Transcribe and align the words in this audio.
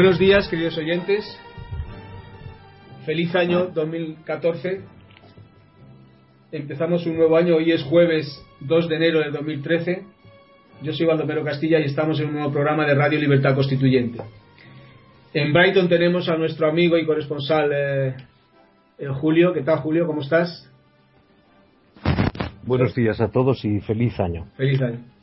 Buenos 0.00 0.18
días, 0.18 0.48
queridos 0.48 0.78
oyentes. 0.78 1.38
Feliz 3.04 3.34
año 3.34 3.66
2014. 3.66 4.80
Empezamos 6.52 7.04
un 7.04 7.18
nuevo 7.18 7.36
año. 7.36 7.56
Hoy 7.56 7.70
es 7.70 7.82
jueves 7.82 8.42
2 8.60 8.88
de 8.88 8.96
enero 8.96 9.20
de 9.20 9.30
2013. 9.30 10.04
Yo 10.82 10.94
soy 10.94 11.04
Baldomero 11.04 11.44
Castilla 11.44 11.80
y 11.80 11.82
estamos 11.82 12.18
en 12.18 12.28
un 12.28 12.32
nuevo 12.32 12.50
programa 12.50 12.86
de 12.86 12.94
Radio 12.94 13.18
Libertad 13.18 13.54
Constituyente. 13.54 14.22
En 15.34 15.52
Brighton 15.52 15.86
tenemos 15.90 16.30
a 16.30 16.36
nuestro 16.38 16.66
amigo 16.66 16.96
y 16.96 17.04
corresponsal 17.04 17.70
eh, 17.70 18.14
eh, 19.00 19.06
Julio. 19.08 19.52
¿Qué 19.52 19.60
tal, 19.60 19.80
Julio? 19.80 20.06
¿Cómo 20.06 20.22
estás? 20.22 20.66
Buenos 22.62 22.94
días 22.94 23.20
a 23.20 23.28
todos 23.28 23.62
y 23.66 23.80
feliz 23.80 24.18
año. 24.18 24.46
Feliz 24.56 24.80
año. 24.80 25.19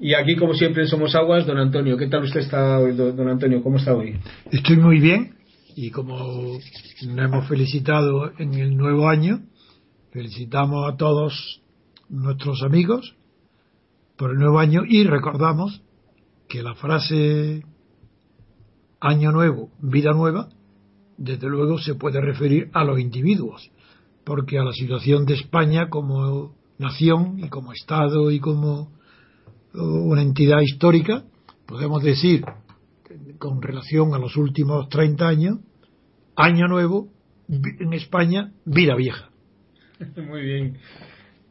Y 0.00 0.14
aquí, 0.14 0.36
como 0.36 0.54
siempre, 0.54 0.86
Somos 0.86 1.14
Aguas, 1.16 1.44
don 1.44 1.58
Antonio. 1.58 1.96
¿Qué 1.96 2.06
tal 2.06 2.22
usted 2.22 2.40
está 2.40 2.78
hoy, 2.78 2.94
don 2.94 3.28
Antonio? 3.28 3.62
¿Cómo 3.62 3.78
está 3.78 3.94
hoy? 3.94 4.16
Estoy 4.52 4.76
muy 4.76 5.00
bien 5.00 5.34
y 5.74 5.90
como 5.90 6.16
nos 6.16 7.18
hemos 7.18 7.48
felicitado 7.48 8.30
en 8.38 8.54
el 8.54 8.76
nuevo 8.76 9.08
año, 9.08 9.40
felicitamos 10.12 10.92
a 10.92 10.96
todos 10.96 11.62
nuestros 12.08 12.62
amigos 12.62 13.16
por 14.16 14.30
el 14.30 14.38
nuevo 14.38 14.60
año 14.60 14.82
y 14.88 15.02
recordamos 15.02 15.82
que 16.48 16.62
la 16.62 16.74
frase 16.76 17.64
año 19.00 19.32
nuevo, 19.32 19.70
vida 19.80 20.12
nueva, 20.12 20.48
desde 21.16 21.48
luego 21.48 21.78
se 21.78 21.96
puede 21.96 22.20
referir 22.20 22.70
a 22.72 22.84
los 22.84 23.00
individuos, 23.00 23.68
porque 24.24 24.58
a 24.58 24.64
la 24.64 24.72
situación 24.72 25.26
de 25.26 25.34
España 25.34 25.88
como 25.88 26.54
nación 26.78 27.40
y 27.40 27.48
como 27.48 27.72
Estado 27.72 28.30
y 28.30 28.38
como 28.38 28.97
una 29.74 30.22
entidad 30.22 30.60
histórica, 30.60 31.24
podemos 31.66 32.02
decir, 32.02 32.44
con 33.38 33.62
relación 33.62 34.14
a 34.14 34.18
los 34.18 34.36
últimos 34.36 34.88
30 34.88 35.28
años, 35.28 35.58
año 36.36 36.68
nuevo, 36.68 37.08
en 37.48 37.92
España, 37.92 38.52
vida 38.64 38.94
vieja. 38.94 39.30
Muy 40.16 40.42
bien. 40.42 40.78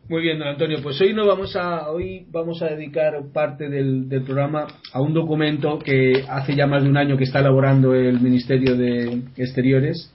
Muy 0.09 0.21
bien, 0.21 0.39
don 0.39 0.47
Antonio. 0.47 0.77
Pues 0.81 1.01
hoy 1.01 1.13
no 1.13 1.27
vamos 1.27 1.53
a 1.57 1.89
hoy 1.89 2.25
vamos 2.31 2.61
a 2.61 2.67
dedicar 2.67 3.13
parte 3.33 3.67
del 3.67 4.07
programa 4.23 4.65
a 4.93 5.01
un 5.01 5.13
documento 5.13 5.79
que 5.79 6.23
hace 6.29 6.55
ya 6.55 6.65
más 6.65 6.83
de 6.83 6.89
un 6.89 6.95
año 6.95 7.17
que 7.17 7.25
está 7.25 7.39
elaborando 7.39 7.93
el 7.93 8.21
Ministerio 8.21 8.77
de 8.77 9.23
Exteriores, 9.35 10.13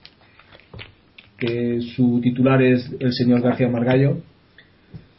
que 1.37 1.79
su 1.95 2.19
titular 2.23 2.59
es 2.63 2.91
el 2.99 3.13
señor 3.13 3.41
García 3.41 3.69
Margallo. 3.69 4.17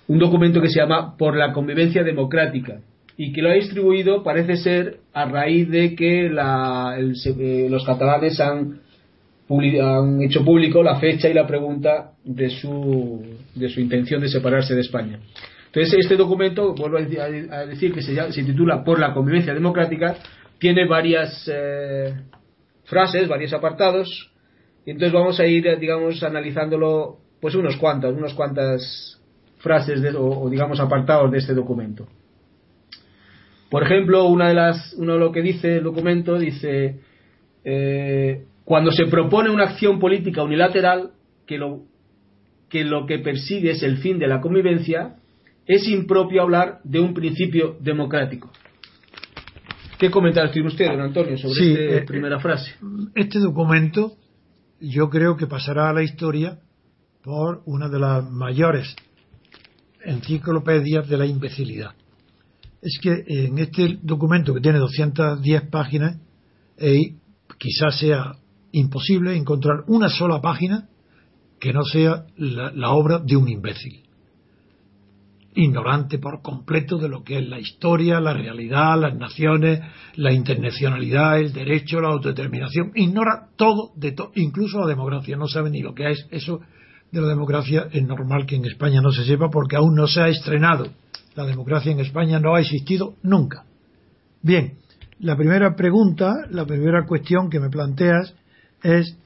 Un 0.06 0.18
documento 0.18 0.60
que 0.60 0.68
se 0.68 0.80
llama 0.80 1.16
Por 1.16 1.36
la 1.36 1.52
convivencia 1.52 2.02
democrática 2.02 2.80
y 3.16 3.32
que 3.32 3.42
lo 3.42 3.50
ha 3.50 3.54
distribuido 3.54 4.22
parece 4.22 4.56
ser 4.56 4.98
a 5.12 5.24
raíz 5.26 5.70
de 5.70 5.94
que 5.94 6.28
la, 6.28 6.96
el- 6.98 7.14
eh, 7.38 7.68
los 7.70 7.84
catalanes 7.84 8.40
han 8.40 8.80
han 9.48 10.22
hecho 10.22 10.42
público 10.44 10.82
la 10.82 10.98
fecha 10.98 11.28
y 11.28 11.34
la 11.34 11.46
pregunta 11.46 12.12
de 12.24 12.48
su, 12.48 13.22
de 13.54 13.68
su 13.68 13.78
intención 13.80 14.22
de 14.22 14.28
separarse 14.28 14.74
de 14.74 14.80
España. 14.80 15.20
Entonces, 15.66 15.94
este 16.00 16.16
documento, 16.16 16.74
vuelvo 16.74 16.96
a 16.96 17.02
deci- 17.02 17.50
a 17.50 17.58
a 17.60 17.66
decir 17.66 17.92
que 17.92 18.00
se, 18.00 18.14
se 18.32 18.42
titula 18.42 18.82
Por 18.82 18.98
la 18.98 19.12
convivencia 19.12 19.52
democrática, 19.52 20.16
tiene 20.58 20.86
varias 20.88 21.48
eh, 21.52 22.14
frases, 22.84 23.28
varios 23.28 23.52
apartados, 23.52 24.30
y 24.86 24.92
entonces 24.92 25.12
vamos 25.12 25.38
a 25.38 25.46
ir, 25.46 25.66
eh, 25.66 25.76
digamos, 25.76 26.22
analizándolo, 26.22 27.18
pues 27.40 27.54
unos 27.54 27.76
cuantas, 27.76 28.14
unas 28.14 28.32
cuantas 28.32 29.20
frases 29.64 30.00
de- 30.00 30.14
o, 30.14 30.42
o, 30.42 30.48
digamos, 30.50 30.78
apartados 30.78 31.30
de 31.32 31.38
este 31.38 31.54
documento. 31.54 32.06
Por 33.70 33.82
ejemplo, 33.82 34.26
una 34.28 34.48
de 34.48 34.54
las, 34.54 34.94
uno 34.98 35.14
de 35.14 35.18
lo 35.18 35.32
que 35.32 35.42
dice 35.42 35.78
el 35.78 35.84
documento 35.84 36.38
dice 36.38 37.00
eh, 37.64 38.44
cuando 38.64 38.92
se 38.92 39.06
propone 39.06 39.50
una 39.50 39.64
acción 39.64 39.98
política 39.98 40.42
unilateral 40.44 41.10
que 41.46 41.58
lo, 41.58 41.80
que 42.68 42.84
lo 42.84 43.06
que 43.06 43.18
persigue 43.18 43.70
es 43.72 43.82
el 43.82 43.96
fin 43.98 44.18
de 44.18 44.28
la 44.28 44.40
convivencia, 44.40 45.16
es 45.66 45.88
impropio 45.88 46.42
hablar 46.42 46.78
de 46.84 47.00
un 47.00 47.14
principio 47.14 47.76
democrático. 47.80 48.50
¿Qué 49.98 50.10
comentarios 50.10 50.52
tiene 50.52 50.68
usted, 50.68 50.86
don 50.86 51.00
Antonio, 51.00 51.36
sobre 51.38 51.54
Sí, 51.54 51.72
esta 51.72 51.96
eh, 51.96 52.02
primera 52.06 52.38
frase? 52.38 52.74
Este 53.14 53.38
documento 53.38 54.12
yo 54.80 55.08
creo 55.08 55.36
que 55.36 55.46
pasará 55.46 55.88
a 55.88 55.92
la 55.94 56.02
historia 56.02 56.58
por 57.22 57.62
una 57.64 57.88
de 57.88 57.98
las 57.98 58.30
mayores 58.30 58.94
enciclopedias 60.04 61.08
de 61.08 61.16
la 61.18 61.26
imbecilidad. 61.26 61.92
Es 62.82 62.98
que 63.00 63.24
en 63.26 63.58
este 63.58 63.98
documento 64.02 64.52
que 64.54 64.60
tiene 64.60 64.78
210 64.78 65.62
páginas, 65.70 66.18
eh, 66.76 67.14
quizás 67.58 67.98
sea 67.98 68.32
imposible 68.72 69.36
encontrar 69.36 69.84
una 69.86 70.08
sola 70.08 70.40
página 70.40 70.88
que 71.60 71.72
no 71.72 71.82
sea 71.84 72.26
la, 72.36 72.72
la 72.72 72.90
obra 72.90 73.18
de 73.20 73.36
un 73.36 73.48
imbécil. 73.48 74.02
Ignorante 75.56 76.18
por 76.18 76.42
completo 76.42 76.98
de 76.98 77.08
lo 77.08 77.22
que 77.22 77.38
es 77.38 77.48
la 77.48 77.60
historia, 77.60 78.18
la 78.18 78.32
realidad, 78.34 79.00
las 79.00 79.14
naciones, 79.16 79.80
la 80.16 80.32
internacionalidad, 80.32 81.38
el 81.38 81.52
derecho, 81.52 82.00
la 82.00 82.08
autodeterminación. 82.08 82.90
Ignora 82.96 83.50
todo, 83.56 83.92
de 83.94 84.10
to- 84.12 84.32
incluso 84.34 84.80
la 84.80 84.88
democracia. 84.88 85.36
No 85.36 85.46
sabe 85.46 85.70
ni 85.70 85.80
lo 85.80 85.94
que 85.94 86.10
es 86.10 86.26
eso 86.32 86.60
de 87.14 87.20
la 87.22 87.28
democracia. 87.28 87.88
Es 87.92 88.02
normal 88.06 88.44
que 88.46 88.56
en 88.56 88.64
España 88.66 89.00
no 89.00 89.10
se 89.10 89.24
sepa 89.24 89.48
porque 89.50 89.76
aún 89.76 89.94
no 89.94 90.06
se 90.06 90.20
ha 90.20 90.28
estrenado. 90.28 90.88
La 91.34 91.44
democracia 91.46 91.92
en 91.92 92.00
España 92.00 92.38
no 92.40 92.54
ha 92.54 92.60
existido 92.60 93.14
nunca. 93.22 93.64
Bien, 94.42 94.74
la 95.20 95.36
primera 95.36 95.74
pregunta, 95.74 96.32
la 96.50 96.64
primera 96.66 97.04
cuestión 97.06 97.48
que 97.50 97.60
me 97.60 97.70
planteas 97.70 98.34
es 98.82 99.16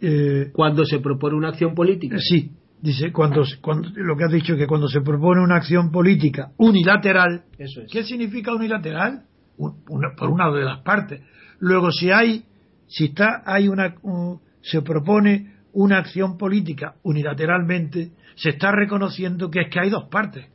eh, 0.00 0.50
Cuando 0.52 0.84
se 0.84 0.98
propone 0.98 1.36
una 1.36 1.50
acción 1.50 1.74
política. 1.74 2.16
Sí, 2.18 2.50
dice, 2.80 3.12
cuando, 3.12 3.44
cuando- 3.60 3.88
lo 3.94 4.16
que 4.16 4.24
has 4.24 4.32
dicho, 4.32 4.56
que 4.56 4.66
cuando 4.66 4.88
se 4.88 5.00
propone 5.00 5.40
una 5.42 5.56
acción 5.56 5.90
política 5.92 6.50
unilateral, 6.56 7.44
Eso 7.58 7.82
es. 7.82 7.90
¿qué 7.92 8.02
significa 8.02 8.52
unilateral? 8.52 9.22
Un- 9.58 9.76
una- 9.88 10.14
por 10.16 10.28
una 10.30 10.50
de 10.50 10.64
las 10.64 10.80
partes. 10.82 11.20
Luego, 11.60 11.92
si 11.92 12.10
hay, 12.10 12.42
si 12.88 13.04
está, 13.06 13.42
hay 13.46 13.68
una, 13.68 13.94
un- 14.02 14.40
se 14.60 14.82
propone 14.82 15.51
una 15.72 15.98
acción 15.98 16.36
política 16.36 16.96
unilateralmente, 17.02 18.12
se 18.36 18.50
está 18.50 18.72
reconociendo 18.72 19.50
que 19.50 19.62
es 19.62 19.70
que 19.70 19.80
hay 19.80 19.90
dos 19.90 20.08
partes. 20.10 20.46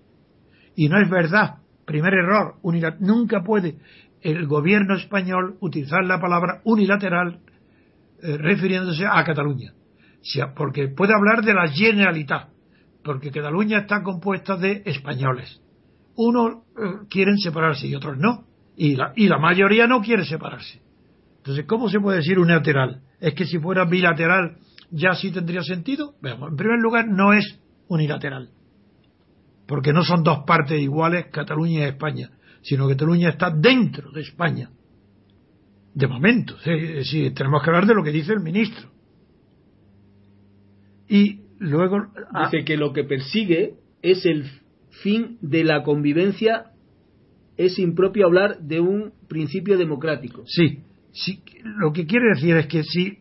Y 0.75 0.89
no 0.89 1.01
es 1.01 1.09
verdad. 1.09 1.57
Primer 1.85 2.13
error. 2.13 2.55
nunca 2.99 3.43
puede 3.43 3.77
el 4.21 4.47
gobierno 4.47 4.95
español 4.95 5.57
utilizar 5.61 6.03
la 6.03 6.19
palabra 6.19 6.61
unilateral 6.65 7.39
eh, 8.21 8.37
refiriéndose 8.37 9.05
a 9.05 9.23
Cataluña. 9.23 9.73
porque 10.55 10.87
puede 10.89 11.13
hablar 11.13 11.43
de 11.43 11.53
la 11.53 11.67
generalidad, 11.67 12.49
porque 13.03 13.31
Cataluña 13.31 13.79
está 13.79 14.03
compuesta 14.03 14.57
de 14.57 14.81
españoles. 14.85 15.61
Unos 16.15 16.55
eh, 16.55 17.05
quieren 17.09 17.37
separarse 17.37 17.87
y 17.87 17.95
otros 17.95 18.17
no. 18.17 18.45
Y 18.75 18.95
la, 18.95 19.13
y 19.15 19.27
la 19.27 19.39
mayoría 19.39 19.87
no 19.87 20.01
quiere 20.01 20.25
separarse. 20.25 20.81
Entonces, 21.37 21.65
¿cómo 21.65 21.89
se 21.89 21.99
puede 21.99 22.17
decir 22.17 22.37
unilateral? 22.37 23.01
Es 23.19 23.33
que 23.33 23.45
si 23.45 23.57
fuera 23.59 23.85
bilateral 23.85 24.57
ya 24.91 25.13
sí 25.13 25.31
tendría 25.31 25.61
sentido. 25.63 26.15
Veamos, 26.21 26.51
en 26.51 26.57
primer 26.57 26.79
lugar, 26.79 27.07
no 27.07 27.33
es 27.33 27.59
unilateral. 27.87 28.49
Porque 29.67 29.93
no 29.93 30.03
son 30.03 30.23
dos 30.23 30.39
partes 30.45 30.81
iguales, 30.81 31.27
Cataluña 31.31 31.81
y 31.81 31.89
España, 31.89 32.31
sino 32.61 32.87
que 32.87 32.93
Cataluña 32.93 33.29
está 33.29 33.51
dentro 33.51 34.11
de 34.11 34.21
España. 34.21 34.69
De 35.93 36.07
momento, 36.07 36.55
sí, 37.03 37.31
tenemos 37.31 37.63
que 37.63 37.69
hablar 37.69 37.87
de 37.87 37.95
lo 37.95 38.03
que 38.03 38.11
dice 38.11 38.33
el 38.33 38.41
ministro. 38.41 38.89
Y 41.09 41.41
luego. 41.59 41.97
Ah, 42.33 42.49
dice 42.51 42.63
que 42.63 42.77
lo 42.77 42.93
que 42.93 43.03
persigue 43.03 43.75
es 44.01 44.25
el 44.25 44.45
fin 45.01 45.37
de 45.41 45.63
la 45.63 45.83
convivencia, 45.83 46.71
es 47.57 47.79
impropio 47.79 48.27
hablar 48.27 48.59
de 48.59 48.79
un 48.79 49.13
principio 49.27 49.77
democrático. 49.77 50.43
Sí, 50.45 50.83
sí 51.23 51.41
lo 51.63 51.91
que 51.91 52.05
quiere 52.05 52.29
decir 52.33 52.55
es 52.55 52.67
que 52.67 52.83
si, 52.83 53.17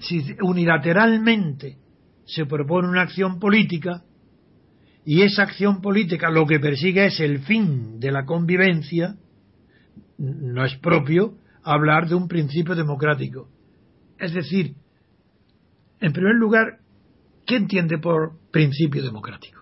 si 0.00 0.36
unilateralmente 0.42 1.78
se 2.26 2.46
propone 2.46 2.88
una 2.88 3.02
acción 3.02 3.38
política 3.38 4.04
y 5.04 5.22
esa 5.22 5.42
acción 5.42 5.80
política 5.80 6.30
lo 6.30 6.46
que 6.46 6.60
persigue 6.60 7.06
es 7.06 7.18
el 7.20 7.40
fin 7.40 7.98
de 7.98 8.12
la 8.12 8.24
convivencia, 8.24 9.16
no 10.18 10.64
es 10.64 10.76
propio 10.76 11.38
hablar 11.64 12.08
de 12.08 12.14
un 12.14 12.28
principio 12.28 12.74
democrático. 12.74 13.48
Es 14.18 14.34
decir, 14.34 14.74
en 16.00 16.12
primer 16.12 16.34
lugar, 16.34 16.78
¿qué 17.46 17.56
entiende 17.56 17.98
por 17.98 18.38
principio 18.50 19.02
democrático? 19.02 19.60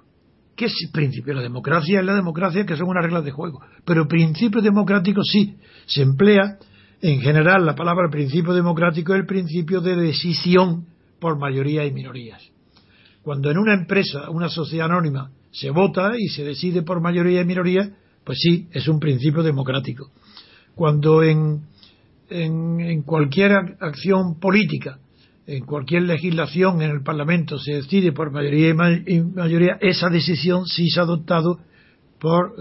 ¿Qué 0.57 0.65
es 0.65 0.91
principio? 0.93 1.35
La 1.35 1.43
democracia 1.43 2.01
es 2.01 2.05
la 2.05 2.17
democracia 2.17 2.67
que 2.67 2.77
son 2.77 2.89
unas 2.89 3.05
reglas 3.05 3.25
de 3.25 3.31
juego. 3.31 3.61
Pero 3.85 4.09
principio 4.09 4.61
democrático 4.61 5.23
sí, 5.23 5.57
se 5.87 6.03
emplea 6.03 6.59
en 7.00 7.21
general 7.21 7.65
la 7.65 7.75
palabra 7.75 8.09
principio 8.11 8.53
democrático 8.53 9.15
es 9.15 9.21
el 9.21 9.27
principio 9.27 9.81
de 9.81 9.97
decisión 9.97 10.87
por 11.21 11.39
mayoría 11.39 11.85
y 11.85 11.93
minorías. 11.93 12.43
Cuando 13.23 13.50
en 13.50 13.59
una 13.59 13.75
empresa, 13.75 14.31
una 14.31 14.49
sociedad 14.49 14.87
anónima, 14.87 15.31
se 15.50 15.71
vota 15.71 16.12
y 16.19 16.29
se 16.29 16.45
decide 16.45 16.83
por 16.83 17.00
mayoría 17.00 17.43
y 17.43 17.45
minoría, 17.45 17.91
pues 18.25 18.39
sí, 18.41 18.69
es 18.73 18.89
un 18.89 18.99
principio 18.99 19.43
democrático. 19.43 20.11
Cuando 20.75 21.23
en, 21.23 21.62
en, 22.31 23.03
cualquier 23.03 23.53
acción 23.81 24.39
política, 24.39 24.99
en 25.47 25.65
cualquier 25.65 26.03
legislación 26.03 26.83
en 26.83 26.91
el 26.91 27.03
Parlamento 27.03 27.59
se 27.59 27.75
decide 27.75 28.12
por 28.12 28.31
mayoría 28.31 28.71
y 29.06 29.21
mayoría, 29.21 29.79
esa 29.81 30.09
decisión 30.09 30.67
sí 30.67 30.89
se 30.89 31.01
ha 31.01 31.05
adoptado 31.05 31.59
por 32.21 32.55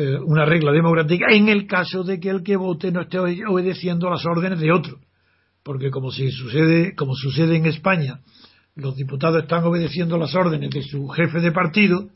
eh, 0.00 0.18
una 0.18 0.46
regla 0.46 0.72
democrática 0.72 1.26
en 1.30 1.50
el 1.50 1.66
caso 1.66 2.02
de 2.02 2.18
que 2.18 2.30
el 2.30 2.42
que 2.42 2.56
vote 2.56 2.90
no 2.90 3.02
esté 3.02 3.18
obedeciendo 3.18 4.08
las 4.08 4.24
órdenes 4.24 4.58
de 4.58 4.72
otro. 4.72 4.98
Porque 5.62 5.90
como 5.90 6.10
si 6.10 6.30
sucede, 6.30 6.94
como 6.94 7.14
sucede 7.14 7.56
en 7.56 7.66
España, 7.66 8.20
los 8.76 8.96
diputados 8.96 9.42
están 9.42 9.62
obedeciendo 9.62 10.16
las 10.16 10.34
órdenes 10.34 10.70
de 10.70 10.82
su 10.84 11.06
jefe 11.08 11.40
de 11.40 11.52
partido, 11.52 12.08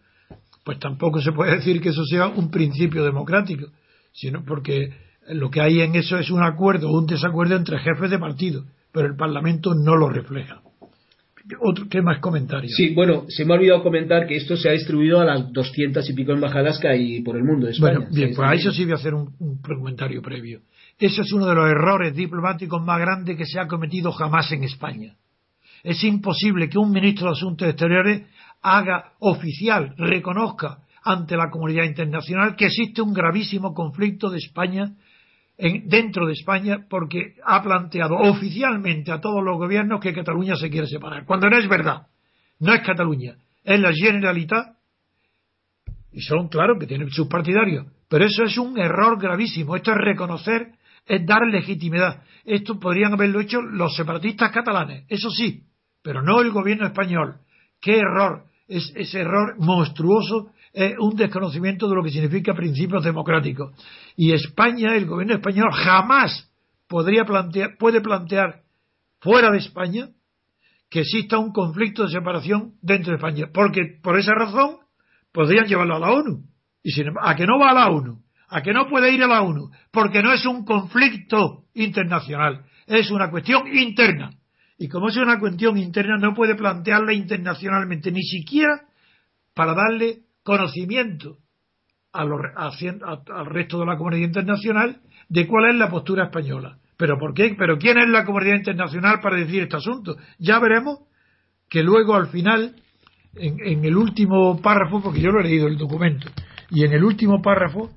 pues 0.64 0.78
tampoco 0.78 1.20
se 1.20 1.32
puede 1.32 1.56
decir 1.56 1.82
que 1.82 1.90
eso 1.90 2.06
sea 2.06 2.28
un 2.28 2.50
principio 2.50 3.04
democrático, 3.04 3.66
sino 4.12 4.42
porque 4.46 4.94
lo 5.28 5.50
que 5.50 5.60
hay 5.60 5.82
en 5.82 5.94
eso 5.94 6.16
es 6.16 6.30
un 6.30 6.42
acuerdo 6.42 6.88
o 6.88 6.98
un 6.98 7.04
desacuerdo 7.04 7.54
entre 7.54 7.80
jefes 7.80 8.10
de 8.10 8.18
partido, 8.18 8.64
pero 8.92 9.08
el 9.08 9.16
Parlamento 9.16 9.74
no 9.74 9.94
lo 9.94 10.08
refleja. 10.08 10.62
Otro, 11.60 11.86
¿Qué 11.90 12.00
más 12.00 12.20
comentarios? 12.20 12.74
Sí, 12.74 12.94
bueno, 12.94 13.26
se 13.28 13.44
me 13.44 13.52
ha 13.52 13.56
olvidado 13.58 13.82
comentar 13.82 14.26
que 14.26 14.36
esto 14.36 14.56
se 14.56 14.68
ha 14.68 14.72
distribuido 14.72 15.20
a 15.20 15.24
las 15.24 15.52
doscientas 15.52 16.08
y 16.08 16.14
pico 16.14 16.32
embajadas 16.32 16.78
que 16.78 16.88
hay 16.88 17.22
por 17.22 17.36
el 17.36 17.44
mundo. 17.44 17.68
Bueno, 17.80 18.06
bien, 18.10 18.32
pues 18.34 18.48
a 18.48 18.54
eso 18.54 18.72
sí 18.72 18.84
voy 18.84 18.92
a 18.92 18.96
hacer 18.96 19.12
un, 19.12 19.34
un 19.38 19.60
comentario 19.60 20.22
previo. 20.22 20.60
Ese 20.98 21.20
es 21.20 21.32
uno 21.32 21.46
de 21.46 21.54
los 21.54 21.68
errores 21.70 22.14
diplomáticos 22.14 22.82
más 22.82 22.98
grandes 22.98 23.36
que 23.36 23.44
se 23.44 23.60
ha 23.60 23.66
cometido 23.66 24.10
jamás 24.12 24.50
en 24.52 24.64
España. 24.64 25.16
Es 25.82 26.02
imposible 26.02 26.68
que 26.70 26.78
un 26.78 26.90
ministro 26.90 27.26
de 27.26 27.32
Asuntos 27.32 27.68
Exteriores 27.68 28.22
haga 28.62 29.12
oficial, 29.18 29.94
reconozca 29.98 30.78
ante 31.02 31.36
la 31.36 31.50
comunidad 31.50 31.84
internacional 31.84 32.56
que 32.56 32.66
existe 32.66 33.02
un 33.02 33.12
gravísimo 33.12 33.74
conflicto 33.74 34.30
de 34.30 34.38
España 34.38 34.94
dentro 35.56 36.26
de 36.26 36.32
España 36.32 36.86
porque 36.88 37.36
ha 37.44 37.62
planteado 37.62 38.16
oficialmente 38.16 39.12
a 39.12 39.20
todos 39.20 39.42
los 39.44 39.56
gobiernos 39.56 40.00
que 40.00 40.12
Cataluña 40.12 40.56
se 40.56 40.70
quiere 40.70 40.86
separar, 40.86 41.24
cuando 41.24 41.48
no 41.48 41.58
es 41.58 41.68
verdad. 41.68 42.06
No 42.58 42.72
es 42.72 42.82
Cataluña, 42.82 43.36
es 43.62 43.80
la 43.80 43.92
Generalitat 43.92 44.76
y 46.12 46.20
son, 46.20 46.48
claro, 46.48 46.78
que 46.78 46.86
tienen 46.86 47.10
sus 47.10 47.26
partidarios, 47.26 47.86
pero 48.08 48.24
eso 48.24 48.44
es 48.44 48.56
un 48.56 48.78
error 48.78 49.20
gravísimo. 49.20 49.74
Esto 49.74 49.90
es 49.90 49.98
reconocer, 49.98 50.72
es 51.06 51.26
dar 51.26 51.46
legitimidad. 51.48 52.22
Esto 52.44 52.78
podrían 52.78 53.14
haberlo 53.14 53.40
hecho 53.40 53.60
los 53.60 53.96
separatistas 53.96 54.52
catalanes, 54.52 55.04
eso 55.08 55.30
sí, 55.30 55.64
pero 56.02 56.22
no 56.22 56.40
el 56.40 56.52
gobierno 56.52 56.86
español. 56.86 57.38
¡Qué 57.80 57.98
error! 57.98 58.44
Es, 58.68 58.92
ese 58.94 59.20
error 59.20 59.56
monstruoso 59.58 60.52
es 60.74 60.94
un 60.98 61.14
desconocimiento 61.14 61.88
de 61.88 61.94
lo 61.94 62.02
que 62.02 62.10
significa 62.10 62.52
principios 62.52 63.04
democráticos. 63.04 63.72
Y 64.16 64.32
España, 64.32 64.96
el 64.96 65.06
gobierno 65.06 65.34
español, 65.34 65.70
jamás 65.72 66.50
podría 66.88 67.24
plantear, 67.24 67.76
puede 67.78 68.00
plantear 68.00 68.62
fuera 69.20 69.52
de 69.52 69.58
España 69.58 70.08
que 70.90 71.00
exista 71.00 71.38
un 71.38 71.52
conflicto 71.52 72.02
de 72.02 72.10
separación 72.10 72.74
dentro 72.82 73.12
de 73.12 73.16
España. 73.16 73.46
Porque 73.54 73.98
por 74.02 74.18
esa 74.18 74.34
razón 74.34 74.78
podrían 75.32 75.66
llevarlo 75.66 75.96
a 75.96 76.00
la 76.00 76.10
ONU. 76.10 76.44
Y 76.82 76.90
sin, 76.90 77.06
a 77.22 77.34
que 77.36 77.46
no 77.46 77.58
va 77.58 77.70
a 77.70 77.74
la 77.74 77.88
ONU, 77.90 78.20
a 78.48 78.60
que 78.60 78.72
no 78.72 78.88
puede 78.88 79.12
ir 79.12 79.22
a 79.22 79.28
la 79.28 79.42
ONU, 79.42 79.70
porque 79.92 80.22
no 80.22 80.32
es 80.32 80.44
un 80.44 80.64
conflicto 80.64 81.64
internacional, 81.74 82.64
es 82.86 83.10
una 83.10 83.30
cuestión 83.30 83.66
interna. 83.74 84.30
Y 84.76 84.88
como 84.88 85.08
es 85.08 85.16
una 85.16 85.38
cuestión 85.38 85.78
interna, 85.78 86.18
no 86.18 86.34
puede 86.34 86.56
plantearla 86.56 87.12
internacionalmente, 87.12 88.10
ni 88.10 88.22
siquiera 88.22 88.82
para 89.54 89.72
darle 89.72 90.24
conocimiento 90.44 91.38
al 92.12 92.30
resto 93.46 93.80
de 93.80 93.86
la 93.86 93.96
comunidad 93.96 94.28
internacional 94.28 95.00
de 95.28 95.48
cuál 95.48 95.70
es 95.70 95.74
la 95.74 95.90
postura 95.90 96.26
española. 96.26 96.78
¿Pero 96.96 97.18
por 97.18 97.34
qué? 97.34 97.56
¿Pero 97.58 97.76
quién 97.76 97.98
es 97.98 98.08
la 98.08 98.24
comunidad 98.24 98.54
internacional 98.54 99.18
para 99.20 99.36
decir 99.36 99.64
este 99.64 99.76
asunto? 99.76 100.16
Ya 100.38 100.60
veremos 100.60 101.00
que 101.68 101.82
luego 101.82 102.14
al 102.14 102.28
final, 102.28 102.76
en, 103.34 103.84
el 103.84 103.96
último 103.96 104.62
párrafo, 104.62 105.02
porque 105.02 105.20
yo 105.20 105.32
lo 105.32 105.40
he 105.40 105.44
leído 105.44 105.66
el 105.66 105.76
documento, 105.76 106.28
y 106.70 106.84
en 106.84 106.92
el 106.92 107.02
último 107.02 107.42
párrafo 107.42 107.90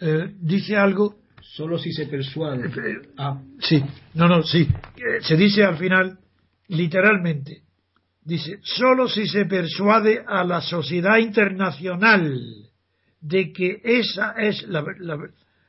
eh, 0.00 0.32
dice 0.40 0.78
algo 0.78 1.16
Solo 1.58 1.78
si 1.78 1.92
se 1.92 2.06
persuade. 2.06 2.66
Eh, 2.66 2.70
eh, 2.70 3.08
ah. 3.16 3.40
Sí, 3.58 3.82
no, 4.14 4.28
no, 4.28 4.42
sí. 4.42 4.68
Eh, 4.96 5.20
se 5.22 5.36
dice 5.36 5.64
al 5.64 5.76
final, 5.76 6.18
literalmente, 6.68 7.62
dice, 8.28 8.58
solo 8.62 9.08
si 9.08 9.26
se 9.26 9.46
persuade 9.46 10.22
a 10.26 10.44
la 10.44 10.60
sociedad 10.60 11.16
internacional 11.16 12.38
de 13.20 13.52
que 13.52 13.80
esa 13.82 14.32
es 14.32 14.68
la, 14.68 14.84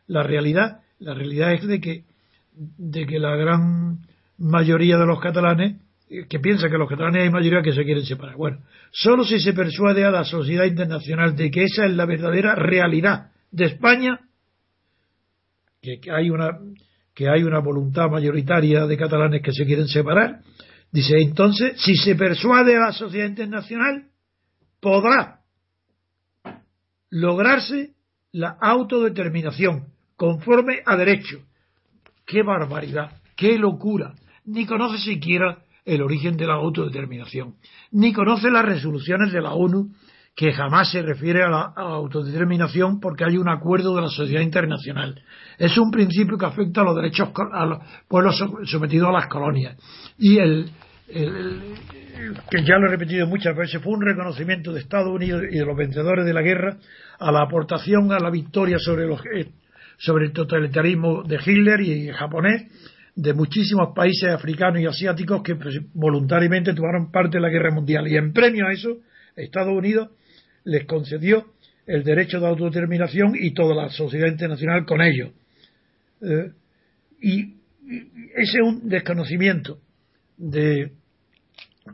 la, 0.08 0.24
realidad, 0.24 0.82
la 1.00 1.14
realidad 1.14 1.54
es 1.54 1.66
de 1.66 1.80
que, 1.80 2.04
de 2.52 3.06
que 3.06 3.18
la 3.18 3.38
gran 3.38 4.00
mayoría 4.38 4.98
de 4.98 5.06
los 5.06 5.22
catalanes, 5.22 5.78
que 6.28 6.40
piensa 6.40 6.70
que 6.70 6.78
los 6.78 6.90
catalanes 6.90 7.24
hay 7.24 7.30
mayoría 7.30 7.62
que 7.62 7.72
se 7.72 7.86
quieren 7.86 8.06
separar. 8.06 8.36
Bueno, 8.36 8.58
solo 8.92 9.24
si 9.24 9.40
se 9.40 9.54
persuade 9.54 10.04
a 10.04 10.12
la 10.12 10.26
sociedad 10.26 10.66
internacional 10.66 11.38
de 11.38 11.50
que 11.52 11.64
esa 11.64 11.86
es 11.86 11.94
la 11.94 12.06
verdadera 12.06 12.56
realidad 12.56 13.32
de 13.52 13.66
España, 13.66 14.20
que, 15.82 16.02
hay 16.12 16.30
una 16.30 16.60
que 17.16 17.30
hay 17.30 17.44
una 17.44 17.60
voluntad 17.60 18.10
mayoritaria 18.10 18.86
de 18.86 18.98
catalanes 18.98 19.42
que 19.42 19.54
se 19.54 19.66
quieren 19.66 19.88
separar. 19.88 20.42
Dice, 20.92 21.16
entonces, 21.22 21.80
si 21.82 21.96
se 21.96 22.16
persuade 22.16 22.76
a 22.76 22.80
la 22.80 22.92
sociedad 22.92 23.28
internacional, 23.28 24.08
podrá 24.80 25.42
lograrse 27.10 27.94
la 28.32 28.58
autodeterminación 28.60 29.88
conforme 30.16 30.82
a 30.86 30.96
derecho. 30.98 31.40
¡Qué 32.26 32.44
barbaridad! 32.44 33.22
¡Qué 33.36 33.58
locura! 33.58 34.14
Ni 34.46 34.66
conoce 34.66 34.98
siquiera 35.00 35.64
el 35.86 36.02
origen 36.02 36.38
de 36.38 36.46
la 36.46 36.54
autodeterminación, 36.56 37.56
ni 37.92 38.14
conoce 38.14 38.52
las 38.52 38.66
resoluciones 38.66 39.32
de 39.32 39.42
la 39.42 39.54
ONU 39.54 39.92
que 40.40 40.54
jamás 40.54 40.90
se 40.90 41.02
refiere 41.02 41.44
a 41.44 41.50
la, 41.50 41.74
autodeterminación 41.76 43.02
porque 43.02 43.26
hay 43.26 43.36
un 43.36 43.50
acuerdo 43.50 43.94
de 43.94 44.04
la 44.04 44.08
sociedad 44.08 44.42
internacional. 44.42 45.22
Es 45.58 45.78
un 45.78 45.92
principio 45.92 46.38
que 46.38 46.46
afecta 46.46 46.80
a 46.80 46.86
los 46.86 46.96
derechos 46.96 47.28
a 47.52 47.66
los 47.66 47.80
pueblos 48.08 48.42
sometidos 48.64 49.10
a 49.10 49.12
las 49.12 49.28
colonias. 49.28 49.76
Y 50.18 50.38
el, 50.38 50.72
que 51.10 52.64
ya 52.64 52.78
lo 52.78 52.88
he 52.88 52.90
repetido 52.90 53.28
muchas 53.28 53.54
veces, 53.54 53.82
fue 53.84 53.92
un 53.92 54.02
reconocimiento 54.02 54.72
de 54.72 54.80
Estados 54.80 55.14
Unidos 55.14 55.44
y 55.52 55.58
de 55.58 55.66
los 55.66 55.76
vencedores 55.76 56.26
de 56.26 56.32
la 56.34 56.42
guerra 56.42 56.78
a 57.20 57.34
la 57.34 57.42
aportación 57.42 58.14
a 58.14 58.20
la 58.20 58.30
victoria 58.30 58.78
sobre, 58.80 59.08
los, 59.08 59.20
eh, 59.36 59.50
sobre 59.98 60.28
el 60.28 60.32
totalitarismo 60.32 61.22
de 61.24 61.36
Hitler 61.36 61.82
y 61.82 62.14
japonés 62.14 62.66
de 63.14 63.34
muchísimos 63.34 63.90
países 63.94 64.30
africanos 64.30 64.80
y 64.80 64.86
asiáticos 64.86 65.44
que 65.44 65.58
voluntariamente 65.94 66.74
tomaron 66.74 67.12
parte 67.12 67.40
de 67.40 67.42
la 67.42 67.50
guerra 67.50 67.72
mundial. 67.72 68.08
Y 68.08 68.16
en 68.16 68.32
premio 68.32 68.68
a 68.68 68.72
eso, 68.72 69.00
Estados 69.36 69.74
Unidos 69.74 70.12
les 70.66 70.86
concedió 70.86 71.54
el 71.86 72.04
derecho 72.04 72.40
de 72.40 72.48
autodeterminación 72.48 73.34
y 73.36 73.54
toda 73.54 73.76
la 73.76 73.90
sociedad 73.90 74.28
internacional 74.28 74.86
con 74.86 75.02
ello. 75.02 75.32
Eh, 76.22 76.52
y, 77.22 77.56
ese 78.36 78.60
es 78.60 78.64
un 78.64 78.88
desconocimiento 78.88 79.80
de, 80.38 80.92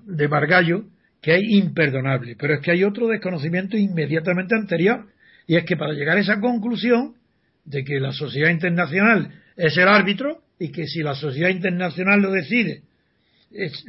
de 0.05 0.27
Margallo 0.27 0.83
que 1.21 1.35
es 1.35 1.41
imperdonable. 1.43 2.35
Pero 2.37 2.55
es 2.55 2.59
que 2.61 2.71
hay 2.71 2.83
otro 2.83 3.07
desconocimiento 3.07 3.77
inmediatamente 3.77 4.55
anterior, 4.55 5.07
y 5.47 5.55
es 5.55 5.63
que 5.63 5.77
para 5.77 5.93
llegar 5.93 6.17
a 6.17 6.19
esa 6.19 6.39
conclusión 6.41 7.15
de 7.63 7.83
que 7.83 7.99
la 7.99 8.11
sociedad 8.11 8.51
internacional 8.51 9.31
es 9.55 9.77
el 9.77 9.87
árbitro 9.87 10.41
y 10.59 10.71
que 10.71 10.85
si 10.85 11.01
la 11.01 11.15
sociedad 11.15 11.49
internacional 11.49 12.21
lo 12.21 12.31
decide, 12.31 12.83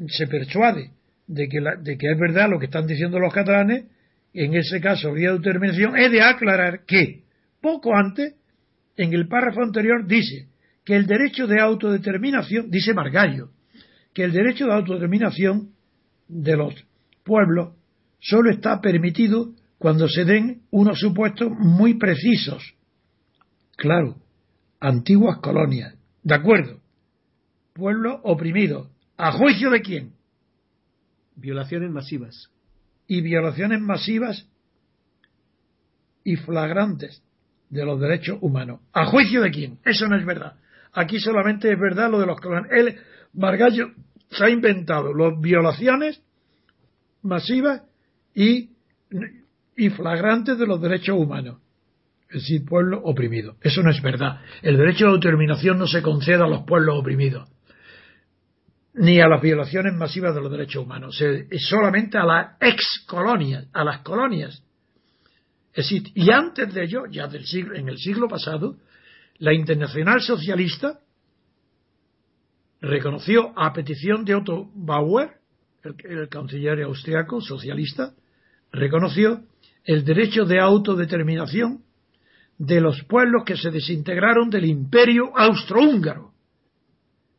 se 0.09 0.27
persuade 0.29 0.93
de 1.27 1.49
que, 1.49 1.59
de 1.83 1.99
que 1.99 2.07
es 2.11 2.19
verdad 2.19 2.49
lo 2.49 2.59
que 2.59 2.67
están 2.67 2.87
diciendo 2.87 3.19
los 3.19 3.35
catalanes, 3.35 3.85
en 4.45 4.55
ese 4.55 4.81
caso 4.81 5.09
habría 5.09 5.33
determinación, 5.33 5.97
he 5.97 6.09
de 6.11 6.23
aclarar 6.23 6.85
que 6.85 7.25
poco 7.61 7.95
antes, 7.95 8.35
en 8.97 9.13
el 9.13 9.29
párrafo 9.29 9.63
anterior, 9.63 10.07
dice 10.07 10.49
que 10.85 10.95
el 10.95 11.07
derecho 11.07 11.47
de 11.47 11.61
autodeterminación, 11.61 12.71
dice 12.71 12.95
Margallo, 12.95 13.51
que 14.13 14.25
el 14.25 14.33
derecho 14.33 14.67
de 14.67 14.75
autodeterminación 14.75 15.71
de 16.29 16.57
los 16.57 16.75
pueblos 17.25 17.75
solo 18.21 18.51
está 18.51 18.81
permitido 18.81 19.53
cuando 19.79 20.09
se 20.09 20.25
den 20.25 20.63
unos 20.71 20.99
supuestos 20.99 21.51
muy 21.51 21.95
precisos. 21.95 22.75
Claro, 23.77 24.17
antiguas 24.81 25.39
colonias. 25.39 25.95
De 26.23 26.35
acuerdo. 26.35 26.81
Pueblo 27.75 28.21
oprimido. 28.23 28.91
¿A 29.17 29.33
juicio 29.33 29.71
de 29.71 29.81
quién? 29.81 30.13
Violaciones 31.37 31.91
masivas. 31.91 32.51
Y 33.07 33.21
violaciones 33.21 33.81
masivas 33.81 34.47
y 36.25 36.37
flagrantes 36.37 37.23
de 37.71 37.85
los 37.85 38.01
derechos 38.01 38.39
humanos. 38.41 38.81
¿A 38.93 39.07
juicio 39.07 39.43
de 39.43 39.51
quién? 39.51 39.79
Eso 39.85 40.07
no 40.09 40.17
es 40.17 40.25
verdad. 40.25 40.55
Aquí 40.93 41.21
solamente 41.21 41.71
es 41.71 41.79
verdad 41.79 42.11
lo 42.11 42.19
de 42.21 42.27
los 42.27 42.41
coloniales. 42.41 42.73
Él, 42.73 43.01
Margallo, 43.35 43.91
se 44.31 44.45
ha 44.45 44.51
inventado 44.51 45.13
las 45.15 45.41
violaciones 45.41 46.21
masivas 47.23 47.83
y, 48.35 48.71
y 49.77 49.91
flagrantes 49.91 50.59
de 50.59 50.67
los 50.67 50.81
derechos 50.81 51.17
humanos. 51.17 51.59
Es 52.29 52.43
decir, 52.43 52.65
pueblo 52.65 53.01
oprimido. 53.05 53.57
Eso 53.61 53.83
no 53.83 53.91
es 53.91 54.03
verdad. 54.03 54.41
El 54.63 54.77
derecho 54.77 55.05
de 55.05 55.13
autodeterminación 55.13 55.79
no 55.79 55.87
se 55.87 56.03
concede 56.03 56.43
a 56.43 56.49
los 56.49 56.65
pueblos 56.65 56.99
oprimidos, 56.99 57.49
ni 58.97 59.21
a 59.21 59.29
las 59.29 59.43
violaciones 59.43 59.95
masivas 59.95 60.35
de 60.35 60.41
los 60.41 60.51
derechos 60.51 60.85
humanos. 60.85 61.21
Es 61.21 61.69
solamente 61.69 62.19
a 62.19 62.25
las 62.25 62.57
ex 62.61 63.05
colonias, 63.07 63.67
a 63.73 63.85
las 63.85 64.01
colonias. 64.01 64.63
Decir, 65.75 66.05
y 66.15 66.31
antes 66.31 66.73
de 66.73 66.85
ello, 66.85 67.05
ya 67.11 67.27
del 67.29 67.45
siglo, 67.45 67.75
en 67.75 67.89
el 67.89 67.99
siglo 67.99 68.29
pasado, 68.29 68.77
la 69.39 69.53
Internacional 69.53 70.23
Socialista 70.23 71.01
reconoció 72.81 73.53
a 73.59 73.73
petición 73.75 74.25
de 74.25 74.35
Otto 74.35 74.71
Bauer, 74.75 75.31
el, 75.83 76.29
canciller 76.29 76.83
austriaco 76.83 77.41
socialista, 77.41 78.15
reconoció 78.73 79.43
el 79.85 80.05
derecho 80.05 80.47
de 80.47 80.59
autodeterminación 80.59 81.85
de 82.59 82.81
los 82.81 83.03
pueblos 83.05 83.45
que 83.45 83.57
se 83.57 83.71
desintegraron 83.71 84.49
del 84.49 84.65
imperio 84.65 85.37
austrohúngaro. 85.37 86.33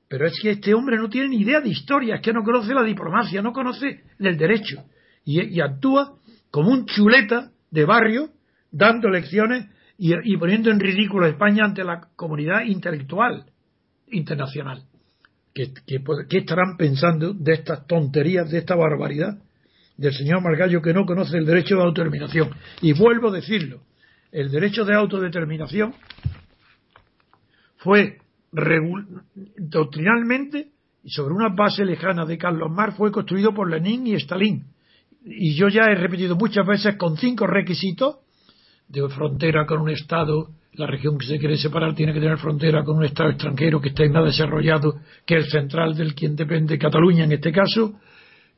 Pero 0.08 0.26
es 0.28 0.40
que 0.42 0.52
este 0.52 0.74
hombre 0.74 0.98
no 0.98 1.10
tiene 1.10 1.30
ni 1.30 1.42
idea 1.42 1.60
de 1.60 1.70
historia, 1.70 2.16
es 2.16 2.22
que 2.22 2.32
no 2.32 2.44
conoce 2.44 2.74
la 2.74 2.84
diplomacia, 2.84 3.42
no 3.42 3.52
conoce 3.52 4.04
el 4.20 4.38
derecho. 4.38 4.84
Y, 5.26 5.60
actúa 5.60 6.16
como 6.50 6.72
un 6.72 6.86
chuleta 6.86 7.52
de 7.70 7.86
barrio, 7.86 8.30
dando 8.72 9.10
lecciones 9.10 9.66
y, 9.98 10.38
poniendo 10.38 10.72
en 10.72 10.80
ridículo 10.80 11.26
a 11.26 11.30
España 11.30 11.66
ante 11.66 11.84
la 11.84 12.08
comunidad 12.16 12.64
intelectual 12.66 13.46
internacional. 14.10 14.84
¿Qué, 15.54 15.74
qué 15.86 16.38
estarán 16.38 16.78
pensando 16.78 17.34
de 17.34 17.54
estas 17.54 17.86
tonterías, 17.88 18.50
de 18.50 18.60
esta 18.60 18.76
barbaridad 18.76 19.38
del 19.98 20.14
señor 20.14 20.42
Margallo 20.42 20.82
que 20.82 20.94
no 20.94 21.06
conoce 21.06 21.38
el 21.38 21.46
derecho 21.46 21.76
de 21.76 21.84
autodeterminación? 21.84 22.52
Y 22.82 22.94
vuelvo 22.94 23.30
a 23.30 23.34
decirlo, 23.34 23.82
el 24.32 24.50
derecho 24.52 24.86
de 24.86 24.94
autodeterminación 24.94 25.94
fue 27.78 28.20
doctrinalmente 29.58 30.70
y 31.04 31.10
sobre 31.10 31.34
una 31.34 31.50
base 31.50 31.86
lejana 31.86 32.26
de 32.26 32.38
Carlos 32.38 32.72
Marx 32.72 32.98
fue 32.98 33.12
construido 33.12 33.54
por 33.54 33.70
Lenin 33.70 34.08
y 34.08 34.16
Stalin. 34.16 34.66
Y 35.24 35.56
yo 35.56 35.68
ya 35.68 35.86
he 35.86 35.96
repetido 35.96 36.36
muchas 36.36 36.66
veces 36.66 36.96
con 36.98 37.18
cinco 37.18 37.48
requisitos 37.48 38.18
de 38.88 39.08
frontera 39.10 39.66
con 39.66 39.82
un 39.82 39.90
Estado, 39.90 40.50
la 40.74 40.88
región 40.88 41.18
que 41.18 41.26
se 41.26 41.40
quiere 41.40 41.58
separar 41.58 41.96
tiene 41.96 42.14
que 42.14 42.20
tener 42.20 42.38
frontera 42.38 42.84
con 42.84 42.98
un 42.98 43.06
Estado 43.06 43.30
extranjero 43.30 43.82
que 43.82 43.90
esté 43.90 44.10
más 44.10 44.26
desarrollado 44.26 45.00
que 45.26 45.36
el 45.36 45.46
central 45.50 45.96
del 45.96 46.14
quien 46.14 46.36
depende 46.36 46.78
Cataluña 46.78 47.26
en 47.26 47.34
este 47.34 47.52
caso, 47.52 48.00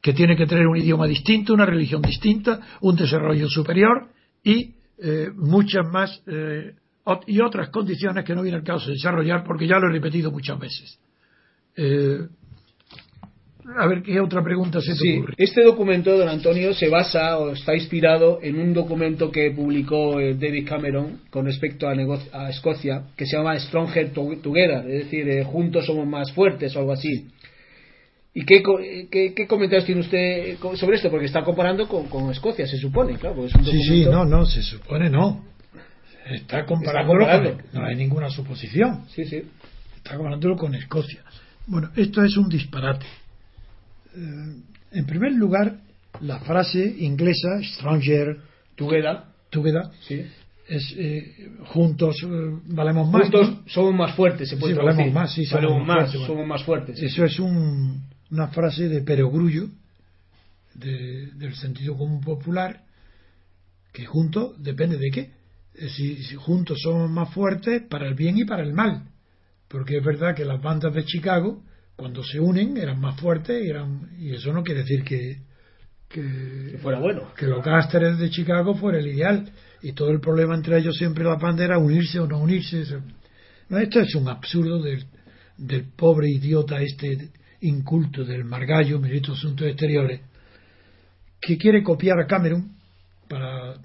que 0.02 0.14
tiene 0.14 0.36
que 0.36 0.46
tener 0.46 0.68
un 0.68 0.78
idioma 0.78 1.08
distinto, 1.08 1.54
una 1.54 1.66
religión 1.66 2.02
distinta, 2.02 2.60
un 2.82 2.96
desarrollo 2.96 3.48
superior 3.50 4.10
y 4.44 4.76
eh, 5.02 5.30
muchas 5.36 5.88
más 5.92 6.22
eh, 6.28 6.74
y 7.28 7.40
otras 7.42 7.70
condiciones 7.70 8.24
que 8.24 8.36
no 8.36 8.42
viene 8.42 8.58
el 8.58 8.64
caso 8.64 8.88
de 8.88 8.94
desarrollar 8.94 9.44
porque 9.44 9.68
ya 9.68 9.80
lo 9.80 9.90
he 9.90 9.92
repetido 9.92 10.32
muchas 10.32 10.60
veces. 10.60 11.00
Eh, 11.76 12.20
a 13.78 13.88
ver, 13.88 14.02
¿qué 14.02 14.20
otra 14.20 14.44
pregunta 14.44 14.82
se 14.82 14.96
te 14.96 15.18
ocurre? 15.18 15.36
Este 15.38 15.64
documento, 15.64 16.18
don 16.18 16.28
Antonio, 16.28 16.74
se 16.74 16.90
basa 16.90 17.38
o 17.38 17.52
está 17.52 17.76
inspirado 17.76 18.40
en 18.42 18.60
un 18.60 18.74
documento 18.74 19.32
que 19.32 19.52
publicó 19.52 20.16
David 20.20 20.68
Cameron 20.68 21.20
con 21.30 21.46
respecto 21.46 21.88
a, 21.88 21.94
a, 21.94 22.50
Escocia, 22.50 23.04
que 23.16 23.26
se 23.26 23.38
llama 23.38 23.60
Stronger 23.60 24.12
Together, 24.12 24.90
es 24.90 25.06
decir, 25.06 25.44
juntos 25.44 25.86
somos 25.86 26.08
más 26.08 26.32
fuertes 26.32 26.76
o 26.76 26.80
algo 26.80 26.94
así. 26.94 27.28
¿Y 28.34 28.46
qué, 28.46 28.64
qué, 29.36 29.48
comentarios 29.48 29.86
tiene 29.86 30.02
usted 30.02 30.58
sobre 30.76 30.98
esto? 30.98 31.10
Porque 31.10 31.26
está 31.26 31.44
comparando 31.44 31.88
con, 31.88 32.32
Escocia, 32.32 32.66
se 32.68 32.78
supone, 32.78 33.18
claro. 33.18 33.48
Sí, 33.50 33.84
sí, 33.84 34.06
no, 34.06 34.26
no, 34.26 34.46
se 34.46 34.64
supone 34.64 35.10
no. 35.10 35.49
Está 36.30 36.66
comparándolo 36.66 37.26
con, 37.26 37.64
no 37.74 37.86
hay 37.86 37.96
ninguna 37.96 38.30
suposición. 38.30 39.06
Sí, 39.10 39.26
sí. 39.26 39.44
Está 39.98 40.16
comparándolo 40.16 40.56
con 40.56 40.76
Escocia. 40.76 41.24
Bueno, 41.66 41.90
esto 41.96 42.24
es 42.24 42.38
un 42.38 42.50
disparate. 42.50 43.06
Eh, 44.16 44.56
en 44.92 45.06
primer 45.06 45.34
lugar, 45.34 45.78
la 46.22 46.40
frase 46.40 46.84
inglesa, 47.00 47.62
stronger 47.64 48.38
together, 48.76 49.22
together 49.50 49.84
sí. 50.02 50.26
es 50.68 50.96
eh, 50.98 51.52
juntos 51.68 52.16
eh, 52.24 52.28
valemos 52.66 53.10
más. 53.10 53.24
Juntos 53.24 53.58
somos 53.68 53.94
más 53.94 54.16
fuertes, 54.16 54.50
se 54.50 54.58
puede 54.58 54.74
sí, 54.74 54.80
valemos 54.80 55.14
más, 55.14 55.34
sí, 55.34 55.46
valemos 55.52 55.86
más, 55.86 56.12
somos 56.12 56.48
más 56.48 56.64
fuertes. 56.64 57.02
Eso 57.02 57.26
es 57.26 57.40
un, 57.40 58.04
una 58.32 58.48
frase 58.48 58.90
de 58.90 59.02
perogrullo 59.02 59.70
del 60.76 61.56
sentido 61.56 61.98
común 61.98 62.22
popular 62.22 62.84
que 63.92 64.06
juntos 64.06 64.54
depende 64.64 64.98
de 64.98 65.12
qué 65.12 65.39
si, 65.74 66.24
si, 66.24 66.36
juntos 66.36 66.80
somos 66.82 67.10
más 67.10 67.34
fuertes 67.34 67.84
para 67.90 68.08
el 68.08 68.16
bien 68.16 68.38
y 68.38 68.46
para 68.46 68.64
el 68.64 68.74
mal. 68.74 69.04
Porque 69.68 69.98
es 69.98 70.04
verdad 70.04 70.36
que 70.36 70.46
las 70.46 70.62
bandas 70.62 70.94
de 70.94 71.06
Chicago 71.06 71.64
cuando 71.96 72.24
se 72.24 72.40
unen 72.40 72.78
eran 72.78 73.00
más 73.00 73.20
fuertes 73.20 73.62
y, 73.64 73.70
eran, 73.70 74.10
y 74.18 74.34
eso 74.34 74.54
no 74.54 74.64
quiere 74.64 74.82
decir 74.82 75.04
que, 75.04 75.42
que, 76.08 76.80
fuera 76.82 76.98
bueno. 76.98 77.34
que 77.36 77.46
los 77.46 77.64
gásteres 77.64 78.18
de 78.18 78.30
Chicago 78.30 78.74
fuera 78.74 79.00
el 79.00 79.08
ideal. 79.08 79.52
Y 79.82 79.94
todo 79.94 80.10
el 80.10 80.20
problema 80.20 80.56
entre 80.56 80.78
ellos 80.78 80.98
siempre 80.98 81.24
la 81.24 81.36
banda 81.36 81.64
era 81.64 81.78
unirse 81.78 82.20
o 82.20 82.28
no 82.28 82.40
unirse. 82.40 82.84
Esto 83.70 84.00
es 84.00 84.16
un 84.16 84.28
absurdo 84.28 84.82
del, 84.82 85.06
del 85.58 85.92
pobre 85.92 86.30
idiota 86.30 86.82
este 86.82 87.30
inculto 87.62 88.24
del 88.24 88.46
Margallo, 88.46 89.00
ministro 89.00 89.34
de 89.34 89.40
Asuntos 89.40 89.68
Exteriores, 89.68 90.22
que 91.42 91.58
quiere 91.58 91.84
copiar 91.84 92.20
a 92.20 92.28
Cameron 92.28 92.72
para 93.28 93.76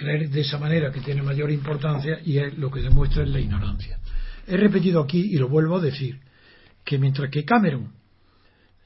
creer 0.00 0.30
de 0.30 0.40
esa 0.40 0.58
manera 0.58 0.90
que 0.90 1.00
tiene 1.00 1.20
mayor 1.20 1.50
importancia 1.50 2.20
y 2.24 2.38
es, 2.38 2.56
lo 2.56 2.70
que 2.70 2.80
demuestra 2.80 3.22
es 3.22 3.28
la 3.28 3.38
ignorancia. 3.38 3.98
He 4.46 4.56
repetido 4.56 5.02
aquí 5.02 5.20
y 5.20 5.36
lo 5.36 5.48
vuelvo 5.48 5.76
a 5.76 5.82
decir 5.82 6.20
que 6.84 6.98
mientras 6.98 7.30
que 7.30 7.44
Cameron 7.44 7.92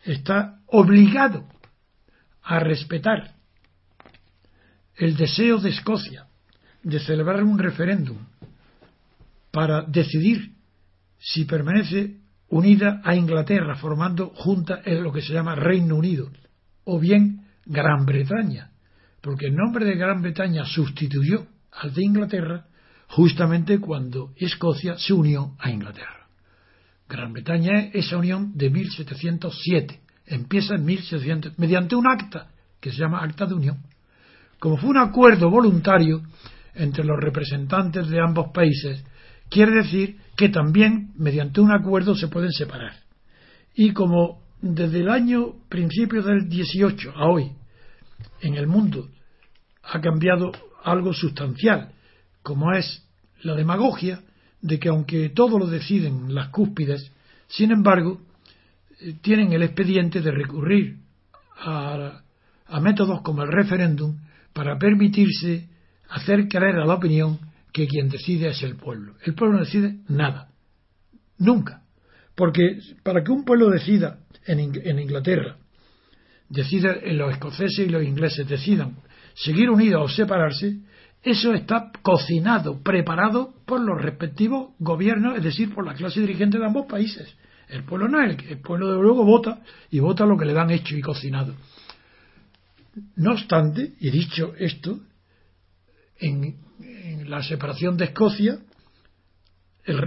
está 0.05 0.59
obligado 0.67 1.47
a 2.43 2.59
respetar 2.59 3.35
el 4.97 5.17
deseo 5.17 5.59
de 5.59 5.71
Escocia 5.71 6.27
de 6.83 6.99
celebrar 6.99 7.45
un 7.45 7.59
referéndum 7.59 8.19
para 9.53 9.83
decidir 9.83 10.53
si 11.19 11.45
permanece 11.45 12.17
unida 12.49 13.01
a 13.05 13.15
Inglaterra, 13.15 13.77
formando 13.77 14.31
junta 14.31 14.81
en 14.85 15.03
lo 15.03 15.13
que 15.13 15.23
se 15.23 15.33
llama 15.33 15.55
Reino 15.55 15.95
Unido, 15.95 16.29
o 16.85 16.99
bien 16.99 17.47
Gran 17.65 18.05
Bretaña, 18.05 18.74
porque 19.25 19.47
el 19.47 19.57
nombre 19.57 19.87
de 19.87 19.97
Gran 19.97 20.21
Bretaña 20.21 20.67
sustituyó 20.67 21.47
al 21.73 21.95
de 21.95 22.05
Inglaterra 22.05 22.67
justamente 23.09 23.81
cuando 23.81 24.33
Escocia 24.37 24.99
se 24.99 25.15
unió 25.15 25.57
a 25.59 25.71
Inglaterra. 25.71 26.27
Gran 27.09 27.33
Bretaña 27.33 27.87
es 27.87 28.07
esa 28.07 28.19
unión 28.19 28.53
de 28.55 28.69
1707. 28.69 30.01
Empieza 30.27 30.75
en 30.75 30.85
1700, 30.85 31.59
mediante 31.59 31.97
un 31.97 32.07
acta 32.07 32.49
que 32.81 32.93
se 32.93 32.99
llama 32.99 33.25
Acta 33.25 33.47
de 33.47 33.55
Unión. 33.55 33.79
Como 34.59 34.77
fue 34.77 34.91
un 34.91 34.99
acuerdo 34.99 35.49
voluntario 35.49 36.21
entre 36.75 37.03
los 37.03 37.19
representantes 37.19 38.09
de 38.09 38.21
ambos 38.21 38.53
países, 38.53 39.03
quiere 39.49 39.73
decir 39.73 40.19
que 40.37 40.51
también 40.51 41.13
mediante 41.17 41.63
un 41.63 41.73
acuerdo 41.73 42.15
se 42.15 42.29
pueden 42.29 42.53
separar. 42.53 42.93
Y 43.75 43.93
como 43.93 44.43
desde 44.61 45.01
el 45.01 45.09
año 45.09 45.55
principio 45.71 46.23
del 46.23 46.47
18 46.47 47.13
a 47.17 47.27
hoy 47.27 47.53
en 48.45 48.55
el 48.57 48.67
mundo 48.67 49.09
ha 49.83 50.01
cambiado 50.01 50.53
algo 50.83 51.13
sustancial, 51.13 51.93
como 52.43 52.73
es 52.73 53.03
la 53.43 53.55
demagogia 53.55 54.21
de 54.61 54.79
que 54.79 54.89
aunque 54.89 55.31
todo 55.31 55.59
lo 55.59 55.67
deciden 55.67 56.35
las 56.35 56.49
cúspides, 56.49 57.11
sin 57.49 57.71
embargo, 57.71 58.21
eh, 59.01 59.15
tienen 59.21 59.53
el 59.53 59.63
expediente 59.63 60.21
de 60.21 60.31
recurrir 60.31 60.99
a, 61.59 62.23
a 62.67 62.81
métodos 62.81 63.23
como 63.23 63.43
el 63.43 63.53
referéndum 63.53 64.17
para 64.53 64.79
permitirse 64.79 65.69
hacer 66.09 66.49
creer 66.49 66.77
a 66.77 66.87
la 66.87 66.95
opinión 66.95 67.39
que 67.73 67.89
quien 67.89 68.09
decide 68.09 68.49
es 68.49 68.63
el 68.63 68.77
pueblo. 68.77 69.15
El 69.25 69.35
pueblo 69.35 69.59
no 69.59 69.65
decide 69.65 69.97
nada. 70.09 70.49
Nunca. 71.39 71.83
Porque 72.35 72.79
para 73.03 73.23
que 73.23 73.33
un 73.33 73.45
pueblo 73.45 73.71
decida 73.71 74.19
en, 74.47 74.99
Inglaterra, 74.99 75.57
decida, 76.49 76.97
los 77.05 77.33
escoceses 77.33 77.87
y 77.87 77.89
los 77.89 78.03
ingleses 78.03 78.49
decidan 78.49 78.97
seguir 79.35 79.71
unidos 79.71 80.03
o 80.05 80.09
separarse, 80.09 80.79
eso 81.23 81.55
está 81.55 81.91
cocinado, 82.03 82.83
preparado 82.83 83.55
por 83.65 83.81
los 83.81 84.01
respectivos 84.01 84.73
gobiernos, 84.79 85.39
es 85.39 85.43
decir, 85.43 85.75
por 85.75 85.87
la 85.87 85.95
clase 85.95 86.21
dirigente 86.21 86.59
de 86.59 86.67
ambos 86.67 86.87
países. 86.87 87.35
El 87.69 87.85
pueblo 87.85 88.09
no 88.09 88.23
es, 88.23 88.37
el 88.49 88.61
pueblo 88.61 88.95
de 88.95 89.03
luego 89.03 89.25
vota 89.25 89.61
y 89.91 90.01
vota 90.01 90.27
lo 90.27 90.37
que 90.37 90.45
le 90.45 90.53
dan 90.53 90.71
hecho 90.71 90.97
y 90.97 91.01
cocinado. 91.01 91.55
No 93.17 93.33
obstante, 93.33 93.95
y 94.01 94.11
dicho 94.11 94.55
esto, 94.59 95.01
en, 96.19 96.63
la 97.27 97.43
separación 97.43 97.97
de 97.97 98.05
Escocia, 98.05 98.59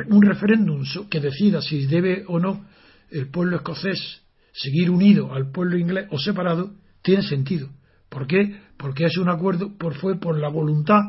un 0.10 0.22
referéndum 0.22 0.84
que 1.10 1.20
decida 1.20 1.62
si 1.62 1.88
debe 1.88 2.24
o 2.28 2.40
no 2.40 2.66
el 3.10 3.30
pueblo 3.30 3.58
escocés 3.58 4.22
seguir 4.58 4.90
unido 4.90 5.34
al 5.34 5.52
pueblo 5.52 5.78
inglés 5.78 6.08
o 6.10 6.18
separado, 6.18 6.72
tiene 7.02 7.22
sentido. 7.22 7.70
¿Por 8.10 8.26
qué? 8.26 8.60
Porque 8.78 9.06
es 9.06 9.18
un 9.18 9.30
acuerdo, 9.30 9.78
por, 9.78 9.94
fue 9.96 10.20
por 10.20 10.38
la 10.38 10.50
voluntad 10.50 11.02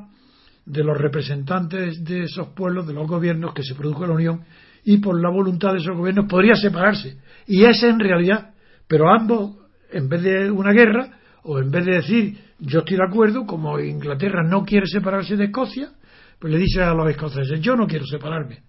de 0.67 0.85
los 0.85 0.99
representantes 0.99 2.05
de 2.05 2.25
esos 2.25 2.49
pueblos, 2.49 2.87
de 2.87 2.93
los 2.93 3.09
gobiernos 3.09 3.55
que 3.55 3.63
se 3.63 3.75
produjo 3.75 4.07
la 4.07 4.15
unión, 4.15 4.45
y 4.85 4.99
por 4.99 5.21
la 5.21 5.31
voluntad 5.31 5.73
de 5.73 5.79
esos 5.79 5.97
gobiernos 5.97 6.27
podría 6.29 6.55
separarse. 6.55 7.19
Y 7.47 7.65
es 7.65 7.83
en 7.83 7.99
realidad, 7.99 8.55
pero 8.87 9.11
ambos, 9.11 9.57
en 9.91 10.09
vez 10.09 10.23
de 10.23 10.51
una 10.51 10.73
guerra, 10.73 11.19
o 11.43 11.59
en 11.59 11.71
vez 11.71 11.87
de 11.87 11.93
decir 11.93 12.39
yo 12.59 12.81
estoy 12.81 12.97
de 12.97 13.05
acuerdo, 13.09 13.47
como 13.47 13.79
Inglaterra 13.79 14.43
no 14.43 14.65
quiere 14.65 14.87
separarse 14.87 15.37
de 15.37 15.45
Escocia, 15.45 15.91
pues 16.39 16.53
le 16.53 16.59
dice 16.59 16.83
a 16.83 16.93
los 16.93 17.09
escoceses 17.09 17.61
yo 17.61 17.77
no 17.77 17.87
quiero 17.87 18.05
separarme. 18.05 18.63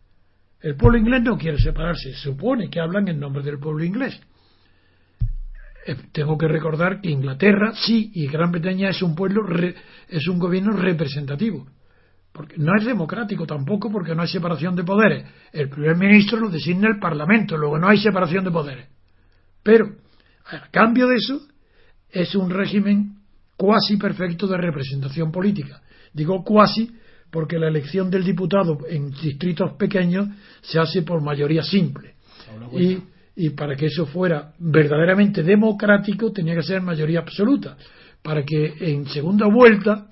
El 0.62 0.76
pueblo 0.76 1.00
inglés 1.00 1.22
no 1.24 1.38
quiere 1.38 1.58
separarse, 1.58 2.12
se 2.12 2.20
supone 2.20 2.70
que 2.70 2.80
hablan 2.80 3.08
en 3.08 3.20
nombre 3.20 3.44
del 3.44 3.60
pueblo 3.60 3.84
inglés. 3.84 4.20
Eh, 5.86 5.96
tengo 6.12 6.38
que 6.38 6.48
recordar 6.48 7.02
que 7.02 7.10
Inglaterra 7.10 7.74
sí 7.74 8.12
y 8.14 8.28
Gran 8.28 8.52
Bretaña 8.52 8.90
es 8.90 9.02
un 9.02 9.16
pueblo 9.16 9.46
es 10.08 10.28
un 10.28 10.40
gobierno 10.40 10.74
representativo 10.74 11.68
porque 12.32 12.56
no 12.58 12.72
es 12.78 12.86
democrático 12.86 13.46
tampoco 13.46 13.92
porque 13.92 14.16
no 14.16 14.22
hay 14.22 14.28
separación 14.28 14.76
de 14.76 14.84
poderes. 14.84 15.26
El 15.52 15.70
primer 15.70 15.98
ministro 15.98 16.40
lo 16.40 16.50
designa 16.50 16.88
el 16.88 17.00
parlamento 17.00 17.58
luego 17.58 17.78
no 17.78 17.88
hay 17.88 17.98
separación 17.98 18.44
de 18.44 18.52
poderes. 18.52 18.88
Pero 19.64 19.96
a 20.46 20.70
cambio 20.72 21.08
de 21.08 21.16
eso 21.16 21.42
es 22.10 22.36
un 22.36 22.50
régimen 22.50 23.18
cuasi 23.58 23.98
perfecto 23.98 24.48
de 24.48 24.58
representación 24.58 25.32
política. 25.32 25.82
Digo 26.14 26.44
cuasi 26.44 26.90
porque 27.30 27.60
la 27.60 27.68
elección 27.68 28.10
del 28.10 28.24
diputado 28.24 28.80
en 28.88 29.12
distritos 29.12 29.74
pequeños 29.74 30.28
se 30.62 30.80
hace 30.80 31.02
por 31.02 31.22
mayoría 31.22 31.62
simple. 31.62 32.16
Y 32.72 33.00
y 33.40 33.52
para 33.52 33.78
que 33.78 33.86
eso 33.86 34.06
fuera 34.06 34.52
verdaderamente 34.60 35.44
democrático 35.44 36.30
tenía 36.34 36.56
que 36.56 36.62
ser 36.62 36.82
mayoría 36.82 37.20
absoluta, 37.20 37.78
para 38.22 38.44
que 38.44 38.74
en 38.82 39.08
segunda 39.08 39.48
vuelta, 39.48 40.08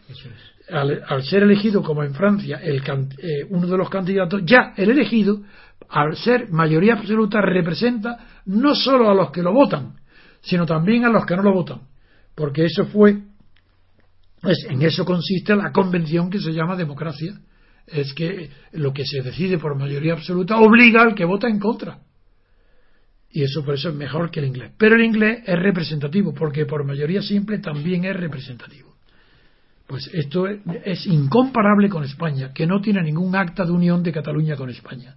al, 0.70 1.24
ser 1.24 1.44
elegido 1.44 1.84
como 1.84 2.04
en 2.04 2.14
Francia 2.14 2.62
el, 2.64 2.78
eh, 2.78 3.46
uno 3.50 3.68
de 3.68 3.78
los 3.78 3.90
candidatos, 3.90 4.44
ya 4.46 4.74
el 4.78 4.92
elegido, 4.92 5.42
al 5.90 6.16
ser 6.16 6.50
mayoría 6.52 6.94
absoluta, 6.94 7.42
representa 7.42 8.18
no 8.46 8.74
solo 8.74 9.10
a 9.10 9.14
los 9.14 9.30
que 9.32 9.44
lo 9.44 9.52
votan, 9.52 9.98
sino 10.40 10.66
también 10.66 11.04
a 11.04 11.10
los 11.10 11.26
que 11.26 11.36
no 11.36 11.44
lo 11.44 11.52
votan, 11.52 11.82
porque 12.34 12.64
eso 12.64 12.86
fue, 12.86 13.24
en 14.70 14.82
eso 14.84 15.04
consiste 15.04 15.54
la 15.54 15.74
convención 15.74 16.30
que 16.30 16.40
se 16.40 16.54
llama 16.54 16.78
democracia, 16.78 17.34
es 17.88 18.14
que 18.14 18.52
lo 18.72 18.94
que 18.94 19.04
se 19.06 19.22
decide 19.22 19.58
por 19.58 19.78
mayoría 19.78 20.14
absoluta 20.14 20.56
obliga 20.56 21.02
al 21.02 21.14
que 21.14 21.26
vota 21.26 21.50
en 21.50 21.60
contra 21.60 22.07
y 23.32 23.44
eso 23.44 23.64
por 23.64 23.76
eso 23.76 23.90
es 23.90 23.96
mejor 23.96 24.32
que 24.32 24.40
el 24.40 24.48
inglés. 24.48 24.72
Pero 24.78 24.96
el 24.96 25.04
inglés 25.04 25.44
es 25.46 25.60
representativo, 25.60 26.34
porque 26.34 26.66
por 26.66 26.84
mayoría 26.84 27.22
simple 27.22 27.60
también 27.60 28.06
es 28.06 28.16
representativo. 28.16 28.96
Pues 29.86 30.10
esto 30.14 30.48
es, 30.48 31.06
incomparable 31.06 31.88
con 31.88 32.04
España, 32.04 32.52
que 32.54 32.68
no 32.68 32.82
tiene 32.82 33.02
ningún 33.02 33.36
acta 33.36 33.64
de 33.64 33.72
unión 33.72 34.04
de 34.04 34.12
Cataluña 34.12 34.56
con 34.56 34.70
España, 34.70 35.16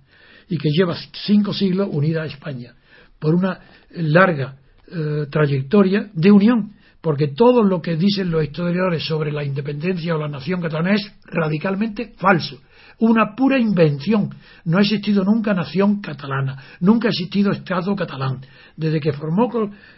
y 0.49 0.59
que 0.59 0.70
lleva 0.70 0.96
cinco 1.27 1.53
siglos 1.53 1.88
unida 1.90 2.23
a 2.23 2.27
España, 2.27 2.75
por 3.18 3.35
una 3.35 3.61
larga 3.90 4.57
eh, 4.90 5.27
trayectoria 5.31 6.11
de 6.12 6.31
unión, 6.31 6.73
porque 7.00 7.28
todo 7.28 7.62
lo 7.62 7.80
que 7.80 7.96
dicen 7.96 8.30
los 8.30 8.44
historiadores 8.44 9.04
sobre 9.04 9.32
la 9.32 9.44
independencia 9.44 10.14
o 10.14 10.18
la 10.18 10.28
nación 10.28 10.60
catalana 10.60 10.94
es 10.94 11.12
radicalmente 11.24 12.12
falso 12.16 12.60
una 13.00 13.34
pura 13.34 13.58
invención. 13.58 14.30
No 14.64 14.78
ha 14.78 14.82
existido 14.82 15.24
nunca 15.24 15.54
nación 15.54 16.00
catalana, 16.00 16.62
nunca 16.80 17.08
ha 17.08 17.10
existido 17.10 17.50
Estado 17.50 17.94
catalán. 17.96 18.40
Desde 18.76 19.00
que 19.00 19.12
formó 19.12 19.50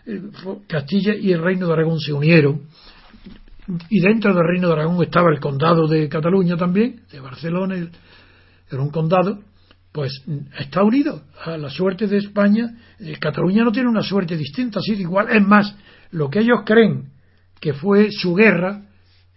eh, 0.07 0.23
Castilla 0.67 1.15
y 1.15 1.33
el 1.33 1.43
Reino 1.43 1.67
de 1.67 1.73
Aragón 1.73 2.01
se 2.01 2.13
unieron, 2.13 2.63
y 3.89 4.01
dentro 4.01 4.35
del 4.35 4.45
Reino 4.45 4.69
de 4.69 4.75
Aragón 4.75 5.03
estaba 5.03 5.31
el 5.31 5.41
condado 5.41 5.87
de 5.87 6.09
Cataluña 6.09 6.57
también, 6.57 7.03
de 7.11 7.21
Barcelona, 7.21 7.77
era 8.71 8.83
un 8.83 8.91
condado, 8.91 9.41
pues 9.93 10.25
está 10.59 10.83
unido 10.83 11.23
a 11.45 11.57
la 11.59 11.69
suerte 11.71 12.07
de 12.07 12.17
España. 12.17 12.75
Eh, 12.99 13.17
Cataluña 13.21 13.65
no 13.65 13.73
tiene 13.73 13.89
una 13.89 14.03
suerte 14.03 14.37
distinta, 14.37 14.79
ha 14.79 14.83
sido 14.83 15.01
igual. 15.01 15.29
Es 15.31 15.43
más, 15.43 15.77
lo 16.13 16.31
que 16.31 16.41
ellos 16.41 16.61
creen 16.65 17.11
que 17.61 17.75
fue 17.75 18.11
su 18.11 18.35
guerra, 18.35 18.87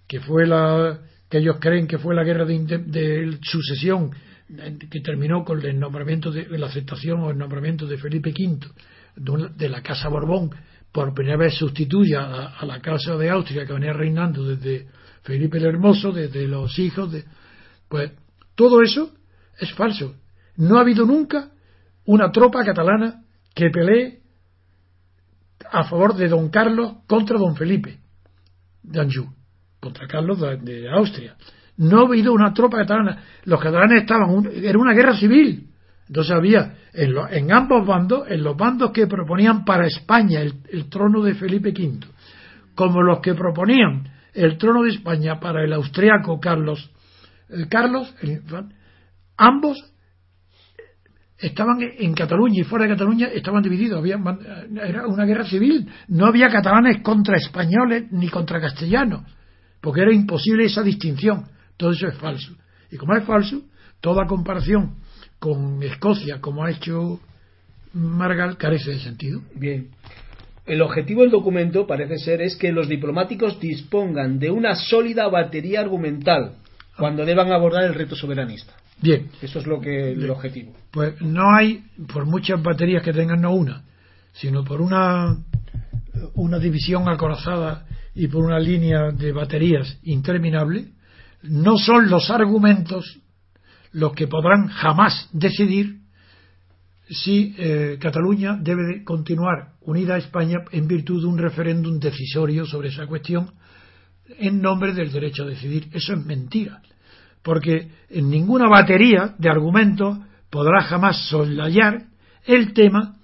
que 0.07 0.19
fue 0.19 0.45
la, 0.45 0.99
que 1.29 1.39
ellos 1.39 1.57
creen 1.59 1.87
que 1.87 1.97
fue 1.97 2.15
la 2.15 2.23
guerra 2.23 2.45
de, 2.45 3.37
sucesión 3.41 4.11
que 4.91 5.01
terminó 5.01 5.43
con 5.43 5.65
el 5.65 5.79
nombramiento 5.79 6.31
de 6.31 6.57
la 6.57 6.67
aceptación 6.67 7.21
o 7.21 7.31
el 7.31 7.37
nombramiento 7.37 7.87
de 7.87 7.97
Felipe 7.97 8.31
V 8.31 8.67
de 9.55 9.69
la 9.69 9.81
Casa 9.81 10.07
Borbón 10.07 10.51
por 10.91 11.13
primera 11.13 11.37
vez 11.37 11.55
sustituye 11.55 12.15
a, 12.15 12.63
la 12.65 12.79
Casa 12.79 13.17
de 13.17 13.29
Austria 13.29 13.65
que 13.65 13.73
venía 13.73 13.91
reinando 13.91 14.45
desde 14.45 14.87
Felipe 15.23 15.57
el 15.57 15.65
Hermoso, 15.65 16.11
desde 16.11 16.47
los 16.47 16.77
hijos 16.79 17.11
de 17.11 17.25
pues 17.89 18.11
todo 18.55 18.81
eso 18.81 19.11
es 19.59 19.73
falso. 19.73 20.15
No 20.57 20.77
ha 20.77 20.81
habido 20.81 21.05
nunca 21.05 21.49
una 22.05 22.31
tropa 22.31 22.63
catalana 22.63 23.23
que 23.53 23.69
pelee 23.69 24.21
a 25.71 25.83
favor 25.83 26.15
de 26.15 26.27
don 26.27 26.49
Carlos 26.49 26.97
contra 27.07 27.37
don 27.37 27.55
Felipe 27.55 27.99
de 28.83 28.99
Anjou 28.99 29.27
contra 29.85 30.07
Carlos 30.07 30.39
de, 30.63 30.89
Austria. 30.89 31.35
No 31.77 31.99
ha 31.99 32.07
habido 32.07 32.33
una 32.33 32.53
tropa 32.53 32.77
catalana. 32.77 33.21
Los 33.43 33.61
catalanes 33.61 34.01
estaban, 34.01 34.49
era 34.51 34.79
una 34.79 34.93
guerra 34.93 35.15
civil. 35.15 35.69
Entonces 36.07 36.35
había 36.35 36.73
en, 36.93 37.51
ambos 37.51 37.85
bandos, 37.85 38.29
en 38.29 38.43
los 38.43 38.57
bandos 38.57 38.91
que 38.91 39.05
proponían 39.05 39.63
para 39.63 39.85
España 39.85 40.41
el, 40.41 40.89
trono 40.89 41.21
de 41.21 41.35
Felipe 41.35 41.69
V, 41.69 41.99
como 42.73 43.01
los 43.01 43.19
que 43.19 43.35
proponían 43.35 44.09
el 44.33 44.57
trono 44.57 44.83
de 44.83 44.89
España 44.89 45.39
para 45.39 45.63
el 45.63 45.73
austriaco 45.73 46.39
Carlos, 46.39 46.91
Carlos, 47.69 48.13
ambos 49.37 49.77
estaban 51.37 51.77
en 51.81 52.13
Cataluña 52.13 52.61
y 52.61 52.63
fuera 52.63 52.85
de 52.85 52.93
Cataluña 52.93 53.27
estaban 53.27 53.61
divididos. 53.61 53.99
Había, 53.99 54.19
era 54.83 55.07
una 55.07 55.25
guerra 55.25 55.45
civil. 55.45 55.87
No 56.07 56.25
había 56.25 56.49
catalanes 56.49 57.01
contra 57.01 57.37
españoles 57.37 58.11
ni 58.11 58.29
contra 58.29 58.61
castellanos 58.61 59.23
porque 59.85 60.01
era 60.01 60.11
imposible 60.11 60.65
esa 60.65 60.81
distinción. 60.81 61.45
Todo 61.77 61.91
eso 61.91 62.07
es 62.07 62.17
falso. 62.17 62.55
Y 62.89 62.97
como 62.97 63.15
es 63.15 63.23
falso, 63.23 63.61
toda 64.01 64.25
comparación 64.25 64.95
con 65.37 65.83
Escocia, 65.83 66.41
como 66.41 66.65
ha 66.65 66.71
hecho 66.71 67.19
Margal, 67.93 68.57
carece 68.57 68.89
de 68.89 68.99
sentido. 68.99 69.41
Bien. 69.53 69.89
El 70.65 70.81
objetivo 70.81 71.21
del 71.21 71.29
documento 71.29 71.85
parece 71.85 72.17
ser 72.17 72.41
es 72.41 72.55
que 72.55 72.71
los 72.71 72.89
diplomáticos 72.89 73.59
dispongan 73.59 74.39
de 74.39 74.49
una 74.49 74.75
sólida 74.75 75.27
batería 75.27 75.81
argumental 75.81 76.55
cuando 76.97 77.23
deban 77.23 77.51
abordar 77.51 77.83
el 77.83 77.93
reto 77.93 78.15
soberanista. 78.15 78.73
Bien. 79.01 79.29
Eso 79.41 79.59
es 79.59 79.67
lo 79.67 79.79
que 79.79 80.11
el 80.11 80.29
objetivo. 80.29 80.73
Pues 80.91 81.21
no 81.21 81.55
hay, 81.55 81.83
por 82.11 82.25
muchas 82.25 82.61
baterías 82.61 83.03
que 83.03 83.13
tengan, 83.13 83.41
no 83.41 83.53
una, 83.53 83.83
sino 84.33 84.63
por 84.63 84.81
una, 84.81 85.37
una 86.35 86.59
división 86.59 87.07
acorazada 87.09 87.85
y 88.13 88.27
por 88.27 88.43
una 88.43 88.59
línea 88.59 89.11
de 89.11 89.31
baterías 89.31 89.99
interminable, 90.03 90.93
no 91.43 91.77
son 91.77 92.09
los 92.09 92.29
argumentos 92.29 93.19
los 93.91 94.13
que 94.13 94.27
podrán 94.27 94.67
jamás 94.67 95.29
decidir 95.31 95.99
si 97.09 97.55
eh, 97.57 97.97
Cataluña 97.99 98.57
debe 98.59 99.03
continuar 99.03 99.73
unida 99.81 100.15
a 100.15 100.17
España 100.17 100.59
en 100.71 100.87
virtud 100.87 101.21
de 101.21 101.27
un 101.27 101.37
referéndum 101.37 101.99
decisorio 101.99 102.65
sobre 102.65 102.89
esa 102.89 103.05
cuestión 103.05 103.51
en 104.39 104.59
nombre 104.59 104.93
del 104.93 105.11
derecho 105.11 105.43
a 105.43 105.47
decidir. 105.47 105.87
Eso 105.93 106.13
es 106.13 106.25
mentira, 106.25 106.81
porque 107.45 107.89
en 108.09 108.31
ninguna 108.31 108.67
batería 108.67 109.35
de 109.37 109.49
argumentos 109.49 110.17
podrá 110.49 110.81
jamás 110.81 111.29
soslayar 111.29 112.05
el 112.43 112.73
tema 112.73 113.17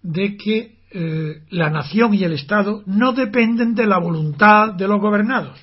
de 0.00 0.36
que 0.36 0.76
eh, 0.92 1.42
la 1.50 1.68
nación 1.68 2.14
y 2.14 2.22
el 2.22 2.34
Estado 2.34 2.84
no 2.86 3.12
dependen 3.12 3.74
de 3.74 3.86
la 3.86 3.98
voluntad 3.98 4.74
de 4.74 4.86
los 4.86 5.00
gobernados. 5.00 5.58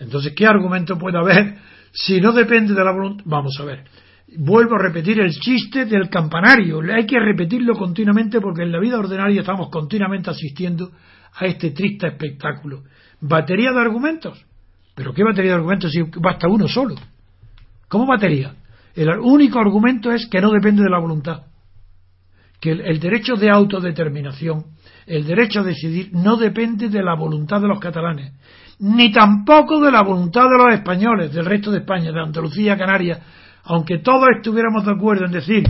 Entonces, 0.00 0.32
¿qué 0.34 0.46
argumento 0.46 0.96
puede 0.96 1.18
haber 1.18 1.58
si 1.92 2.18
no 2.18 2.32
depende 2.32 2.72
de 2.72 2.82
la 2.82 2.92
voluntad? 2.92 3.24
Vamos 3.26 3.58
a 3.60 3.64
ver. 3.64 3.84
Vuelvo 4.38 4.76
a 4.76 4.82
repetir 4.82 5.20
el 5.20 5.32
chiste 5.32 5.84
del 5.84 6.08
campanario. 6.08 6.80
Hay 6.80 7.04
que 7.04 7.20
repetirlo 7.20 7.74
continuamente 7.74 8.40
porque 8.40 8.62
en 8.62 8.72
la 8.72 8.80
vida 8.80 8.98
ordinaria 8.98 9.40
estamos 9.40 9.68
continuamente 9.70 10.30
asistiendo 10.30 10.92
a 11.34 11.44
este 11.44 11.72
triste 11.72 12.06
espectáculo. 12.06 12.84
Batería 13.20 13.72
de 13.72 13.80
argumentos. 13.80 14.45
¿Pero 14.96 15.14
qué 15.14 15.22
batería 15.22 15.52
de 15.52 15.58
argumentos 15.58 15.92
si 15.92 16.02
basta 16.20 16.48
uno 16.48 16.66
solo? 16.66 16.96
¿Cómo 17.86 18.06
batería? 18.06 18.56
El 18.96 19.10
único 19.20 19.60
argumento 19.60 20.10
es 20.10 20.26
que 20.26 20.40
no 20.40 20.50
depende 20.50 20.82
de 20.82 20.90
la 20.90 20.98
voluntad 20.98 21.42
que 22.60 22.70
el, 22.70 22.98
derecho 22.98 23.34
de 23.34 23.50
autodeterminación, 23.50 24.64
el 25.06 25.26
derecho 25.26 25.60
a 25.60 25.64
decidir, 25.64 26.10
no 26.12 26.36
depende 26.36 26.88
de 26.88 27.02
la 27.02 27.14
voluntad 27.14 27.60
de 27.60 27.68
los 27.68 27.78
catalanes, 27.78 28.32
ni 28.78 29.12
tampoco 29.12 29.80
de 29.80 29.92
la 29.92 30.02
voluntad 30.02 30.44
de 30.44 30.64
los 30.64 30.72
españoles, 30.74 31.32
del 31.32 31.44
resto 31.44 31.70
de 31.70 31.78
España, 31.78 32.12
de 32.12 32.20
Andalucía, 32.20 32.76
Canarias, 32.76 33.20
aunque 33.64 33.98
todos 33.98 34.26
estuviéramos 34.36 34.84
de 34.84 34.92
acuerdo 34.92 35.26
en 35.26 35.32
decir 35.32 35.64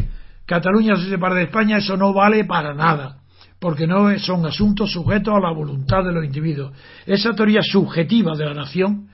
Cataluña 0.44 0.94
se 0.96 1.08
separa 1.08 1.34
de 1.34 1.44
España, 1.44 1.78
eso 1.78 1.96
no 1.96 2.12
vale 2.12 2.44
para 2.44 2.72
nada, 2.72 3.18
porque 3.58 3.86
no 3.86 4.16
son 4.18 4.46
asuntos 4.46 4.92
sujetos 4.92 5.34
a 5.34 5.40
la 5.40 5.52
voluntad 5.52 6.04
de 6.04 6.12
los 6.12 6.24
individuos. 6.24 6.72
Esa 7.04 7.32
teoría 7.32 7.62
subjetiva 7.62 8.36
de 8.36 8.44
la 8.44 8.54
nación, 8.54 9.08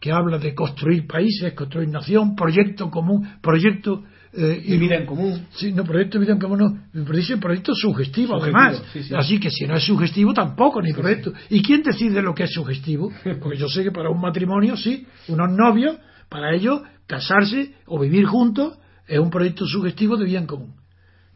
que 0.00 0.10
habla 0.10 0.38
de 0.38 0.54
construir 0.54 1.06
países, 1.06 1.52
construir 1.52 1.88
nación, 1.88 2.34
proyecto 2.34 2.90
común, 2.90 3.28
proyecto 3.42 4.02
eh, 4.32 4.62
y 4.64 4.78
vida 4.78 4.96
en 4.96 5.06
común. 5.06 5.46
Sí, 5.50 5.72
no, 5.72 5.84
proyecto 5.84 6.18
de 6.18 6.24
vida 6.24 6.32
en 6.34 6.40
común 6.40 6.58
no, 6.58 7.04
pero 7.04 7.16
dice 7.16 7.36
proyecto 7.36 7.74
sugestivo, 7.74 8.40
además. 8.40 8.82
Así 9.16 9.38
que 9.38 9.50
si 9.50 9.66
no 9.66 9.74
es 9.74 9.84
sugestivo 9.84 10.32
tampoco, 10.32 10.80
ni 10.80 10.92
proyecto. 10.92 11.32
¿Y 11.50 11.62
quién 11.62 11.82
decide 11.82 12.22
lo 12.22 12.34
que 12.34 12.44
es 12.44 12.52
sugestivo? 12.52 13.12
Porque 13.40 13.58
yo 13.58 13.68
sé 13.68 13.82
que 13.82 13.90
para 13.90 14.08
un 14.08 14.20
matrimonio, 14.20 14.76
sí, 14.76 15.06
unos 15.28 15.50
novios, 15.52 15.96
para 16.28 16.54
ellos 16.54 16.80
casarse 17.06 17.74
o 17.86 17.98
vivir 17.98 18.24
juntos 18.24 18.78
es 19.06 19.18
un 19.18 19.30
proyecto 19.30 19.66
sugestivo 19.66 20.16
de 20.16 20.24
vida 20.24 20.38
en 20.38 20.46
común. 20.46 20.74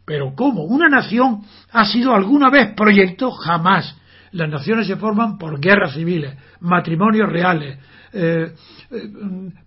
Pero 0.07 0.35
¿cómo? 0.35 0.65
¿Una 0.65 0.89
nación 0.89 1.43
ha 1.73 1.85
sido 1.85 2.15
alguna 2.15 2.49
vez 2.49 2.75
proyecto? 2.75 3.31
Jamás. 3.31 3.97
Las 4.33 4.49
naciones 4.49 4.87
se 4.87 4.97
forman 4.97 5.39
por 5.39 5.61
guerras 5.61 5.95
civiles, 5.95 6.37
matrimonios 6.61 7.29
reales, 7.29 7.79
eh, 8.15 8.55
eh, 8.91 9.11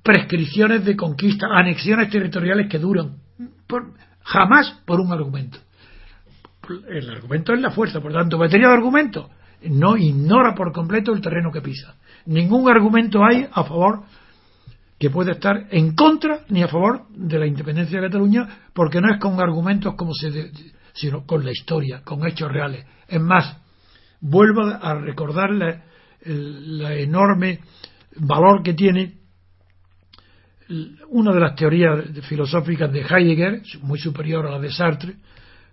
prescripciones 0.02 0.86
de 0.86 0.96
conquista, 0.96 1.48
anexiones 1.52 2.10
territoriales 2.10 2.68
que 2.70 2.80
duran, 2.80 3.18
jamás 4.24 4.82
por 4.86 5.00
un 5.00 5.12
argumento. 5.12 5.60
El 6.90 7.10
argumento 7.10 7.54
es 7.54 7.62
la 7.62 7.72
fuerza, 7.72 8.02
por 8.02 8.14
tanto, 8.14 8.38
batería 8.38 8.68
de 8.68 8.74
argumentos 8.74 9.28
no 9.64 9.98
ignora 9.98 10.54
por 10.56 10.72
completo 10.72 11.14
el 11.14 11.22
terreno 11.22 11.52
que 11.52 11.62
pisa. 11.62 11.96
Ningún 12.26 12.70
argumento 12.70 13.24
hay 13.24 13.48
a 13.52 13.64
favor 13.64 14.04
que 15.00 15.10
pueda 15.10 15.34
estar 15.34 15.68
en 15.72 15.96
contra 15.96 16.42
ni 16.50 16.64
a 16.64 16.68
favor 16.68 17.08
de 17.10 17.40
la 17.40 17.46
independencia 17.46 18.00
de 18.00 18.08
Cataluña, 18.08 18.48
porque 18.74 19.00
no 19.00 19.14
es 19.14 19.20
con 19.20 19.40
argumentos 19.40 19.96
como 19.96 20.14
se, 20.14 20.52
sino 20.94 21.26
con 21.26 21.46
la 21.46 21.52
historia, 21.52 22.02
con 22.04 22.26
hechos 22.28 22.52
reales. 22.52 22.86
Es 23.08 23.22
más, 23.22 23.58
vuelvo 24.20 24.62
a 24.64 24.96
recordar 24.96 25.52
la 25.52 26.94
enorme 26.96 27.60
valor 28.20 28.64
que 28.64 28.74
tiene 28.74 29.18
una 31.10 31.34
de 31.34 31.40
las 31.40 31.56
teorías 31.56 32.06
filosóficas 32.28 32.92
de 32.92 33.02
Heidegger, 33.02 33.62
muy 33.82 34.00
superior 34.00 34.46
a 34.46 34.52
la 34.52 34.60
de 34.60 34.72
Sartre, 34.72 35.16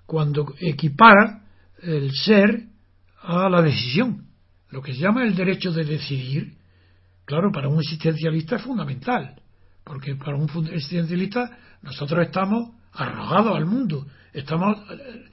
cuando 0.07 0.55
equipara 0.61 1.43
el 1.83 2.13
ser 2.13 2.69
a 3.23 3.49
la 3.49 3.63
decisión. 3.63 4.27
Lo 4.71 4.83
que 4.83 4.93
se 4.93 5.01
llama 5.01 5.25
el 5.25 5.35
derecho 5.35 5.73
de 5.73 5.85
decidir, 5.85 6.55
claro, 7.25 7.51
para 7.53 7.69
un 7.69 7.81
existencialista 7.81 8.57
es 8.57 8.63
fundamental, 8.63 9.41
porque 9.83 10.15
para 10.15 10.37
un 10.37 10.49
existencialista 10.73 11.59
nosotros 11.83 12.27
estamos 12.27 12.71
arrojados 12.93 13.57
al 13.57 13.67
mundo, 13.67 14.07
estamos 14.33 14.79
eh, 14.91 15.25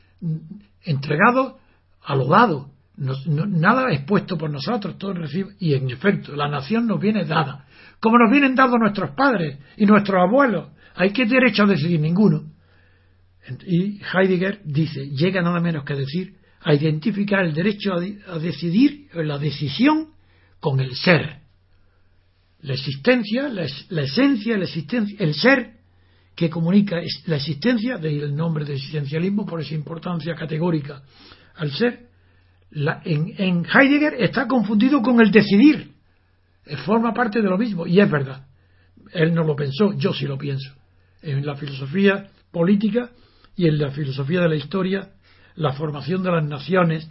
entregados 0.84 1.56
a 2.04 2.16
lo 2.16 2.28
dado, 2.28 2.72
nada 2.98 3.92
es 3.92 4.04
puesto 4.04 4.38
por 4.38 4.50
nosotros, 4.50 4.98
todo 4.98 5.14
recibe, 5.14 5.56
y 5.60 5.74
en 5.74 5.90
efecto, 5.90 6.36
la 6.36 6.48
nación 6.48 6.88
nos 6.88 7.00
viene 7.00 7.26
dada, 7.26 7.66
como 8.00 8.18
nos 8.18 8.32
vienen 8.32 8.56
dados 8.56 8.80
nuestros 8.80 9.12
padres 9.12 9.60
y 9.78 9.86
nuestros 9.86 10.22
abuelos. 10.22 10.70
¿Hay 10.96 11.12
qué 11.12 11.26
derecho 11.26 11.64
a 11.64 11.68
decidir? 11.68 12.00
Ninguno. 12.00 12.52
Y 13.66 14.00
Heidegger 14.14 14.62
dice, 14.66 15.10
llega 15.10 15.42
nada 15.42 15.60
menos 15.60 15.84
que 15.84 15.96
decir, 15.96 16.36
a 16.62 16.74
identificar 16.74 17.44
el 17.44 17.54
derecho 17.54 17.94
a, 17.94 18.40
decidir, 18.40 19.08
la 19.14 19.38
decisión, 19.38 20.10
con 20.60 20.80
el 20.80 20.96
ser. 20.96 21.40
La 22.62 22.74
existencia, 22.74 23.50
la, 23.50 23.66
la 23.90 24.02
esencia, 24.04 24.58
la 24.58 24.66
existencia, 24.66 25.18
el 25.20 25.34
ser 25.34 25.82
que 26.36 26.50
comunica 26.50 26.98
la 27.26 27.36
existencia, 27.38 27.98
de 27.98 28.16
el 28.16 28.36
nombre 28.36 28.64
de 28.64 28.76
existencialismo 28.76 29.46
por 29.46 29.62
esa 29.62 29.74
importancia 29.74 30.36
categórica 30.36 31.02
al 31.56 31.72
ser, 31.72 32.11
en, 32.74 33.66
Heidegger 33.66 34.16
está 34.20 34.48
confundido 34.48 35.02
con 35.02 35.22
el 35.22 35.32
decidir. 35.32 35.92
Eh, 36.66 36.78
forma 36.78 37.14
parte 37.14 37.42
de 37.42 37.50
lo 37.50 37.58
mismo, 37.58 37.86
y 37.86 38.00
es 38.00 38.10
verdad. 38.10 38.48
Él 39.14 39.34
no 39.34 39.44
lo 39.44 39.56
pensó, 39.56 39.94
yo 39.98 40.14
sí 40.14 40.26
lo 40.26 40.38
pienso. 40.38 40.74
En 41.22 41.46
la 41.46 41.56
filosofía 41.56 42.30
política 42.52 43.10
y 43.56 43.68
en 43.68 43.78
la 43.78 43.92
filosofía 43.92 44.42
de 44.42 44.50
la 44.50 44.56
historia, 44.56 45.10
la 45.56 45.74
formación 45.74 46.24
de 46.24 46.32
las 46.32 46.46
naciones 46.46 47.10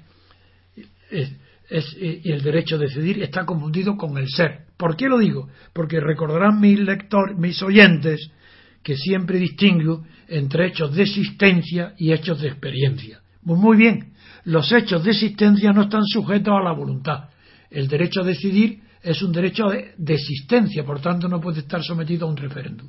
es, 1.10 1.32
eh, 1.70 2.20
y 2.24 2.32
el 2.32 2.42
derecho 2.42 2.76
a 2.76 2.78
decidir 2.78 3.22
está 3.22 3.44
confundido 3.44 3.96
con 3.96 4.18
el 4.18 4.28
ser. 4.28 4.66
¿Por 4.76 4.96
qué 4.96 5.08
lo 5.08 5.18
digo? 5.18 5.48
Porque 5.72 6.00
recordarán 6.00 6.60
mis 6.60 6.80
lectores, 6.80 7.36
mis 7.36 7.62
oyentes, 7.62 8.30
que 8.82 8.96
siempre 8.96 9.38
distingo 9.38 10.04
entre 10.26 10.66
hechos 10.66 10.94
de 10.94 11.02
existencia 11.02 11.94
y 11.98 12.12
hechos 12.12 12.40
de 12.40 12.48
experiencia. 12.48 13.20
muy 13.42 13.76
bien, 13.76 14.14
los 14.44 14.72
hechos 14.72 15.05
de 15.05 15.11
existencia 15.11 15.72
no 15.72 15.83
están 15.83 16.05
sujetos 16.05 16.55
a 16.55 16.62
la 16.62 16.72
voluntad. 16.72 17.31
El 17.70 17.88
derecho 17.88 18.22
a 18.22 18.24
decidir 18.24 18.81
es 19.03 19.22
un 19.22 19.33
derecho 19.33 19.68
de, 19.68 19.94
existencia, 20.14 20.85
por 20.85 21.00
tanto 21.00 21.29
no 21.29 21.40
puede 21.40 21.61
estar 21.61 21.83
sometido 21.83 22.26
a 22.26 22.31
un 22.31 22.37
referéndum. 22.37 22.88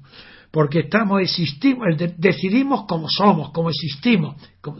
Porque 0.51 0.79
estamos, 0.79 1.21
existimos, 1.21 1.87
decidimos 2.17 2.85
como 2.85 3.07
somos, 3.09 3.51
como 3.51 3.69
existimos, 3.69 4.35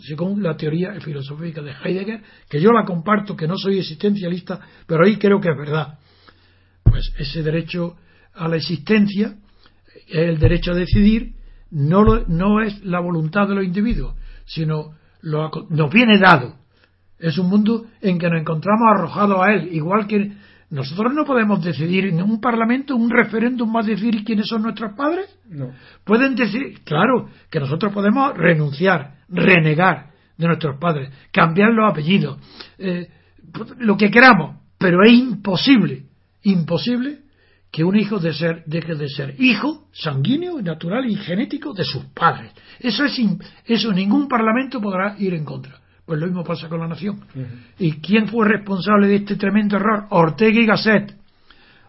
según 0.06 0.44
la 0.44 0.58
teoría 0.58 1.00
filosófica 1.00 1.62
de 1.62 1.72
Heidegger, 1.72 2.22
que 2.50 2.60
yo 2.60 2.72
la 2.72 2.84
comparto, 2.84 3.38
que 3.38 3.48
no 3.48 3.58
soy 3.58 3.80
existencialista, 3.80 4.60
pero 4.86 5.06
ahí 5.06 5.16
creo 5.16 5.40
que 5.40 5.50
es 5.50 5.58
verdad. 5.58 6.00
Pues 6.84 7.14
ese 7.18 7.42
derecho 7.42 7.96
a 8.34 8.50
la 8.50 8.58
existencia, 8.58 9.36
el 10.10 10.38
derecho 10.38 10.72
a 10.72 10.76
decidir, 10.76 11.36
no, 11.70 12.04
no 12.28 12.62
es 12.62 12.84
la 12.84 13.00
voluntad 13.00 13.48
de 13.48 13.56
los 13.56 13.64
individuos, 13.64 14.16
sino 14.46 14.96
lo, 15.22 15.50
nos 15.70 15.90
viene 15.90 16.18
dado 16.18 16.61
es 17.22 17.38
un 17.38 17.50
mundo 17.50 17.86
en 18.02 18.18
que 18.18 18.30
nos 18.30 18.42
encontramos 18.42 18.88
arrojados 18.94 19.38
a 19.40 19.54
él, 19.54 19.70
igual 19.72 20.08
que 20.08 20.32
nosotros 20.72 21.14
no 21.14 21.26
podemos 21.26 21.64
decidir 21.64 22.06
en 22.06 22.22
un 22.22 22.40
parlamento, 22.40 22.96
un 22.96 23.10
referéndum 23.10 23.72
más 23.72 23.86
decidir 23.86 24.24
quiénes 24.24 24.48
son 24.48 24.64
nuestros 24.64 24.94
padres. 24.94 25.28
No. 25.50 25.72
Pueden 26.06 26.34
decir, 26.34 26.80
claro, 26.86 27.30
que 27.50 27.60
nosotros 27.60 27.94
podemos 27.94 28.36
renunciar, 28.36 29.16
renegar 29.28 30.12
de 30.38 30.48
nuestros 30.48 30.78
padres, 30.80 31.12
cambiar 31.32 31.72
los 31.74 31.92
apellidos, 31.92 32.40
eh, 32.78 33.10
lo 33.80 33.98
que 33.98 34.10
queramos, 34.10 34.56
pero 34.78 35.04
es 35.04 35.12
imposible, 35.12 36.06
imposible 36.44 37.20
que 37.70 37.84
un 37.84 37.98
hijo 37.98 38.20
de 38.20 38.34
ser, 38.34 38.64
deje 38.66 38.96
de 38.96 39.10
ser 39.10 39.36
hijo 39.40 39.88
sanguíneo, 39.92 40.62
natural 40.62 41.06
y 41.10 41.16
genético 41.16 41.74
de 41.74 41.84
sus 41.84 42.06
padres. 42.06 42.52
Eso 42.80 43.04
es 43.04 43.20
eso 43.66 43.92
ningún 43.92 44.28
parlamento 44.30 44.82
podrá 44.82 45.16
ir 45.20 45.34
en 45.34 45.44
contra. 45.44 45.81
Pues 46.12 46.20
lo 46.20 46.28
mismo 46.28 46.44
pasa 46.44 46.68
con 46.68 46.82
la 46.82 46.90
nación. 46.90 47.22
¿Y 47.80 48.02
quién 48.02 48.28
fue 48.28 48.46
responsable 48.46 49.08
de 49.08 49.16
este 49.16 49.38
tremendo 49.38 49.78
error? 49.78 50.08
Ortega 50.10 50.60
y 50.60 50.66
Gasset. 50.66 51.16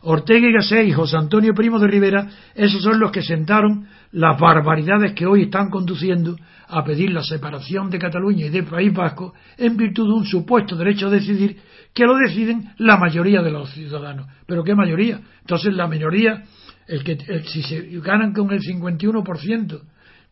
Ortega 0.03 0.47
y 0.47 0.53
Gasset 0.53 0.87
y 0.87 0.93
José 0.93 1.17
Antonio 1.17 1.53
Primo 1.53 1.81
de 1.81 1.89
Rivera, 1.89 2.29
esos 2.55 2.85
son 2.85 3.01
los 3.01 3.11
que 3.11 3.21
sentaron 3.21 3.89
las 4.13 4.39
barbaridades 4.39 5.15
que 5.15 5.27
hoy 5.27 5.43
están 5.43 5.71
conduciendo 5.71 6.37
a 6.69 6.85
pedir 6.85 7.11
la 7.11 7.25
separación 7.25 7.91
de 7.91 7.99
Cataluña 7.99 8.47
y 8.47 8.51
del 8.51 8.67
País 8.67 8.95
Vasco 8.95 9.35
en 9.59 9.77
virtud 9.77 10.07
de 10.07 10.15
un 10.15 10.25
supuesto 10.25 10.77
derecho 10.77 11.09
a 11.09 11.11
decidir 11.11 11.57
que 11.93 12.05
lo 12.05 12.15
deciden 12.15 12.71
la 12.79 12.99
mayoría 12.99 13.43
de 13.43 13.51
los 13.51 13.73
ciudadanos. 13.73 14.29
¿Pero 14.47 14.63
qué 14.63 14.77
mayoría? 14.77 15.21
Entonces 15.41 15.75
la 15.75 15.89
minoría, 15.89 16.45
el 16.87 17.03
que, 17.03 17.43
si 17.47 17.65
se 17.65 17.89
ganan 17.99 18.33
con 18.33 18.53
el 18.53 18.61
51%, 18.61 19.81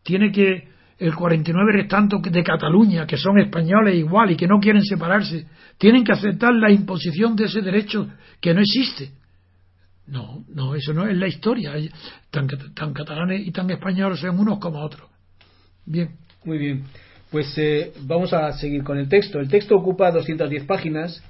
tiene 0.01 0.31
que 0.31 0.71
el 1.01 1.15
49 1.15 1.71
restante 1.73 2.17
de 2.29 2.43
Cataluña, 2.43 3.07
que 3.07 3.17
son 3.17 3.39
españoles 3.39 3.95
igual 3.95 4.29
y 4.31 4.35
que 4.35 4.45
no 4.45 4.59
quieren 4.59 4.83
separarse, 4.83 5.47
tienen 5.79 6.03
que 6.03 6.11
aceptar 6.11 6.53
la 6.53 6.71
imposición 6.71 7.35
de 7.35 7.45
ese 7.45 7.61
derecho 7.61 8.07
que 8.39 8.53
no 8.53 8.61
existe. 8.61 9.09
No, 10.05 10.45
no, 10.53 10.75
eso 10.75 10.93
no 10.93 11.07
es 11.07 11.17
la 11.17 11.27
historia. 11.27 11.73
Tan, 12.29 12.47
tan 12.75 12.93
catalanes 12.93 13.47
y 13.47 13.51
tan 13.51 13.69
españoles 13.71 14.19
son 14.19 14.39
unos 14.39 14.59
como 14.59 14.79
otros. 14.79 15.09
Bien. 15.87 16.11
Muy 16.45 16.59
bien. 16.59 16.83
Pues 17.31 17.51
eh, 17.57 17.93
vamos 18.01 18.31
a 18.33 18.51
seguir 18.53 18.83
con 18.83 18.99
el 18.99 19.09
texto. 19.09 19.39
El 19.39 19.47
texto 19.47 19.75
ocupa 19.75 20.11
210 20.11 20.65
páginas 20.65 21.23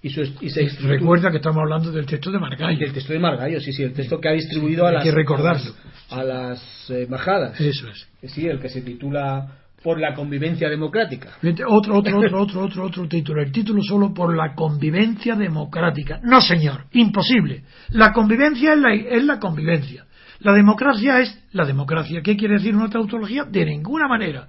y, 0.00 0.10
su, 0.10 0.20
y 0.40 0.50
se 0.50 0.68
recuerda 0.82 1.32
que 1.32 1.38
estamos 1.38 1.58
hablando 1.58 1.90
del 1.90 2.06
texto 2.06 2.30
de 2.30 2.38
Margallo. 2.38 2.78
Del 2.78 2.92
texto 2.92 3.12
de 3.12 3.18
Margallo, 3.18 3.58
sí, 3.60 3.72
sí, 3.72 3.82
el 3.82 3.94
texto 3.94 4.20
que 4.20 4.28
ha 4.28 4.32
distribuido 4.32 4.86
a, 4.86 4.92
las, 4.92 5.02
que 5.02 5.10
recordarlo. 5.10 5.72
A 6.10 6.24
las, 6.24 6.90
embajadas. 6.90 7.60
Eso 7.60 7.88
es. 7.88 8.32
Sí, 8.32 8.46
el 8.46 8.60
que 8.60 8.68
se 8.68 8.82
titula 8.82 9.58
por 9.82 10.00
la 10.00 10.14
convivencia 10.14 10.68
democrática. 10.68 11.36
Otro, 11.42 11.96
otro, 11.96 12.18
otro, 12.18 12.40
otro, 12.42 12.64
otro, 12.64 12.84
otro 12.84 13.08
título. 13.08 13.42
El 13.42 13.52
título 13.52 13.82
solo 13.82 14.12
por 14.12 14.36
la 14.36 14.54
convivencia 14.54 15.34
democrática. 15.34 16.20
No, 16.22 16.40
señor, 16.40 16.86
imposible. 16.92 17.62
La 17.90 18.12
convivencia 18.12 18.72
es 18.72 18.78
la, 18.78 18.94
es 18.94 19.24
la 19.24 19.38
convivencia. 19.38 20.04
La 20.40 20.52
democracia 20.52 21.20
es 21.20 21.38
la 21.52 21.64
democracia. 21.64 22.22
¿Qué 22.22 22.36
quiere 22.36 22.54
decir 22.54 22.74
una 22.74 22.88
tautología? 22.88 23.44
De 23.44 23.64
ninguna 23.64 24.08
manera. 24.08 24.48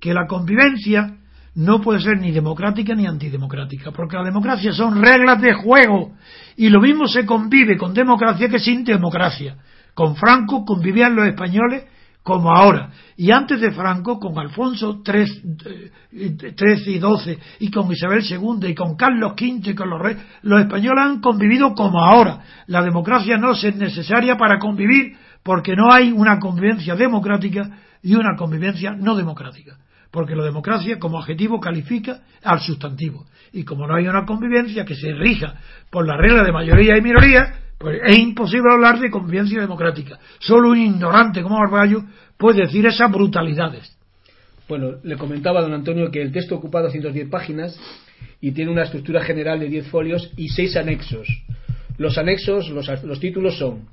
Que 0.00 0.12
la 0.12 0.26
convivencia 0.26 1.16
no 1.54 1.80
puede 1.80 2.00
ser 2.00 2.18
ni 2.18 2.30
democrática 2.30 2.94
ni 2.94 3.06
antidemocrática, 3.06 3.90
porque 3.90 4.16
la 4.16 4.24
democracia 4.24 4.72
son 4.72 5.02
reglas 5.02 5.40
de 5.40 5.52
juego 5.52 6.12
y 6.56 6.70
lo 6.70 6.80
mismo 6.80 7.06
se 7.06 7.26
convive 7.26 7.76
con 7.76 7.92
democracia 7.92 8.48
que 8.48 8.58
sin 8.58 8.84
democracia. 8.84 9.56
Con 9.94 10.16
Franco 10.16 10.64
convivían 10.64 11.14
los 11.14 11.26
españoles 11.26 11.84
como 12.22 12.54
ahora. 12.54 12.90
Y 13.16 13.30
antes 13.30 13.60
de 13.60 13.72
Franco, 13.72 14.18
con 14.18 14.38
Alfonso 14.38 15.02
XIII 15.04 15.56
eh, 15.66 15.90
y 16.12 16.28
XII, 16.28 17.38
y 17.60 17.70
con 17.70 17.90
Isabel 17.90 18.22
II, 18.28 18.68
y 18.68 18.74
con 18.74 18.96
Carlos 18.96 19.32
V, 19.32 19.70
y 19.70 19.74
con 19.74 19.90
los 19.90 20.00
reyes, 20.00 20.22
los 20.42 20.60
españoles 20.60 21.04
han 21.04 21.20
convivido 21.20 21.74
como 21.74 22.04
ahora. 22.04 22.40
La 22.66 22.82
democracia 22.82 23.36
no 23.36 23.52
es 23.52 23.76
necesaria 23.76 24.36
para 24.36 24.58
convivir, 24.58 25.16
porque 25.42 25.74
no 25.74 25.92
hay 25.92 26.12
una 26.12 26.38
convivencia 26.38 26.94
democrática 26.94 27.68
y 28.02 28.14
una 28.14 28.36
convivencia 28.36 28.92
no 28.92 29.16
democrática. 29.16 29.76
Porque 30.10 30.36
la 30.36 30.44
democracia, 30.44 30.98
como 30.98 31.18
adjetivo, 31.18 31.58
califica 31.58 32.20
al 32.44 32.60
sustantivo. 32.60 33.26
Y 33.52 33.64
como 33.64 33.86
no 33.86 33.96
hay 33.96 34.06
una 34.06 34.24
convivencia 34.24 34.84
que 34.84 34.94
se 34.94 35.12
rija 35.14 35.54
por 35.90 36.06
la 36.06 36.16
regla 36.16 36.42
de 36.44 36.52
mayoría 36.52 36.96
y 36.96 37.02
minoría, 37.02 37.54
pues 37.82 38.00
es 38.04 38.18
imposible 38.18 38.72
hablar 38.72 39.00
de 39.00 39.10
convivencia 39.10 39.60
democrática. 39.60 40.18
Solo 40.38 40.70
un 40.70 40.78
ignorante 40.78 41.42
como 41.42 41.58
Arballo 41.58 42.04
puede 42.38 42.62
decir 42.62 42.86
esas 42.86 43.10
brutalidades. 43.10 43.96
Bueno, 44.68 44.92
le 45.02 45.16
comentaba 45.16 45.58
a 45.58 45.62
don 45.62 45.74
Antonio 45.74 46.10
que 46.10 46.22
el 46.22 46.30
texto 46.30 46.54
ocupa 46.54 46.80
210 46.80 47.28
páginas 47.28 47.78
y 48.40 48.52
tiene 48.52 48.70
una 48.70 48.84
estructura 48.84 49.22
general 49.22 49.58
de 49.58 49.68
10 49.68 49.88
folios 49.88 50.30
y 50.36 50.48
6 50.48 50.76
anexos. 50.76 51.26
Los 51.98 52.16
anexos, 52.18 52.70
los, 52.70 53.20
títulos 53.20 53.58
son 53.58 53.88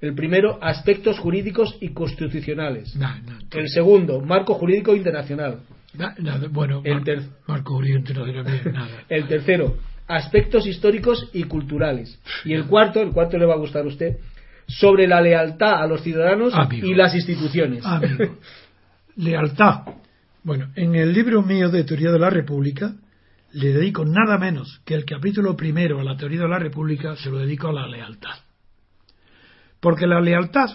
el 0.00 0.14
primero, 0.14 0.58
aspectos 0.62 1.18
jurídicos 1.18 1.76
y 1.80 1.90
constitucionales. 1.90 2.96
el 3.52 3.68
segundo, 3.68 4.20
marco 4.20 4.54
jurídico 4.54 4.96
internacional. 4.96 5.60
bueno, 6.50 6.82
el 6.84 7.28
marco 7.46 7.74
jurídico 7.74 7.98
internacional. 7.98 8.88
el 9.08 9.26
tercero, 9.26 9.76
aspectos 10.08 10.66
históricos 10.66 11.28
y 11.32 11.44
culturales. 11.44 12.18
Y 12.44 12.54
el 12.54 12.66
cuarto, 12.66 13.00
el 13.00 13.12
cuarto 13.12 13.38
le 13.38 13.46
va 13.46 13.54
a 13.54 13.58
gustar 13.58 13.84
a 13.84 13.88
usted, 13.88 14.16
sobre 14.66 15.06
la 15.06 15.20
lealtad 15.20 15.82
a 15.82 15.86
los 15.86 16.02
ciudadanos 16.02 16.52
y 16.72 16.94
las 16.94 17.14
instituciones. 17.14 17.84
Lealtad. 19.16 19.82
Bueno, 20.42 20.70
en 20.76 20.94
el 20.94 21.12
libro 21.12 21.42
mío 21.42 21.68
de 21.68 21.84
Teoría 21.84 22.10
de 22.10 22.18
la 22.18 22.30
República 22.30 22.94
le 23.52 23.72
dedico 23.72 24.04
nada 24.04 24.38
menos 24.38 24.80
que 24.84 24.94
el 24.94 25.04
capítulo 25.04 25.56
primero 25.56 26.00
a 26.00 26.04
la 26.04 26.16
Teoría 26.16 26.42
de 26.42 26.48
la 26.48 26.58
República 26.58 27.16
se 27.16 27.30
lo 27.30 27.38
dedico 27.38 27.68
a 27.68 27.72
la 27.72 27.86
lealtad. 27.86 28.36
Porque 29.80 30.06
la 30.06 30.20
lealtad, 30.20 30.68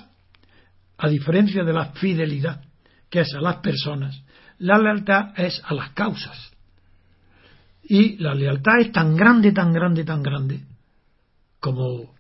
a 0.98 1.08
diferencia 1.08 1.64
de 1.64 1.74
la 1.74 1.86
fidelidad, 1.94 2.64
que 3.10 3.22
es 3.22 3.34
a 3.36 3.42
las 3.42 3.58
personas, 3.58 4.24
la 4.58 4.78
lealtad 4.78 5.34
es 5.38 5.62
a 5.66 5.74
las 5.74 5.92
causas. 5.92 6.53
Y 7.84 8.18
la 8.18 8.34
lealtad 8.34 8.80
es 8.80 8.92
tan 8.92 9.16
grande, 9.16 9.52
tan 9.52 9.74
grande, 9.74 10.04
tan 10.04 10.24
grande 10.24 10.62
como 11.60 12.14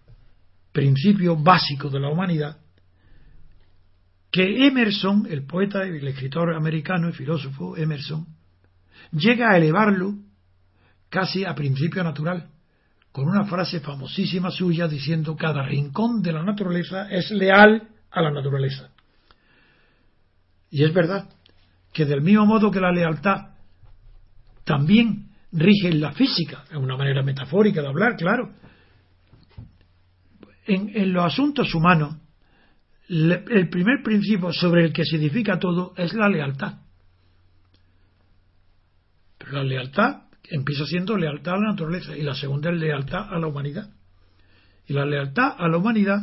principio 0.71 1.35
básico 1.35 1.89
de 1.89 1.99
la 1.99 2.09
humanidad 2.09 2.57
que 4.33 4.65
Emerson, 4.65 5.27
el 5.29 5.45
poeta 5.45 5.85
y 5.85 5.89
el 5.89 6.07
escritor 6.07 6.55
americano 6.55 7.07
y 7.07 7.13
filósofo 7.13 7.77
Emerson, 7.77 8.25
llega 9.11 9.51
a 9.51 9.57
elevarlo 9.57 10.15
casi 11.09 11.45
a 11.45 11.53
principio 11.53 12.03
natural, 12.03 12.49
con 13.11 13.29
una 13.29 13.45
frase 13.45 13.79
famosísima 13.79 14.49
suya 14.49 14.87
diciendo 14.87 15.35
cada 15.35 15.61
rincón 15.61 16.23
de 16.23 16.33
la 16.33 16.41
naturaleza 16.41 17.07
es 17.11 17.29
leal 17.29 17.87
a 18.09 18.21
la 18.23 18.31
naturaleza. 18.31 18.89
Y 20.71 20.83
es 20.83 20.91
verdad 20.91 21.29
que 21.93 22.05
del 22.05 22.21
mismo 22.21 22.47
modo 22.47 22.71
que 22.71 22.81
la 22.81 22.91
lealtad 22.91 23.49
también 24.63 25.22
rige 25.53 25.93
la 25.93 26.11
física, 26.13 26.63
es 26.69 26.77
una 26.77 26.97
manera 26.97 27.23
metafórica 27.23 27.81
de 27.81 27.87
hablar, 27.87 28.15
claro. 28.17 28.53
En, 30.65 31.13
los 31.13 31.25
asuntos 31.25 31.73
humanos, 31.75 32.17
el 33.07 33.69
primer 33.69 34.01
principio 34.03 34.51
sobre 34.51 34.85
el 34.85 34.93
que 34.93 35.05
se 35.05 35.17
edifica 35.17 35.59
todo 35.59 35.93
es 35.97 36.13
la 36.13 36.29
lealtad. 36.29 36.79
Pero 39.37 39.51
la 39.51 39.63
lealtad 39.63 40.23
empieza 40.49 40.85
siendo 40.85 41.17
lealtad 41.17 41.53
a 41.53 41.57
la 41.57 41.71
naturaleza 41.71 42.15
y 42.17 42.21
la 42.21 42.33
segunda 42.33 42.71
es 42.71 42.77
lealtad 42.77 43.33
a 43.33 43.39
la 43.39 43.47
humanidad. 43.47 43.89
Y 44.87 44.93
la 44.93 45.05
lealtad 45.05 45.55
a 45.57 45.67
la 45.67 45.77
humanidad 45.77 46.19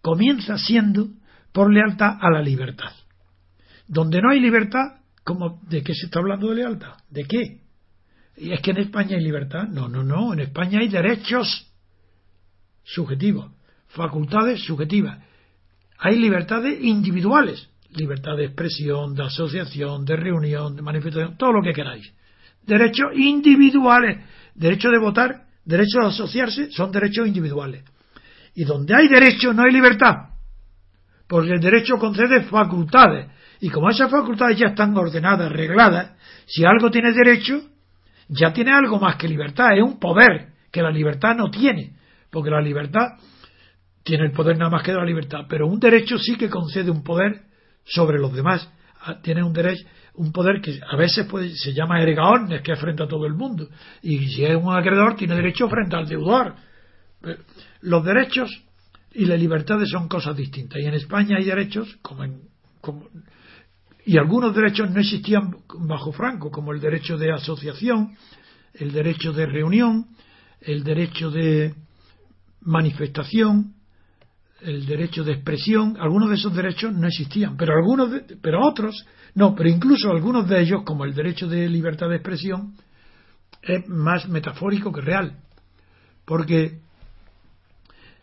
comienza 0.00 0.56
siendo 0.58 1.08
por 1.52 1.72
lealtad 1.72 2.18
a 2.20 2.30
la 2.30 2.42
libertad. 2.42 2.92
Donde 3.86 4.20
no 4.20 4.30
hay 4.30 4.40
libertad, 4.40 5.00
¿cómo, 5.24 5.60
¿de 5.68 5.82
qué 5.82 5.94
se 5.94 6.06
está 6.06 6.20
hablando 6.20 6.48
de 6.50 6.56
lealtad? 6.56 6.94
¿De 7.08 7.24
qué? 7.24 7.60
¿Y 8.40 8.52
es 8.52 8.60
que 8.62 8.70
en 8.70 8.78
España 8.78 9.16
hay 9.18 9.22
libertad? 9.22 9.68
No, 9.68 9.86
no, 9.86 10.02
no. 10.02 10.32
En 10.32 10.40
España 10.40 10.78
hay 10.80 10.88
derechos 10.88 11.70
subjetivos, 12.82 13.52
facultades 13.88 14.64
subjetivas. 14.64 15.18
Hay 15.98 16.18
libertades 16.18 16.82
individuales, 16.82 17.68
libertad 17.90 18.38
de 18.38 18.46
expresión, 18.46 19.14
de 19.14 19.24
asociación, 19.24 20.06
de 20.06 20.16
reunión, 20.16 20.74
de 20.74 20.80
manifestación, 20.80 21.36
todo 21.36 21.52
lo 21.52 21.62
que 21.62 21.74
queráis. 21.74 22.10
Derechos 22.62 23.08
individuales, 23.14 24.24
derecho 24.54 24.88
de 24.88 24.98
votar, 24.98 25.44
derecho 25.62 26.00
de 26.00 26.06
asociarse, 26.06 26.70
son 26.70 26.90
derechos 26.90 27.26
individuales. 27.26 27.84
Y 28.54 28.64
donde 28.64 28.94
hay 28.94 29.08
derecho 29.08 29.52
no 29.52 29.64
hay 29.64 29.72
libertad, 29.72 30.14
porque 31.28 31.52
el 31.52 31.60
derecho 31.60 31.98
concede 31.98 32.44
facultades. 32.44 33.30
Y 33.60 33.68
como 33.68 33.90
esas 33.90 34.10
facultades 34.10 34.58
ya 34.58 34.68
están 34.68 34.96
ordenadas, 34.96 35.52
regladas, 35.52 36.16
si 36.46 36.64
algo 36.64 36.90
tiene 36.90 37.12
derecho, 37.12 37.69
ya 38.30 38.52
tiene 38.52 38.72
algo 38.72 38.98
más 38.98 39.16
que 39.16 39.28
libertad, 39.28 39.76
es 39.76 39.82
un 39.82 39.98
poder 39.98 40.52
que 40.70 40.82
la 40.82 40.90
libertad 40.90 41.34
no 41.36 41.50
tiene, 41.50 41.96
porque 42.30 42.50
la 42.50 42.60
libertad 42.60 43.18
tiene 44.04 44.26
el 44.26 44.32
poder 44.32 44.56
nada 44.56 44.70
más 44.70 44.82
que 44.82 44.92
de 44.92 44.98
la 44.98 45.04
libertad, 45.04 45.40
pero 45.48 45.66
un 45.66 45.80
derecho 45.80 46.16
sí 46.16 46.36
que 46.36 46.48
concede 46.48 46.90
un 46.90 47.02
poder 47.02 47.42
sobre 47.84 48.18
los 48.18 48.32
demás, 48.32 48.70
ah, 49.02 49.20
tiene 49.20 49.42
un 49.42 49.52
derecho, 49.52 49.84
un 50.14 50.32
poder 50.32 50.60
que 50.60 50.78
a 50.88 50.96
veces 50.96 51.26
se 51.56 51.72
llama 51.72 52.00
ergaornes, 52.00 52.62
que 52.62 52.72
es 52.72 52.80
frente 52.80 53.02
a 53.02 53.08
todo 53.08 53.26
el 53.26 53.34
mundo, 53.34 53.68
y 54.02 54.18
si 54.28 54.44
es 54.44 54.56
un 54.56 54.72
acreedor 54.72 55.16
tiene 55.16 55.34
derecho 55.34 55.68
frente 55.68 55.96
al 55.96 56.08
deudor. 56.08 56.54
Los 57.80 58.04
derechos 58.04 58.50
y 59.12 59.24
las 59.24 59.40
libertades 59.40 59.90
son 59.90 60.08
cosas 60.08 60.36
distintas, 60.36 60.80
y 60.80 60.86
en 60.86 60.94
España 60.94 61.36
hay 61.36 61.44
derechos 61.44 61.98
como 62.00 62.24
en, 62.24 62.42
como, 62.80 63.08
y 64.06 64.18
algunos 64.18 64.54
derechos 64.54 64.90
no 64.90 65.00
existían 65.00 65.56
bajo 65.80 66.12
Franco, 66.12 66.50
como 66.50 66.72
el 66.72 66.80
derecho 66.80 67.16
de 67.16 67.32
asociación, 67.32 68.16
el 68.74 68.92
derecho 68.92 69.32
de 69.32 69.46
reunión, 69.46 70.06
el 70.60 70.84
derecho 70.84 71.30
de 71.30 71.74
manifestación, 72.62 73.74
el 74.62 74.86
derecho 74.86 75.24
de 75.24 75.32
expresión, 75.32 75.96
algunos 75.98 76.28
de 76.28 76.36
esos 76.36 76.54
derechos 76.54 76.92
no 76.92 77.06
existían, 77.06 77.56
pero 77.56 77.74
algunos, 77.74 78.10
pero 78.42 78.66
otros 78.66 79.06
no, 79.34 79.54
pero 79.54 79.68
incluso 79.68 80.10
algunos 80.10 80.48
de 80.48 80.60
ellos, 80.60 80.82
como 80.84 81.04
el 81.04 81.14
derecho 81.14 81.46
de 81.48 81.68
libertad 81.68 82.08
de 82.08 82.16
expresión, 82.16 82.74
es 83.62 83.88
más 83.88 84.28
metafórico 84.28 84.92
que 84.92 85.00
real, 85.00 85.38
porque 86.24 86.80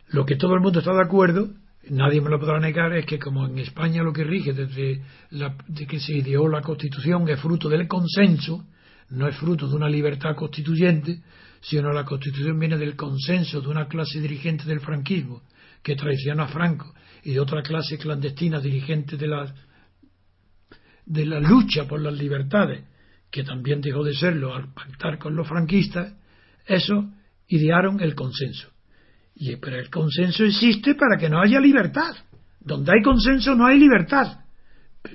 Lo 0.10 0.26
que 0.26 0.36
todo 0.38 0.54
el 0.54 0.62
mundo 0.62 0.80
está 0.80 0.94
de 0.94 1.04
acuerdo, 1.04 1.50
nadie 1.90 2.22
me 2.22 2.30
lo 2.30 2.40
podrá 2.40 2.60
negar, 2.60 2.94
es 2.94 3.06
que 3.06 3.20
como 3.20 3.46
en 3.48 3.60
España 3.60 4.04
lo 4.04 4.14
que 4.14 4.24
rige 4.24 4.54
desde 4.54 5.02
de 5.32 5.88
que 5.88 6.00
se 6.00 6.14
ideó 6.14 6.48
la 6.48 6.62
Constitución 6.62 7.28
es 7.30 7.40
fruto 7.40 7.70
del 7.70 7.88
consenso, 7.88 8.66
no 9.10 9.28
es 9.28 9.36
fruto 9.38 9.68
de 9.68 9.76
una 9.76 9.90
libertad 9.90 10.36
constituyente, 10.36 11.22
sino 11.62 11.92
la 11.92 12.06
Constitución 12.06 12.60
viene 12.60 12.78
del 12.78 12.96
consenso 12.96 13.62
de 13.62 13.68
una 13.68 13.88
clase 13.88 14.20
dirigente 14.20 14.66
del 14.66 14.80
franquismo 14.80 15.44
que 15.82 15.96
traiciona 15.96 16.44
a 16.44 16.48
Franco 16.48 16.94
y 17.24 17.34
de 17.34 17.40
otra 17.40 17.62
clase 17.62 17.98
clandestina 17.98 18.60
dirigente 18.60 19.18
de 19.18 19.28
la, 19.28 19.54
de 21.06 21.26
la 21.26 21.40
lucha 21.40 21.88
por 21.88 22.02
las 22.02 22.14
libertades, 22.14 22.86
que 23.32 23.44
también 23.44 23.82
dejó 23.82 24.04
de 24.04 24.14
serlo 24.14 24.54
al 24.54 24.74
pactar 24.74 25.18
con 25.18 25.36
los 25.36 25.48
franquistas, 25.48 26.14
eso 26.66 27.10
idearon 27.48 28.02
el 28.02 28.16
consenso. 28.16 28.70
Y, 29.40 29.56
pero 29.58 29.78
el 29.78 29.90
consenso 29.90 30.44
existe 30.44 30.96
para 30.96 31.18
que 31.18 31.30
no 31.30 31.40
haya 31.40 31.60
libertad. 31.60 32.16
Donde 32.60 32.92
hay 32.92 33.04
consenso 33.04 33.56
no 33.56 33.68
hay 33.68 33.80
libertad. 33.80 34.40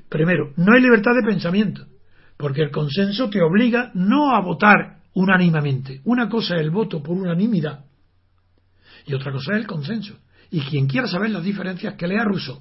Primero, 0.09 0.53
no 0.57 0.75
hay 0.75 0.81
libertad 0.81 1.13
de 1.15 1.27
pensamiento, 1.27 1.87
porque 2.39 2.63
el 2.63 2.71
consenso 2.71 3.29
te 3.29 3.43
obliga 3.43 3.91
no 3.95 4.35
a 4.35 4.41
votar 4.41 5.01
unánimemente. 5.15 6.01
Una 6.05 6.29
cosa 6.29 6.55
es 6.55 6.63
el 6.63 6.71
voto 6.71 7.03
por 7.03 7.17
unanimidad 7.17 7.85
y 9.07 9.15
otra 9.15 9.33
cosa 9.33 9.53
es 9.53 9.59
el 9.59 9.67
consenso. 9.67 10.19
Y 10.51 10.61
quien 10.61 10.87
quiera 10.87 11.07
saber 11.07 11.31
las 11.31 11.45
diferencias, 11.45 11.95
que 11.95 12.07
lea 12.07 12.25
Rousseau. 12.25 12.61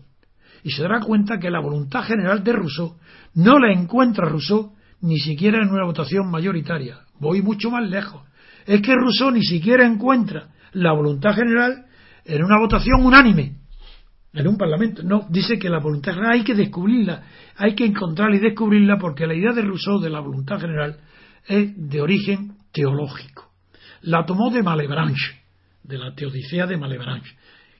Y 0.63 0.71
se 0.71 0.83
dará 0.83 1.01
cuenta 1.01 1.39
que 1.39 1.49
la 1.49 1.59
voluntad 1.59 2.03
general 2.03 2.43
de 2.43 2.53
Rousseau 2.53 2.97
no 3.35 3.59
la 3.59 3.71
encuentra 3.71 4.27
Rousseau 4.27 4.73
ni 5.01 5.19
siquiera 5.19 5.61
en 5.61 5.69
una 5.69 5.85
votación 5.85 6.29
mayoritaria. 6.29 6.99
Voy 7.19 7.41
mucho 7.41 7.69
más 7.71 7.87
lejos. 7.89 8.23
Es 8.65 8.81
que 8.81 8.93
Rousseau 8.95 9.31
ni 9.31 9.43
siquiera 9.43 9.85
encuentra 9.85 10.49
la 10.73 10.93
voluntad 10.93 11.33
general 11.35 11.85
en 12.25 12.43
una 12.43 12.59
votación 12.59 13.05
unánime, 13.05 13.55
en 14.33 14.47
un 14.47 14.57
parlamento. 14.57 15.03
No, 15.03 15.27
dice 15.29 15.57
que 15.59 15.69
la 15.69 15.79
voluntad 15.79 16.13
general 16.13 16.33
hay 16.33 16.43
que 16.43 16.55
descubrirla, 16.55 17.23
hay 17.57 17.75
que 17.75 17.85
encontrarla 17.85 18.37
y 18.37 18.39
descubrirla 18.39 18.97
porque 18.97 19.27
la 19.27 19.35
idea 19.35 19.53
de 19.53 19.61
Rousseau 19.61 19.99
de 19.99 20.09
la 20.09 20.19
voluntad 20.19 20.59
general 20.59 20.99
es 21.47 21.71
de 21.75 22.01
origen 22.01 22.55
teológico. 22.71 23.51
La 24.01 24.25
tomó 24.25 24.49
de 24.49 24.63
Malebranche, 24.63 25.41
de 25.83 25.97
la 25.97 26.13
Teodicea 26.13 26.65
de 26.65 26.77
Malebranche, 26.77 27.35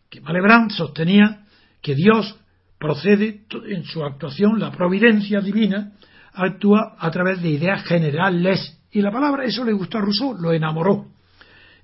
que 0.10 0.22
Malebranche 0.22 0.76
sostenía 0.76 1.46
que 1.82 1.96
Dios 1.96 2.38
procede 2.78 3.46
en 3.68 3.84
su 3.86 4.04
actuación, 4.04 4.60
la 4.60 4.72
providencia 4.72 5.40
divina 5.40 5.94
actúa 6.34 6.96
a 6.98 7.12
través 7.12 7.42
de 7.42 7.50
ideas 7.50 7.84
generales. 7.86 8.80
Y 8.92 9.02
la 9.02 9.12
palabra, 9.12 9.46
eso 9.46 9.64
le 9.64 9.74
gustó 9.74 9.98
a 9.98 10.02
Rousseau, 10.02 10.34
lo 10.34 10.52
enamoró. 10.52 11.08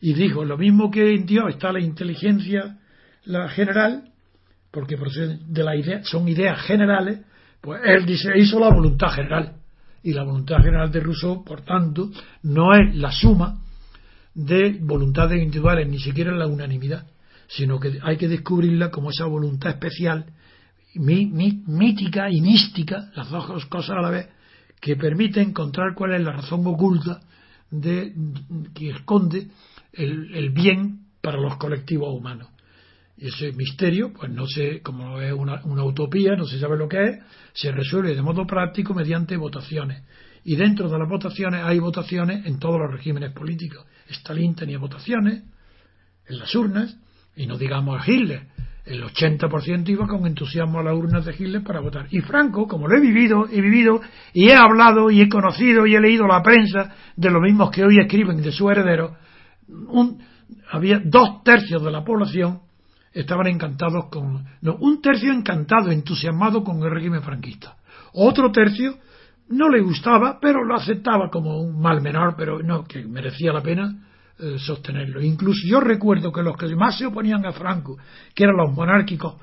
Y 0.01 0.13
dijo, 0.13 0.45
lo 0.45 0.57
mismo 0.57 0.91
que 0.91 1.15
en 1.15 1.25
Dios 1.25 1.45
está 1.49 1.71
la 1.71 1.79
inteligencia 1.79 2.77
la 3.27 3.49
general, 3.49 4.09
porque 4.71 4.97
procede 4.97 5.39
de 5.45 5.63
la 5.63 5.75
idea, 5.75 6.03
son 6.03 6.27
ideas 6.27 6.61
generales, 6.61 7.19
pues 7.61 7.81
él 7.83 8.05
dice, 8.05 8.37
hizo 8.37 8.59
la 8.59 8.69
voluntad 8.69 9.09
general. 9.09 9.55
Y 10.03 10.13
la 10.13 10.23
voluntad 10.23 10.57
general 10.57 10.91
de 10.91 11.01
Rousseau, 11.01 11.43
por 11.43 11.61
tanto, 11.61 12.09
no 12.43 12.73
es 12.73 12.95
la 12.95 13.11
suma 13.11 13.59
de 14.33 14.77
voluntades 14.81 15.41
individuales, 15.41 15.87
ni 15.89 15.99
siquiera 15.99 16.31
la 16.31 16.47
unanimidad, 16.47 17.05
sino 17.47 17.79
que 17.79 17.99
hay 18.01 18.17
que 18.17 18.27
descubrirla 18.27 18.91
como 18.91 19.09
esa 19.09 19.25
voluntad 19.25 19.71
especial, 19.71 20.25
mítica 20.95 22.29
y 22.29 22.41
mística, 22.41 23.11
las 23.15 23.29
dos 23.29 23.65
cosas 23.65 23.97
a 23.97 24.01
la 24.01 24.09
vez, 24.09 24.29
que 24.79 24.95
permite 24.95 25.41
encontrar 25.41 25.93
cuál 25.95 26.13
es 26.13 26.21
la 26.21 26.33
razón 26.33 26.65
oculta 26.65 27.19
de, 27.71 28.13
que 28.73 28.91
esconde 28.91 29.47
el, 29.97 30.49
bien 30.51 31.07
para 31.21 31.39
los 31.39 31.57
colectivos 31.57 32.09
humanos. 32.13 32.49
Y 33.17 33.27
ese 33.27 33.51
misterio, 33.53 34.13
pues 34.13 34.31
no 34.31 34.45
sé, 34.45 34.81
como 34.81 35.19
es 35.19 35.33
una, 35.33 35.61
una, 35.65 35.83
utopía, 35.83 36.35
no 36.35 36.45
se 36.45 36.59
sabe 36.59 36.77
lo 36.77 36.87
que 36.87 37.03
es, 37.03 37.19
se 37.53 37.71
resuelve 37.71 38.15
de 38.15 38.21
modo 38.21 38.45
práctico 38.45 38.93
mediante 38.93 39.35
votaciones. 39.37 40.03
Y 40.43 40.55
dentro 40.55 40.87
de 40.87 40.99
las 40.99 41.09
votaciones 41.09 41.61
hay 41.63 41.79
votaciones 41.79 42.45
en 42.45 42.59
todos 42.59 42.79
los 42.79 42.91
regímenes 42.91 43.33
políticos. 43.33 43.85
Stalin 44.07 44.55
tenía 44.55 44.77
votaciones 44.77 45.43
en 46.27 46.39
las 46.39 46.53
urnas, 46.55 46.97
y 47.35 47.47
no 47.47 47.57
digamos 47.57 47.99
a 47.99 48.09
Hitler, 48.09 48.47
el 48.87 49.03
80% 49.03 49.89
iba 49.89 50.07
con 50.07 50.25
entusiasmo 50.25 50.79
a 50.79 50.83
las 50.83 50.95
urnas 50.95 51.25
de 51.25 51.33
Hitler 51.33 51.61
para 51.63 51.81
votar. 51.81 52.07
Y 52.09 52.21
Franco, 52.21 52.67
como 52.67 52.87
lo 52.87 52.97
he 52.97 53.01
vivido, 53.01 53.45
he 53.51 53.61
vivido 53.61 53.99
y 54.33 54.47
he 54.47 54.55
hablado 54.55 55.11
y 55.11 55.21
he 55.21 55.29
conocido 55.29 55.85
y 55.85 55.95
he 55.95 55.99
leído 55.99 56.25
la 56.25 56.41
prensa 56.41 56.95
de 57.15 57.29
los 57.29 57.41
mismos 57.41 57.69
que 57.71 57.83
hoy 57.83 57.99
escriben 57.99 58.41
de 58.41 58.51
su 58.51 58.69
heredero, 58.69 59.17
un, 59.67 60.19
había 60.71 61.01
dos 61.03 61.43
tercios 61.43 61.83
de 61.83 61.91
la 61.91 62.03
población 62.03 62.61
estaban 63.13 63.47
encantados 63.47 64.05
con, 64.11 64.45
no, 64.61 64.75
un 64.79 65.01
tercio 65.01 65.33
encantado, 65.33 65.91
entusiasmado 65.91 66.63
con 66.63 66.81
el 66.83 66.91
régimen 66.91 67.21
franquista. 67.21 67.77
Otro 68.13 68.51
tercio 68.51 68.95
no 69.49 69.69
le 69.69 69.81
gustaba, 69.81 70.39
pero 70.39 70.63
lo 70.63 70.75
aceptaba 70.75 71.29
como 71.29 71.59
un 71.59 71.81
mal 71.81 72.01
menor, 72.01 72.35
pero 72.37 72.61
no, 72.61 72.83
que 72.83 73.03
merecía 73.03 73.53
la 73.53 73.61
pena 73.61 74.07
eh, 74.39 74.57
sostenerlo. 74.59 75.21
Incluso 75.21 75.61
yo 75.67 75.79
recuerdo 75.79 76.31
que 76.31 76.43
los 76.43 76.55
que 76.57 76.75
más 76.75 76.97
se 76.97 77.05
oponían 77.05 77.45
a 77.45 77.53
Franco, 77.53 77.97
que 78.35 78.43
eran 78.43 78.57
los 78.57 78.71
monárquicos 78.71 79.35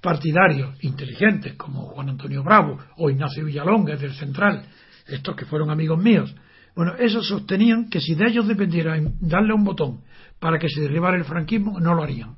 partidarios 0.00 0.76
inteligentes, 0.82 1.54
como 1.54 1.82
Juan 1.82 2.10
Antonio 2.10 2.42
Bravo 2.42 2.78
o 2.96 3.10
Ignacio 3.10 3.44
Villalonga 3.44 3.96
del 3.96 4.14
Central, 4.14 4.64
estos 5.06 5.36
que 5.36 5.44
fueron 5.44 5.70
amigos 5.70 6.02
míos, 6.02 6.34
bueno, 6.78 6.94
esos 6.96 7.26
sostenían 7.26 7.90
que 7.90 8.00
si 8.00 8.14
de 8.14 8.28
ellos 8.28 8.46
dependiera 8.46 8.96
darle 9.18 9.52
un 9.52 9.64
botón 9.64 10.02
para 10.38 10.60
que 10.60 10.68
se 10.68 10.82
derribara 10.82 11.16
el 11.16 11.24
franquismo, 11.24 11.80
no 11.80 11.92
lo 11.92 12.04
harían, 12.04 12.36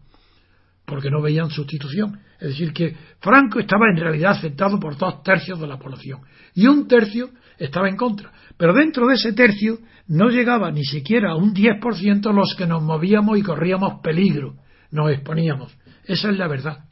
porque 0.86 1.10
no 1.10 1.20
veían 1.20 1.50
sustitución. 1.50 2.18
Es 2.40 2.48
decir, 2.48 2.72
que 2.72 2.96
Franco 3.20 3.60
estaba 3.60 3.90
en 3.90 3.98
realidad 3.98 4.38
aceptado 4.38 4.80
por 4.80 4.96
dos 4.96 5.22
tercios 5.22 5.60
de 5.60 5.66
la 5.66 5.78
población 5.78 6.20
y 6.54 6.66
un 6.66 6.88
tercio 6.88 7.28
estaba 7.58 7.90
en 7.90 7.98
contra. 7.98 8.32
Pero 8.56 8.72
dentro 8.72 9.06
de 9.08 9.16
ese 9.16 9.34
tercio 9.34 9.80
no 10.06 10.30
llegaba 10.30 10.70
ni 10.70 10.86
siquiera 10.86 11.32
a 11.32 11.36
un 11.36 11.52
10% 11.52 12.32
los 12.32 12.54
que 12.56 12.66
nos 12.66 12.82
movíamos 12.82 13.36
y 13.36 13.42
corríamos 13.42 14.00
peligro, 14.02 14.54
nos 14.90 15.12
exponíamos. 15.12 15.70
Esa 16.06 16.30
es 16.30 16.38
la 16.38 16.48
verdad. 16.48 16.86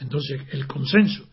Entonces, 0.00 0.42
el 0.50 0.66
consenso. 0.66 1.28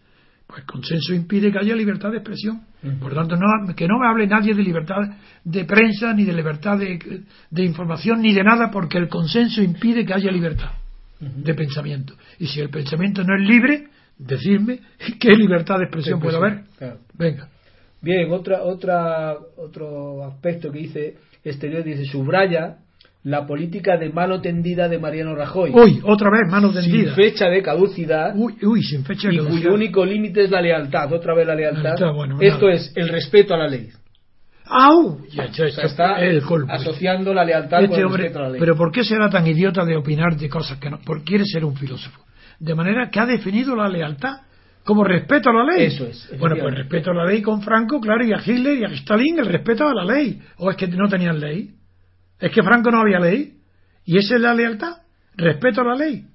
Pues 0.47 0.59
el 0.59 0.65
consenso 0.65 1.13
impide 1.13 1.51
que 1.51 1.57
haya 1.57 1.75
libertad 1.75 2.11
de 2.11 2.17
expresión. 2.17 2.61
Por 2.99 3.15
tanto, 3.15 3.35
no, 3.35 3.73
que 3.75 3.87
no 3.87 3.97
me 3.97 4.07
hable 4.07 4.27
nadie 4.27 4.53
de 4.53 4.61
libertad 4.61 4.97
de 5.43 5.65
prensa, 5.65 6.13
ni 6.13 6.23
de 6.23 6.33
libertad 6.33 6.77
de, 6.77 7.23
de 7.49 7.63
información, 7.63 8.21
ni 8.21 8.31
de 8.31 8.43
nada, 8.43 8.69
porque 8.69 8.99
el 8.99 9.09
consenso 9.09 9.63
impide 9.63 10.05
que 10.05 10.13
haya 10.13 10.31
libertad 10.31 10.71
de 11.19 11.53
pensamiento. 11.53 12.13
Y 12.39 12.47
si 12.47 12.61
el 12.61 12.69
pensamiento 12.69 13.23
no 13.23 13.35
es 13.35 13.47
libre, 13.47 13.87
decirme 14.17 14.79
qué 15.19 15.31
libertad 15.31 15.77
de 15.77 15.85
expresión 15.85 16.19
puede 16.19 16.37
haber. 16.37 16.63
Venga. 17.13 17.49
Bien, 18.01 18.31
otra, 18.31 18.61
otra, 18.63 19.35
otro 19.57 20.23
aspecto 20.25 20.71
que 20.71 20.79
dice 20.79 21.15
exterior, 21.43 21.83
dice, 21.83 22.05
subraya 22.05 22.77
la 23.25 23.47
política 23.47 23.97
de 23.97 24.09
mano 24.09 24.39
tendida 24.39 24.87
de 24.87 24.99
Mariano 24.99 25.33
Rajoy. 25.33 25.71
Uy, 25.73 25.99
otra 26.03 26.29
vez 26.29 26.47
mano 26.47 26.71
tendida. 26.71 27.15
Sin 27.15 27.15
fecha 27.15 27.49
de 27.49 27.63
caducidad. 27.63 28.33
Uy, 28.35 28.53
uy 28.61 28.83
sin 28.83 29.03
fecha 29.03 29.29
de 29.29 29.37
caducidad. 29.37 29.57
Y 29.57 29.63
cuyo 29.63 29.73
único 29.73 30.05
límite 30.05 30.43
es 30.43 30.51
la 30.51 30.61
lealtad. 30.61 31.11
Otra 31.11 31.33
vez 31.33 31.47
la 31.47 31.55
lealtad. 31.55 31.95
Esto 32.39 32.69
es 32.69 32.93
el 32.95 33.09
respeto 33.09 33.55
a 33.55 33.57
la 33.57 33.67
ley. 33.67 33.89
¡Au! 34.67 35.25
Ya, 35.31 35.47
ya, 35.47 35.65
está 35.65 36.23
el 36.23 36.41
asociando 36.69 37.33
la 37.33 37.43
lealtad 37.43 37.83
este 37.83 38.01
con 38.01 38.11
el 38.11 38.17
respeto 38.17 38.39
a 38.39 38.41
la 38.43 38.49
ley. 38.49 38.59
Pero 38.59 38.75
¿por 38.75 38.91
qué 38.91 39.03
será 39.03 39.27
tan 39.27 39.47
idiota 39.47 39.83
de 39.85 39.95
opinar 39.95 40.37
de 40.37 40.47
cosas 40.47 40.77
que 40.77 40.91
no? 40.91 40.99
Porque 41.03 41.23
quiere 41.23 41.45
ser 41.45 41.65
un 41.65 41.75
filósofo. 41.75 42.21
De 42.59 42.75
manera 42.75 43.09
que 43.09 43.19
ha 43.19 43.25
definido 43.25 43.75
la 43.75 43.89
lealtad 43.89 44.41
como 44.83 45.03
respeto 45.03 45.49
a 45.49 45.53
la 45.53 45.63
ley. 45.63 45.87
Eso 45.87 46.05
es. 46.05 46.31
Bueno, 46.37 46.57
pues 46.61 46.75
respeto 46.75 47.09
a 47.09 47.15
la 47.15 47.25
ley 47.25 47.41
con 47.41 47.63
Franco, 47.63 47.99
claro, 47.99 48.23
y 48.23 48.33
a 48.33 48.37
Hitler 48.37 48.77
y 48.77 48.83
a 48.83 48.87
Stalin, 48.89 49.39
el 49.39 49.47
respeto 49.47 49.87
a 49.87 49.95
la 49.95 50.13
ley. 50.13 50.39
¿O 50.57 50.69
es 50.69 50.77
que 50.77 50.87
no 50.87 51.09
tenían 51.09 51.39
ley? 51.39 51.71
¿Es 52.39 52.51
que 52.51 52.63
Franco 52.63 52.91
no 52.91 53.01
había 53.01 53.19
ley? 53.19 53.53
¿Y 54.05 54.17
esa 54.17 54.35
es 54.35 54.41
la 54.41 54.53
lealtad? 54.53 54.97
Respeto 55.35 55.81
a 55.81 55.85
la 55.85 55.95
ley. 55.95 56.25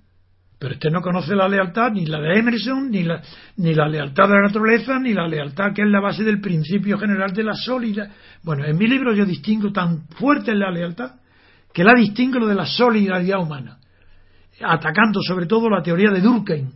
Pero 0.58 0.74
usted 0.74 0.90
no 0.90 1.00
conoce 1.00 1.34
la 1.34 1.48
lealtad, 1.48 1.90
ni 1.92 2.04
la 2.04 2.20
de 2.20 2.38
Emerson, 2.38 2.90
ni 2.90 3.02
la, 3.02 3.22
ni 3.56 3.72
la 3.72 3.88
lealtad 3.88 4.28
de 4.28 4.34
la 4.34 4.42
naturaleza, 4.42 4.98
ni 4.98 5.14
la 5.14 5.26
lealtad 5.26 5.72
que 5.74 5.80
es 5.80 5.88
la 5.88 6.00
base 6.00 6.22
del 6.22 6.40
principio 6.40 6.98
general 6.98 7.32
de 7.32 7.44
la 7.44 7.54
solidaridad. 7.54 8.14
Bueno, 8.42 8.66
en 8.66 8.76
mi 8.76 8.86
libro 8.86 9.14
yo 9.14 9.24
distingo 9.24 9.72
tan 9.72 10.06
fuerte 10.08 10.54
la 10.54 10.70
lealtad 10.70 11.12
que 11.72 11.82
la 11.82 11.94
distingo 11.94 12.46
de 12.46 12.54
la 12.54 12.66
solidaridad 12.66 13.40
humana, 13.40 13.78
atacando 14.60 15.22
sobre 15.22 15.46
todo 15.46 15.70
la 15.70 15.82
teoría 15.82 16.10
de 16.10 16.20
Durkheim, 16.20 16.70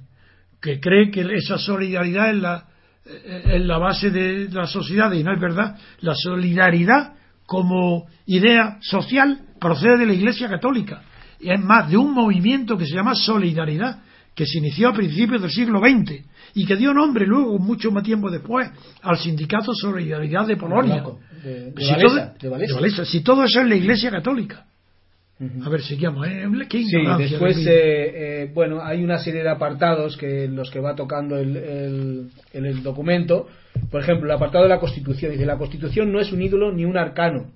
que 0.63 0.81
cree 0.81 1.11
que 1.11 1.21
esa 1.35 1.59
solidaridad 1.59 2.31
es 2.31 2.37
la, 2.37 2.67
es 3.05 3.67
la 3.67 3.77
base 3.77 4.11
de 4.11 4.49
la 4.51 4.67
sociedad 4.67 5.13
y 5.13 5.23
no 5.23 5.35
es 5.35 5.41
verdad. 5.41 5.77
La 6.01 6.15
solidaridad 6.15 7.13
como 7.47 8.07
idea 8.27 8.79
social 8.81 9.41
procede 9.61 9.99
de 9.99 10.07
la 10.07 10.15
Iglesia 10.15 10.49
Católica 10.49 11.03
y 11.41 11.51
es 11.51 11.61
más 11.61 11.91
de 11.91 11.97
un 11.97 12.13
movimiento 12.13 12.77
que 12.77 12.87
se 12.87 12.95
llama 12.95 13.15
solidaridad 13.15 13.99
que 14.35 14.47
se 14.47 14.59
inició 14.59 14.89
a 14.89 14.93
principios 14.93 15.43
del 15.43 15.51
siglo 15.51 15.81
XX 15.81 16.25
y 16.55 16.67
que 16.67 16.77
dio 16.77 16.93
nombre 16.93 17.27
luego, 17.27 17.59
mucho 17.59 17.91
más 17.91 18.03
tiempo 18.03 18.31
después, 18.31 18.69
al 19.03 19.19
Sindicato 19.19 19.73
Solidaridad 19.75 20.47
de 20.47 20.57
Polonia. 20.57 21.05
De, 21.43 21.73
si, 21.79 21.95
todo, 22.01 23.05
si 23.05 23.21
todo 23.23 23.45
eso 23.45 23.61
es 23.61 23.69
la 23.69 23.77
Iglesia 23.77 24.11
Católica. 24.11 24.67
A 25.65 25.69
ver, 25.69 25.83
seguimos. 25.83 26.27
¿eh? 26.27 26.45
Qué 26.69 26.83
Sí, 26.85 26.97
después, 27.19 27.57
eh, 27.59 28.43
eh, 28.45 28.51
bueno, 28.55 28.83
hay 28.83 29.03
una 29.03 29.19
serie 29.19 29.43
de 29.43 29.51
apartados 29.51 30.17
que 30.17 30.49
los 30.49 30.71
que 30.71 30.81
va 30.81 30.95
tocando 30.95 31.37
el, 31.37 31.57
el- 31.57 32.31
el 32.53 32.83
documento. 32.83 33.47
Por 33.91 34.01
ejemplo, 34.03 34.27
el 34.27 34.33
apartado 34.37 34.65
de 34.65 34.71
la 34.71 34.79
Constitución. 34.81 35.33
Dice, 35.33 35.47
la 35.47 35.59
Constitución 35.59 36.13
no 36.13 36.21
es 36.21 36.33
un 36.33 36.43
ídolo 36.43 36.73
ni 36.73 36.85
un 36.85 36.97
arcano. 36.97 37.51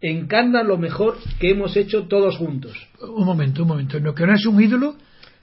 Encarna 0.00 0.62
lo 0.62 0.78
mejor 0.78 1.16
que 1.38 1.50
hemos 1.50 1.76
hecho 1.76 2.04
todos 2.04 2.36
juntos. 2.38 2.72
Un 3.02 3.26
momento, 3.26 3.62
un 3.62 3.68
momento. 3.68 3.98
Lo 3.98 4.14
que 4.14 4.26
no 4.26 4.32
es 4.34 4.46
un 4.46 4.60
ídolo, 4.62 4.94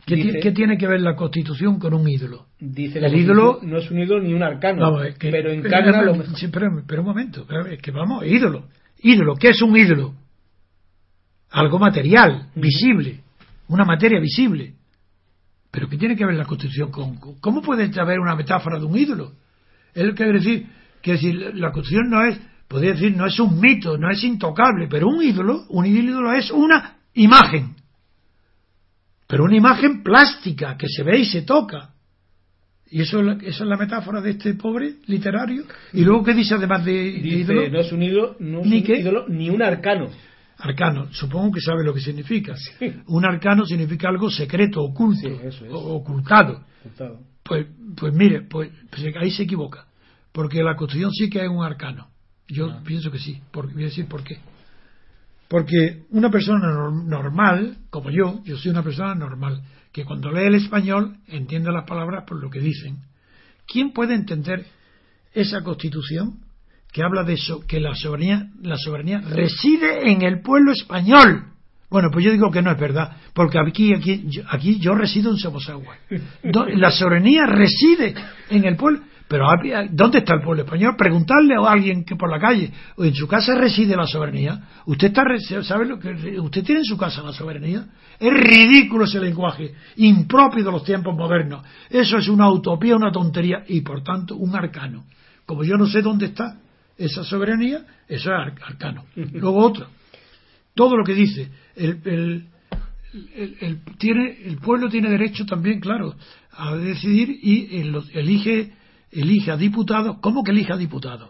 ¿qué, 0.06 0.16
Dice- 0.16 0.40
qué 0.40 0.52
tiene 0.52 0.78
que 0.80 0.88
ver 0.88 1.02
la 1.02 1.16
Constitución 1.16 1.78
con 1.78 1.94
un 1.94 2.10
ídolo? 2.10 2.48
Dice 2.60 2.98
El 2.98 3.14
ídolo- 3.14 3.60
no 3.62 3.78
es 3.78 3.92
un 3.92 4.00
ídolo 4.00 4.24
ni 4.24 4.34
un 4.34 4.42
arcano, 4.42 4.82
Vamos, 4.82 5.06
es 5.06 5.18
que- 5.20 5.30
pero 5.30 5.52
encarna 5.52 6.02
eh, 6.02 6.06
lo 6.06 6.16
mejor. 6.16 6.36
pero, 6.52 6.84
pero 6.88 7.02
un 7.02 7.08
momento, 7.08 7.46
pero 7.48 7.68
es 7.68 7.80
que 7.80 7.92
vamos, 7.92 8.26
ídolo. 8.26 8.64
Ídolo, 9.04 9.36
¿qué 9.36 9.50
es 9.50 9.62
un 9.62 9.78
ídolo? 9.78 10.16
Algo 11.52 11.80
material, 11.80 12.50
visible, 12.56 13.22
una 13.68 13.86
materia 13.86 14.20
visible. 14.20 14.74
Pero 15.72 15.88
¿qué 15.90 15.98
tiene 15.98 16.16
que 16.16 16.26
ver 16.26 16.36
la 16.36 16.46
Constitución 16.46 16.92
con, 16.92 17.16
con- 17.18 17.40
¿Cómo 17.40 17.62
puede 17.62 17.90
haber 18.00 18.20
una 18.20 18.36
metáfora 18.36 18.80
de 18.80 18.86
un 18.86 18.98
ídolo? 18.98 19.34
Es 19.94 20.04
lo 20.06 20.12
que 20.12 20.24
quiere 20.24 20.34
decir, 20.40 20.68
que 21.02 21.14
decir, 21.14 21.36
la 21.56 21.72
Constitución 21.72 22.10
no 22.10 22.24
es, 22.26 22.40
podría 22.68 22.94
decir, 22.94 23.16
no 23.16 23.26
es 23.26 23.40
un 23.40 23.60
mito, 23.60 23.98
no 23.98 24.10
es 24.10 24.24
intocable, 24.24 24.88
pero 24.90 25.08
un 25.08 25.22
ídolo, 25.22 25.66
un 25.70 25.86
ídolo 25.86 26.34
es 26.34 26.52
una 26.52 26.98
imagen. 27.14 27.76
Pero 29.28 29.44
una 29.44 29.56
imagen 29.58 30.04
plástica 30.04 30.78
que 30.78 30.88
se 30.88 31.04
ve 31.04 31.20
y 31.20 31.26
se 31.26 31.42
toca. 31.42 31.92
Y 32.90 33.02
eso, 33.02 33.20
es 33.20 33.26
la- 33.26 33.34
esa 33.34 33.64
es 33.64 33.70
la 33.70 33.76
metáfora 33.78 34.22
de 34.22 34.32
este 34.32 34.54
pobre 34.54 34.96
literario. 35.08 35.64
Y 35.92 36.04
luego, 36.06 36.24
¿qué 36.24 36.34
dice 36.34 36.56
además 36.56 36.86
de, 36.86 36.94
de 36.94 37.12
Dice, 37.20 37.40
ídolo? 37.54 37.70
no 37.70 37.80
es 37.82 37.92
un 37.92 38.02
ídolo, 38.04 38.36
no 38.40 38.62
es 38.62 38.68
¿Ni 38.68 38.80
un 38.80 38.96
ídolo 38.96 39.26
ni 39.28 39.50
un 39.50 39.62
arcano. 39.62 40.08
Arcano. 40.60 41.08
Supongo 41.14 41.52
que 41.54 41.62
sabe 41.62 41.84
lo 41.84 41.94
que 41.94 42.02
significa. 42.02 42.56
Un 43.08 43.26
arcano 43.26 43.66
significa 43.66 44.10
algo 44.10 44.30
secreto, 44.30 44.82
oculto, 44.84 45.28
Sí, 45.30 45.36
eso 45.44 45.66
es. 45.66 45.72
o- 45.72 45.96
ocultado. 45.96 46.64
Apuntado. 46.82 47.20
Pues, 47.44 47.68
pues 47.96 48.14
mire, 48.14 48.42
pues, 48.42 48.72
pues 48.90 49.04
ahí 49.20 49.32
se 49.32 49.44
equivoca. 49.44 49.86
Porque 50.32 50.62
la 50.64 50.76
Constitución 50.76 51.12
sí 51.14 51.30
que 51.30 51.44
es 51.44 51.50
un 51.50 51.64
arcano. 51.64 52.08
Yo 52.48 52.70
Ah. 52.72 52.82
pienso 52.86 53.12
que 53.12 53.20
sí. 53.20 53.40
Por- 53.52 53.72
voy 53.74 53.84
a 53.84 53.86
decir 53.88 54.08
por 54.08 54.24
qué. 54.24 54.40
Porque 55.48 56.04
una 56.10 56.30
persona 56.30 56.68
nor- 56.68 57.06
normal, 57.06 57.78
como 57.90 58.10
yo, 58.10 58.42
yo 58.44 58.58
soy 58.58 58.72
una 58.72 58.84
persona 58.84 59.16
normal, 59.16 59.62
que 59.94 60.04
cuando 60.06 60.32
lee 60.32 60.46
el 60.48 60.56
español 60.56 61.18
entiende 61.28 61.72
las 61.72 61.86
palabras 61.86 62.26
por 62.28 62.42
lo 62.42 62.50
que 62.50 62.60
dicen. 62.60 62.98
¿Quién 63.66 63.92
puede 63.94 64.14
entender 64.14 64.66
esa 65.34 65.62
Constitución 65.64 66.40
que 66.92 67.04
habla 67.04 67.24
de 67.24 67.34
eso, 67.34 67.66
que 67.68 67.80
la 67.80 67.96
soberanía, 67.96 68.48
la 68.62 68.78
soberanía 68.78 69.22
reside 69.22 70.12
en 70.12 70.22
el 70.22 70.42
pueblo 70.42 70.72
español? 70.72 71.46
Bueno, 71.90 72.10
pues 72.12 72.26
yo 72.26 72.32
digo 72.32 72.52
que 72.52 72.62
no 72.62 72.72
es 72.72 72.80
verdad, 72.80 73.16
porque 73.34 73.58
aquí, 73.60 73.94
aquí, 73.94 74.26
yo, 74.28 74.44
aquí 74.50 74.78
yo 74.80 74.94
resido 74.94 75.32
en 75.32 75.38
Somosagua. 75.38 75.96
La 76.44 76.92
soberanía 76.92 77.46
reside 77.46 78.14
en 78.50 78.66
el 78.66 78.76
pueblo. 78.76 79.02
Pero 79.30 79.46
¿dónde 79.92 80.20
está 80.20 80.36
el 80.36 80.42
pueblo 80.42 80.64
español? 80.64 80.96
Preguntarle 80.98 81.56
a 81.56 81.70
alguien 81.70 82.06
que 82.06 82.16
por 82.16 82.32
la 82.32 82.40
calle 82.40 82.72
o 82.96 83.04
en 83.04 83.14
su 83.14 83.28
casa 83.28 83.56
reside 83.56 83.96
la 83.96 84.08
soberanía. 84.08 84.62
¿Usted 84.86 85.08
está 85.08 85.24
sabe 85.64 85.86
lo 85.86 86.00
que 86.00 86.40
usted 86.40 86.64
tiene 86.64 86.80
en 86.80 86.86
su 86.86 86.98
casa 86.98 87.22
la 87.22 87.34
soberanía? 87.34 87.86
Es 88.20 88.34
ridículo 88.34 89.04
ese 89.04 89.20
lenguaje, 89.20 89.74
impropio 89.98 90.64
de 90.64 90.72
los 90.72 90.84
tiempos 90.84 91.14
modernos. 91.14 91.62
Eso 91.90 92.18
es 92.18 92.30
una 92.30 92.50
utopía, 92.50 92.96
una 92.96 93.12
tontería 93.12 93.64
y 93.68 93.82
por 93.82 94.02
tanto 94.02 94.38
un 94.38 94.56
arcano. 94.56 95.04
Como 95.46 95.66
yo 95.66 95.76
no 95.76 95.88
sé 95.88 96.02
dónde 96.02 96.28
está 96.28 96.58
esa 96.98 97.24
soberanía, 97.24 97.86
eso 98.08 98.30
es 98.32 98.36
ar- 98.40 98.56
arcano. 98.66 99.06
Luego 99.16 99.58
otro. 99.66 99.88
Todo 100.76 100.96
lo 100.98 101.04
que 101.04 101.14
dice 101.14 101.50
el, 101.76 102.00
el- 102.06 102.48
el- 103.62 103.80
tiene, 103.98 104.38
el 104.46 104.58
pueblo 104.58 104.90
tiene 104.90 105.10
derecho 105.10 105.46
también, 105.46 105.80
claro, 105.80 106.16
a 106.52 106.76
decidir 106.76 107.30
y 107.42 107.78
el- 107.80 108.02
elige, 108.14 108.74
elige 109.12 109.52
a 109.52 109.58
diputados. 109.58 110.18
¿Cómo 110.22 110.44
que 110.44 110.52
elige 110.52 110.74
a 110.74 110.78
diputados? 110.78 111.30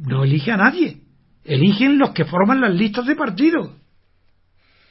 No 0.00 0.24
elige 0.24 0.50
a 0.52 0.56
nadie. 0.56 0.98
Eligen 1.44 1.98
los 1.98 2.10
que 2.10 2.24
forman 2.24 2.60
las 2.60 2.74
listas 2.74 3.06
de 3.06 3.16
partidos. 3.16 3.70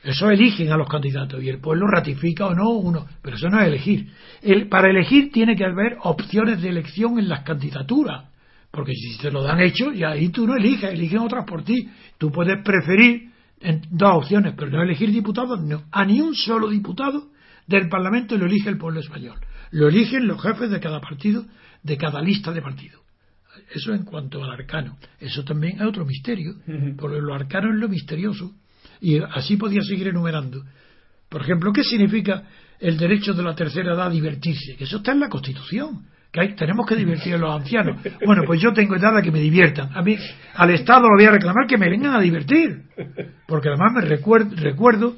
Eso 0.04 0.30
eligen 0.30 0.72
a 0.72 0.78
los 0.78 0.88
candidatos 0.88 1.44
y 1.44 1.50
el 1.50 1.60
pueblo 1.60 1.88
ratifica 1.88 2.46
o 2.46 2.54
no 2.56 2.70
uno. 2.70 3.08
Pero 3.22 3.36
eso 3.36 3.50
no 3.50 3.60
es 3.60 3.68
elegir. 3.68 4.10
El- 4.42 4.68
para 4.70 4.90
elegir 4.90 5.32
tiene 5.32 5.56
que 5.56 5.66
haber 5.66 5.98
opciones 6.04 6.62
de 6.62 6.70
elección 6.70 7.20
en 7.20 7.28
las 7.30 7.42
candidaturas. 7.44 8.26
Porque 8.78 8.94
si 8.94 9.18
te 9.18 9.32
lo 9.32 9.42
dan 9.42 9.60
hecho, 9.60 9.92
y 9.92 10.04
ahí 10.04 10.30
tú 10.30 10.46
no 10.46 10.56
eliges, 10.56 10.92
eligen 10.94 11.18
otras 11.18 11.46
por 11.46 11.64
ti. 11.64 11.90
Tú 12.20 12.32
puedes 12.32 12.64
preferir 12.64 13.32
en 13.60 13.82
dos 13.90 14.18
opciones, 14.18 14.54
pero 14.56 14.70
no 14.70 14.84
elegir 14.84 15.12
diputados, 15.12 15.60
no. 15.64 15.86
A 15.92 16.06
ni 16.06 16.22
un 16.22 16.36
solo 16.36 16.70
diputado 16.70 17.32
del 17.66 17.90
Parlamento 17.90 18.38
lo 18.38 18.46
elige 18.46 18.70
el 18.70 18.78
pueblo 18.78 19.00
español. 19.00 19.40
Lo 19.72 19.88
eligen 19.88 20.28
los 20.28 20.40
jefes 20.40 20.70
de 20.70 20.80
cada 20.80 21.02
partido, 21.02 21.44
de 21.82 21.98
cada 21.98 22.22
lista 22.22 22.52
de 22.52 22.62
partido. 22.62 23.02
Eso 23.74 23.96
en 23.96 24.04
cuanto 24.04 24.44
al 24.44 24.52
arcano. 24.52 25.00
Eso 25.20 25.44
también 25.44 25.78
es 25.78 25.82
otro 25.82 26.06
misterio, 26.06 26.54
porque 27.00 27.20
lo 27.20 27.34
arcano 27.34 27.74
es 27.74 27.80
lo 27.80 27.90
misterioso. 27.90 28.54
Y 29.02 29.18
así 29.18 29.58
podía 29.58 29.82
seguir 29.82 30.10
enumerando. 30.10 30.64
Por 31.30 31.42
ejemplo, 31.42 31.74
¿qué 31.74 31.84
significa 31.84 32.44
el 32.80 32.96
derecho 32.96 33.34
de 33.34 33.42
la 33.42 33.56
tercera 33.56 33.96
edad 33.96 34.06
a 34.06 34.12
divertirse? 34.12 34.76
Que 34.76 34.84
eso 34.84 34.98
está 34.98 35.14
en 35.14 35.22
la 35.22 35.30
Constitución. 35.30 36.06
Que 36.32 36.42
hay- 36.42 36.56
tenemos 36.56 36.86
que 36.86 36.96
divertir 36.96 37.36
a 37.36 37.38
los 37.38 37.56
ancianos. 37.62 38.02
Bueno, 38.26 38.44
pues 38.46 38.62
yo 38.62 38.74
tengo 38.74 38.96
edad 38.96 39.16
a 39.18 39.22
que 39.22 39.32
me 39.32 39.40
diviertan. 39.40 39.90
A 39.96 40.02
mí, 40.02 40.18
al 40.56 40.70
Estado 40.72 41.02
lo 41.10 41.16
voy 41.16 41.26
a 41.26 41.32
reclamar 41.32 41.66
que 41.68 41.78
me 41.78 41.90
vengan 41.90 42.14
a 42.16 42.20
divertir. 42.20 42.84
Porque 43.48 43.70
además 43.70 43.94
me 43.94 44.02
recuerdo, 44.02 44.56
recuerdo 44.56 45.16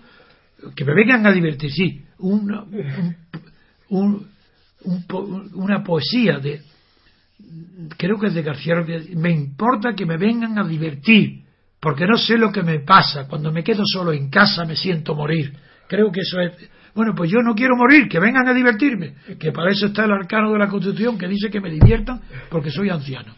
que 0.75 0.85
me 0.85 0.93
vengan 0.93 1.25
a 1.25 1.31
divertir, 1.31 1.71
sí. 1.71 2.01
Una, 2.19 2.63
un- 3.89 4.27
un- 4.81 5.05
un 5.09 5.51
una 5.55 5.83
poesía 5.83 6.37
de, 6.39 6.61
creo 7.97 8.19
que 8.19 8.27
es 8.27 8.33
de 8.33 8.43
García 8.43 8.75
Lorca, 8.75 8.93
me 9.15 9.31
importa 9.31 9.93
que 9.95 10.05
me 10.05 10.17
vengan 10.17 10.57
a 10.59 10.67
divertir, 10.67 11.43
porque 11.79 12.05
no 12.05 12.17
sé 12.17 12.37
lo 12.37 12.51
que 12.51 12.61
me 12.63 12.79
pasa, 12.81 13.27
cuando 13.27 13.51
me 13.51 13.63
quedo 13.63 13.83
solo 13.85 14.11
en 14.13 14.29
casa 14.29 14.65
me 14.65 14.75
siento 14.75 15.15
morir. 15.15 15.53
Creo 15.87 16.11
que 16.11 16.21
eso 16.21 16.39
es... 16.41 16.51
Bueno, 16.95 17.13
pues 17.15 17.29
yo 17.31 17.39
no 17.41 17.55
quiero 17.55 17.75
morir, 17.75 18.07
que 18.09 18.19
vengan 18.19 18.47
a 18.47 18.53
divertirme, 18.53 19.13
que 19.39 19.51
para 19.51 19.71
eso 19.71 19.87
está 19.87 20.05
el 20.05 20.11
arcano 20.11 20.51
de 20.53 20.59
la 20.59 20.67
Constitución 20.67 21.17
que 21.17 21.27
dice 21.27 21.49
que 21.49 21.61
me 21.61 21.69
diviertan 21.69 22.21
porque 22.49 22.69
soy 22.71 22.89
anciano. 22.89 23.33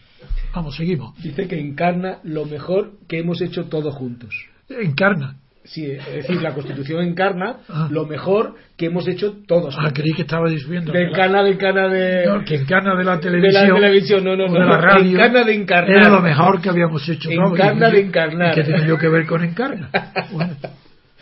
Vamos, 0.54 0.76
seguimos. 0.76 1.16
Dice 1.22 1.47
que 1.47 1.60
encarna 1.60 2.18
lo 2.24 2.45
mejor 2.45 2.91
que 3.08 3.20
hemos 3.20 3.41
hecho 3.41 3.66
todos 3.66 3.93
juntos. 3.95 4.30
Encarna. 4.70 5.36
Sí, 5.64 5.86
es 5.86 6.04
decir, 6.12 6.41
la 6.41 6.54
Constitución 6.56 7.04
encarna 7.04 7.58
Ah. 7.70 7.88
lo 7.91 8.08
mejor 8.08 8.56
que 8.76 8.88
hemos 8.88 9.08
hecho 9.08 9.34
todos 9.47 9.76
Ah, 9.78 9.91
creí 9.93 10.12
que 10.14 10.24
estaba 10.24 10.49
diciendo 10.49 10.91
De 10.91 11.04
encarna, 11.04 11.43
de 11.43 11.52
encarna 11.52 11.88
de... 11.88 12.26
No, 12.26 12.43
que 12.43 12.56
encarna 12.56 12.95
de 12.95 13.04
la 13.04 13.18
de 13.18 13.22
televisión, 13.22 13.68
la 13.70 13.76
televisión, 13.76 14.24
no, 14.24 14.36
no, 14.36 14.47
no. 14.47 14.54
de 14.54 14.60
la 14.66 14.78
radio, 14.82 15.12
Encarna 15.12 15.43
de 15.43 15.54
encarnar. 15.54 15.97
era 15.97 16.10
lo 16.10 16.20
mejor 16.22 16.60
que 16.62 16.70
habíamos 16.70 17.08
hecho. 17.08 17.30
todos. 17.30 17.52
Encarna 17.52 17.89
Y- 17.89 17.91
de 17.91 17.99
encarnar. 18.02 18.52
¿y 18.52 18.56
¿Qué 18.56 18.64
tengo 18.72 18.86
yo 18.86 18.97
que 18.97 19.08
ver 19.08 19.28
con 19.28 19.43
encarna? 19.43 19.89
Bueno, 20.34 20.56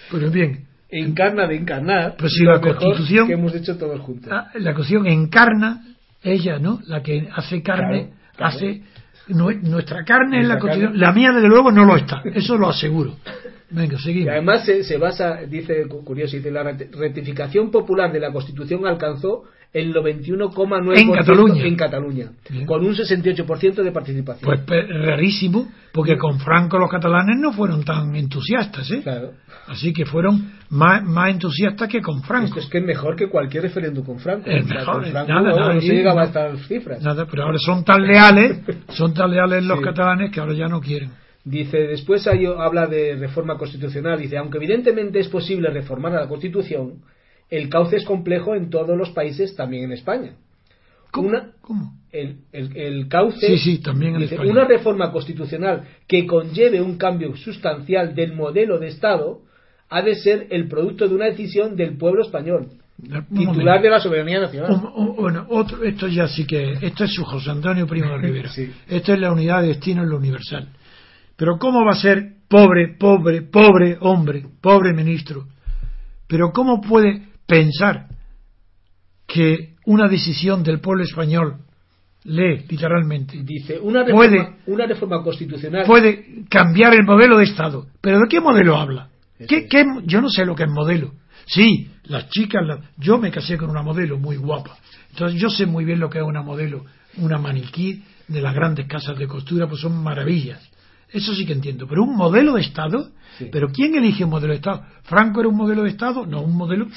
pues 0.10 0.32
bien, 0.32 0.66
Encarna 0.92 1.46
de 1.48 1.56
encarnar 1.56 2.16
Pues 2.18 2.34
si 2.34 2.44
la 2.44 2.60
Constitución- 2.60 3.28
que 3.28 3.34
hemos 3.34 3.54
hecho 3.54 3.78
todos 3.78 4.00
juntos. 4.00 4.32
Ah, 4.32 4.48
la 4.56 4.74
cuestión 4.74 5.06
encarna 5.06 5.84
ella, 6.24 6.58
¿no? 6.60 6.80
La 6.88 7.02
que 7.04 7.30
hace 7.36 7.62
carne, 7.62 8.10
Claro, 8.10 8.12
claro. 8.36 8.56
hace 8.56 8.82
nue- 9.30 9.62
nuestra 9.62 10.04
carne 10.04 10.42
es 10.42 10.48
la 10.48 10.58
constitución. 10.58 10.94
carne. 10.94 11.06
La 11.06 11.12
mía 11.14 11.32
desde 11.32 11.48
luego 11.48 11.72
no 11.72 11.86
lo 11.86 11.96
está, 11.96 12.22
eso 12.34 12.58
lo 12.58 12.70
aseguro. 12.70 13.18
Venga, 13.72 13.96
Y 13.98 14.02
seguimos. 14.02 14.30
además 14.32 14.66
se, 14.66 14.84
se 14.84 14.98
basa, 14.98 15.38
dice 15.48 15.88
cu- 15.88 16.04
curioso, 16.04 16.36
dice 16.38 16.52
la 16.52 16.64
rectificación 16.64 17.70
popular 17.72 18.12
de 18.12 18.20
la 18.20 18.32
Constitución 18.32 18.86
alcanzó 18.88 19.44
el 19.72 19.94
91,9% 19.94 20.98
En 20.98 21.12
Cataluña. 21.12 21.64
en 21.64 21.76
Cataluña, 21.76 22.32
Bien. 22.50 22.66
con 22.66 22.84
un 22.84 22.96
68% 22.96 23.84
de 23.84 23.92
participación. 23.92 24.44
Pues 24.44 24.62
pe- 24.62 24.82
rarísimo, 24.88 25.68
porque 25.94 26.18
con 26.18 26.40
Franco 26.40 26.80
los 26.80 26.90
catalanes 26.90 27.38
no 27.40 27.54
fueron 27.54 27.84
tan 27.84 28.16
entusiastas, 28.16 28.90
¿eh? 28.90 29.02
claro. 29.04 29.34
Así 29.68 29.94
que 29.94 30.06
fueron 30.08 30.54
más, 30.72 31.04
más 31.04 31.30
entusiastas 31.30 31.88
que 31.88 32.02
con 32.02 32.24
Franco. 32.24 32.48
Esto 32.48 32.60
es 32.62 32.66
que 32.68 32.80
es 32.80 32.84
mejor 32.84 33.16
que 33.16 33.30
cualquier 33.30 33.62
referéndum 33.64 34.04
con 34.04 34.18
Franco. 34.18 34.50
Es 34.50 34.66
mejor, 34.66 35.04
con 35.04 35.06
Franco 35.12 35.32
nada, 35.34 35.42
no, 35.52 35.56
nada, 35.56 35.74
no 35.76 35.82
se 35.82 35.88
llegaba 35.94 36.22
a 36.24 36.26
estas 36.26 36.68
cifras. 36.68 37.04
Nada, 37.04 37.28
pero 37.30 37.44
ahora 37.44 37.60
son 37.60 37.84
tan 37.86 38.02
leales, 38.02 38.62
son 38.90 39.14
tan 39.14 39.30
leales 39.30 39.64
los 39.64 39.78
Sí. 39.78 39.84
catalanes 39.84 40.32
que 40.32 40.40
ahora 40.40 40.54
ya 40.54 40.68
no 40.68 40.82
quieren. 40.82 41.12
Dice, 41.50 41.78
después 41.88 42.28
hay- 42.28 42.46
habla 42.46 42.86
de 42.86 43.16
reforma 43.16 43.58
constitucional. 43.58 44.20
Dice, 44.20 44.38
aunque 44.38 44.58
evidentemente 44.58 45.20
es 45.20 45.28
posible 45.30 45.70
reformar 45.72 46.14
a 46.16 46.22
la 46.22 46.28
Constitución, 46.28 47.02
el 47.50 47.70
cauce 47.70 47.96
es 47.98 48.06
complejo 48.06 48.54
en 48.56 48.70
todos 48.70 48.96
los 48.98 49.10
países, 49.12 49.56
también 49.56 49.86
en 49.86 49.94
España. 49.94 50.34
¿Cómo? 51.12 51.30
Una- 51.30 51.52
¿Cómo? 51.62 51.94
el, 52.12 52.38
el- 52.52 52.78
el 52.78 53.08
cauce. 53.08 53.48
Sí, 53.48 53.58
sí, 53.58 53.78
también 53.82 54.14
en 54.16 54.22
dice, 54.22 54.36
España. 54.36 54.52
Una 54.52 54.66
reforma 54.66 55.12
constitucional 55.12 55.84
que 56.08 56.28
conlleve 56.28 56.82
un 56.82 56.98
cambio 56.98 57.36
sustancial 57.36 58.14
del 58.14 58.34
modelo 58.34 58.78
de 58.78 58.88
Estado 58.90 59.42
ha 59.90 60.02
de 60.04 60.14
ser 60.16 60.48
el 60.52 60.68
producto 60.68 61.08
de 61.08 61.16
una 61.16 61.26
decisión 61.26 61.76
del 61.76 61.98
pueblo 61.98 62.22
español, 62.22 62.68
Un 63.02 63.08
titular 63.30 63.46
momento. 63.48 63.82
de 63.82 63.90
la 63.90 64.00
soberanía 64.00 64.40
nacional. 64.42 64.72
Un- 64.72 65.08
un- 65.10 65.16
bueno, 65.16 65.48
otro, 65.50 65.84
esto 65.84 66.08
ya 66.08 66.28
sí 66.28 66.46
que, 66.46 66.74
esto 66.80 67.06
es 67.06 67.12
su 67.14 67.24
José 67.26 67.50
Antonio 67.50 67.88
Primo 67.88 68.10
de 68.12 68.18
Rivera. 68.28 68.50
Sí. 68.50 68.70
Esto 68.88 69.14
es 69.14 69.20
la 69.20 69.32
unidad 69.32 69.62
de 69.62 69.70
destino 69.70 70.04
en 70.04 70.10
lo 70.12 70.18
universal. 70.18 70.68
Pero 71.40 71.58
¿cómo 71.58 71.84
va 71.84 71.94
a 71.94 71.96
ser 71.96 72.40
Pobre, 72.50 72.96
pobre, 72.98 73.44
pobre 73.44 73.96
hombre, 74.02 74.44
pobre 74.60 74.92
ministro. 74.92 75.46
Pero 76.28 76.52
¿cómo 76.52 76.82
puede 76.82 77.28
pensar 77.46 78.08
que 79.28 79.76
una 79.86 80.08
decisión 80.08 80.64
del 80.64 80.82
pueblo 80.82 81.04
español 81.04 81.58
lee 82.24 82.66
literalmente 82.68 83.38
dice 83.44 83.80
una 83.80 84.04
reforma, 84.04 84.28
puede, 84.28 84.56
una 84.66 84.86
reforma 84.86 85.24
constitucional 85.24 85.86
puede 85.86 86.44
cambiar 86.50 86.94
el 86.94 87.06
modelo 87.06 87.38
de 87.38 87.46
Estado 87.46 87.88
pero 88.02 88.20
de 88.20 88.28
qué 88.28 88.42
modelo 88.42 88.76
habla 88.76 89.10
¿Qué, 89.48 89.68
qué, 89.68 89.86
yo 90.04 90.20
no 90.20 90.28
sé 90.28 90.44
lo 90.44 90.54
que 90.54 90.64
es 90.64 90.70
modelo. 90.70 91.14
Sí 91.46 91.90
las 92.06 92.28
chicas 92.30 92.62
yo 92.98 93.20
me 93.20 93.32
casé 93.32 93.58
con 93.58 93.70
una 93.70 93.84
modelo 93.84 94.18
muy 94.18 94.36
guapa. 94.36 94.78
Entonces 95.12 95.40
yo 95.40 95.50
sé 95.50 95.66
muy 95.66 95.86
bien 95.86 96.00
lo 96.00 96.10
que 96.10 96.18
es 96.18 96.26
una 96.26 96.42
modelo 96.42 96.84
una 97.18 97.38
maniquí 97.38 98.04
de 98.28 98.42
las 98.42 98.54
grandes 98.54 98.88
casas 98.88 99.18
de 99.18 99.28
costura 99.28 99.68
pues 99.68 99.82
son 99.82 100.04
maravillas 100.04 100.69
eso 101.12 101.34
sí 101.34 101.46
que 101.46 101.54
entiendo 101.54 101.88
pero 101.88 102.04
un 102.04 102.16
modelo 102.16 102.54
de 102.54 102.62
Estado 102.62 103.12
pero 103.52 103.70
¿quién 103.70 103.96
elige 103.96 104.24
un 104.24 104.32
modelo 104.32 104.54
de 104.54 104.58
Estado? 104.58 104.84
¿Franco 105.04 105.40
era 105.40 105.50
un 105.50 105.56
modelo 105.56 105.84
de 105.84 105.90
Estado? 105.90 106.26
No, 106.26 106.42
un 106.42 106.58
modelo. 106.58 106.88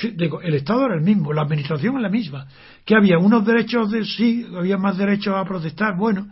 el 0.42 0.54
Estado 0.54 0.86
era 0.86 0.94
el 0.96 1.02
mismo, 1.02 1.32
la 1.32 1.42
administración 1.42 1.96
es 1.96 2.02
la 2.02 2.08
misma. 2.08 2.46
Que 2.84 2.96
había 2.96 3.18
unos 3.18 3.46
derechos 3.46 3.90
de 3.90 4.04
sí, 4.04 4.46
había 4.56 4.76
más 4.76 4.98
derechos 4.98 5.34
a 5.36 5.44
protestar, 5.44 5.96
bueno. 5.96 6.26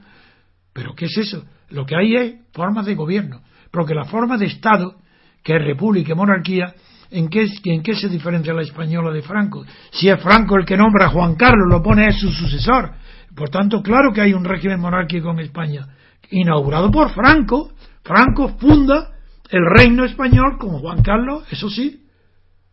Pero 0.72 0.95
¿qué 0.95 1.07
es 1.07 1.16
eso? 1.16 1.45
Lo 1.70 1.87
que 1.87 1.97
hay 1.97 2.16
es 2.16 2.35
formas 2.53 2.87
de 2.87 2.95
gobierno. 2.95 3.41
Porque 3.70 3.95
la 3.95 4.05
forma 4.05 4.37
de 4.37 4.47
Estado, 4.47 4.97
que 5.45 5.57
es 5.57 5.64
república 5.64 6.12
y 6.12 6.16
monarquía, 6.16 6.74
¿en 7.11 7.28
qué, 7.28 7.47
¿en 7.64 7.83
qué 7.83 7.95
se 7.95 8.09
diferencia 8.09 8.53
la 8.53 8.62
española 8.62 9.12
de 9.12 9.22
Franco? 9.22 9.64
Si 9.93 10.09
es 10.09 10.20
Franco 10.20 10.57
el 10.57 10.64
que 10.64 10.76
nombra 10.76 11.07
a 11.07 11.11
Juan 11.11 11.37
Carlos, 11.37 11.68
lo 11.68 11.83
pone 11.83 12.09
es 12.09 12.18
su 12.18 12.31
sucesor. 12.31 12.93
Por 13.35 13.49
tanto, 13.49 13.81
claro 13.81 14.12
que 14.12 14.20
hay 14.20 14.33
un 14.33 14.45
régimen 14.45 14.81
monárquico 14.81 15.31
en 15.31 15.39
España, 15.39 15.87
inaugurado 16.31 16.91
por 16.91 17.11
Franco. 17.11 17.72
Franco 18.03 18.57
funda 18.59 19.12
el 19.51 19.62
reino 19.76 20.05
español 20.05 20.57
como 20.59 20.78
Juan 20.78 21.03
Carlos, 21.03 21.45
eso 21.51 21.68
sí, 21.68 22.07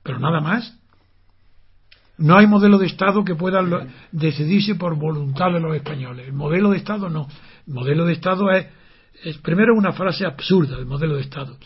pero 0.04 0.20
nada 0.20 0.40
más. 0.40 0.78
No 2.18 2.36
hay 2.38 2.48
modelo 2.48 2.80
de 2.80 2.88
Estado 2.88 3.24
que 3.24 3.36
pueda 3.36 3.62
decidirse 4.12 4.76
por 4.76 4.98
voluntad 4.98 5.52
de 5.52 5.60
los 5.60 5.76
españoles. 5.76 6.28
El 6.28 6.34
modelo 6.34 6.72
de 6.72 6.78
Estado 6.78 7.10
no. 7.10 7.28
El 7.68 7.74
modelo 7.74 8.06
de 8.06 8.14
Estado 8.14 8.50
es, 8.52 8.68
es 9.24 9.38
primero 9.38 9.76
una 9.76 9.92
frase 9.92 10.26
absurda, 10.26 10.78
el 10.78 10.88
modelo 10.88 11.16
de 11.16 11.22
Estado. 11.22 11.58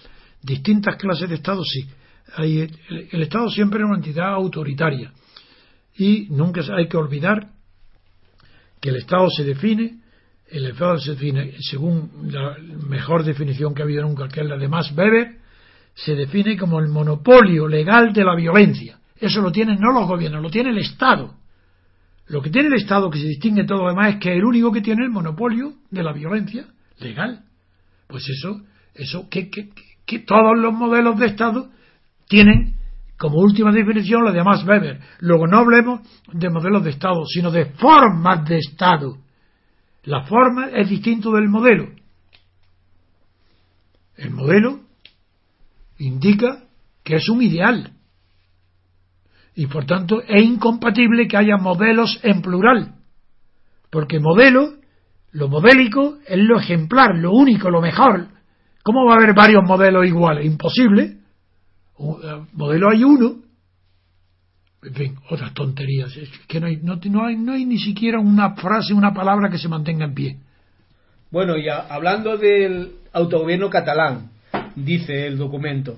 Distintas 0.41 0.97
clases 0.97 1.29
de 1.29 1.35
Estado 1.35 1.63
sí. 1.63 1.87
Hay, 2.35 2.59
el, 2.59 3.07
el, 3.11 3.21
Estado 3.21 3.49
siempre 3.49 3.79
es 3.79 3.85
una 3.85 3.97
entidad 3.97 4.33
autoritaria. 4.33 5.13
Y 5.97 6.27
nunca 6.31 6.61
hay 6.75 6.87
que 6.87 6.97
olvidar 6.97 7.51
que 8.81 8.89
el 8.89 8.97
Estado 8.97 9.29
se 9.29 9.43
define 9.43 10.00
el 10.51 10.65
Estado 10.67 10.99
se 10.99 11.11
define, 11.11 11.53
según 11.59 12.11
la 12.29 12.57
mejor 12.87 13.23
definición 13.23 13.73
que 13.73 13.81
ha 13.81 13.85
habido 13.85 14.03
nunca, 14.03 14.27
que 14.27 14.41
es 14.41 14.47
la 14.47 14.57
de 14.57 14.67
Max 14.67 14.91
Weber, 14.95 15.37
se 15.93 16.13
define 16.13 16.57
como 16.57 16.79
el 16.79 16.89
monopolio 16.89 17.67
legal 17.67 18.11
de 18.11 18.23
la 18.23 18.35
violencia. 18.35 18.99
Eso 19.17 19.41
lo 19.41 19.51
tienen 19.51 19.79
no 19.79 19.93
los 19.93 20.07
gobiernos, 20.07 20.41
lo 20.41 20.49
tiene 20.49 20.71
el 20.71 20.79
Estado. 20.79 21.35
Lo 22.27 22.41
que 22.41 22.49
tiene 22.49 22.67
el 22.67 22.75
Estado, 22.75 23.09
que 23.09 23.19
se 23.19 23.27
distingue 23.27 23.63
todo 23.63 23.83
lo 23.83 23.89
demás, 23.89 24.15
es 24.15 24.19
que 24.19 24.31
es 24.31 24.37
el 24.37 24.43
único 24.43 24.71
que 24.71 24.81
tiene 24.81 25.03
el 25.03 25.09
monopolio 25.09 25.73
de 25.89 26.03
la 26.03 26.11
violencia 26.11 26.65
legal. 26.99 27.43
Pues 28.07 28.27
eso, 28.29 28.61
eso 28.93 29.29
que, 29.29 29.49
que, 29.49 29.69
que 30.05 30.19
todos 30.19 30.57
los 30.57 30.73
modelos 30.73 31.17
de 31.17 31.27
Estado 31.27 31.69
tienen 32.27 32.75
como 33.17 33.37
última 33.37 33.71
definición 33.71 34.25
la 34.25 34.31
de 34.31 34.43
Max 34.43 34.65
Weber. 34.65 34.99
Luego 35.19 35.47
no 35.47 35.59
hablemos 35.59 36.01
de 36.33 36.49
modelos 36.49 36.83
de 36.83 36.89
Estado, 36.89 37.23
sino 37.25 37.51
de 37.51 37.65
formas 37.65 38.43
de 38.45 38.57
Estado 38.57 39.17
la 40.03 40.23
forma 40.23 40.69
es 40.69 40.89
distinto 40.89 41.31
del 41.31 41.47
modelo. 41.49 41.89
El 44.15 44.31
modelo 44.31 44.79
indica 45.97 46.63
que 47.03 47.15
es 47.15 47.29
un 47.29 47.41
ideal 47.41 47.93
y 49.55 49.67
por 49.67 49.85
tanto 49.85 50.21
es 50.21 50.43
incompatible 50.43 51.27
que 51.27 51.37
haya 51.37 51.57
modelos 51.57 52.19
en 52.23 52.41
plural, 52.41 52.95
porque 53.89 54.19
modelo, 54.19 54.75
lo 55.31 55.49
modélico 55.49 56.17
es 56.27 56.37
lo 56.37 56.59
ejemplar, 56.59 57.15
lo 57.15 57.31
único, 57.31 57.69
lo 57.69 57.81
mejor. 57.81 58.27
¿Cómo 58.83 59.05
va 59.05 59.13
a 59.13 59.17
haber 59.17 59.33
varios 59.35 59.63
modelos 59.63 60.05
iguales? 60.05 60.45
Imposible. 60.45 61.17
Eh, 61.99 62.45
modelo 62.53 62.89
hay 62.89 63.03
uno 63.03 63.41
en 64.83 64.93
fin, 64.93 65.15
otras 65.29 65.53
tonterías. 65.53 66.15
Es 66.17 66.29
que 66.47 66.59
no 66.59 66.67
hay, 66.67 66.77
no, 66.77 66.99
no, 67.03 67.25
hay, 67.25 67.35
no 67.35 67.53
hay 67.53 67.65
ni 67.65 67.77
siquiera 67.77 68.19
una 68.19 68.55
frase, 68.55 68.93
una 68.93 69.13
palabra 69.13 69.49
que 69.49 69.57
se 69.57 69.67
mantenga 69.67 70.05
en 70.05 70.13
pie. 70.13 70.37
Bueno, 71.29 71.57
y 71.57 71.69
hablando 71.69 72.37
del 72.37 72.91
autogobierno 73.13 73.69
catalán, 73.69 74.31
dice 74.75 75.27
el 75.27 75.37
documento, 75.37 75.97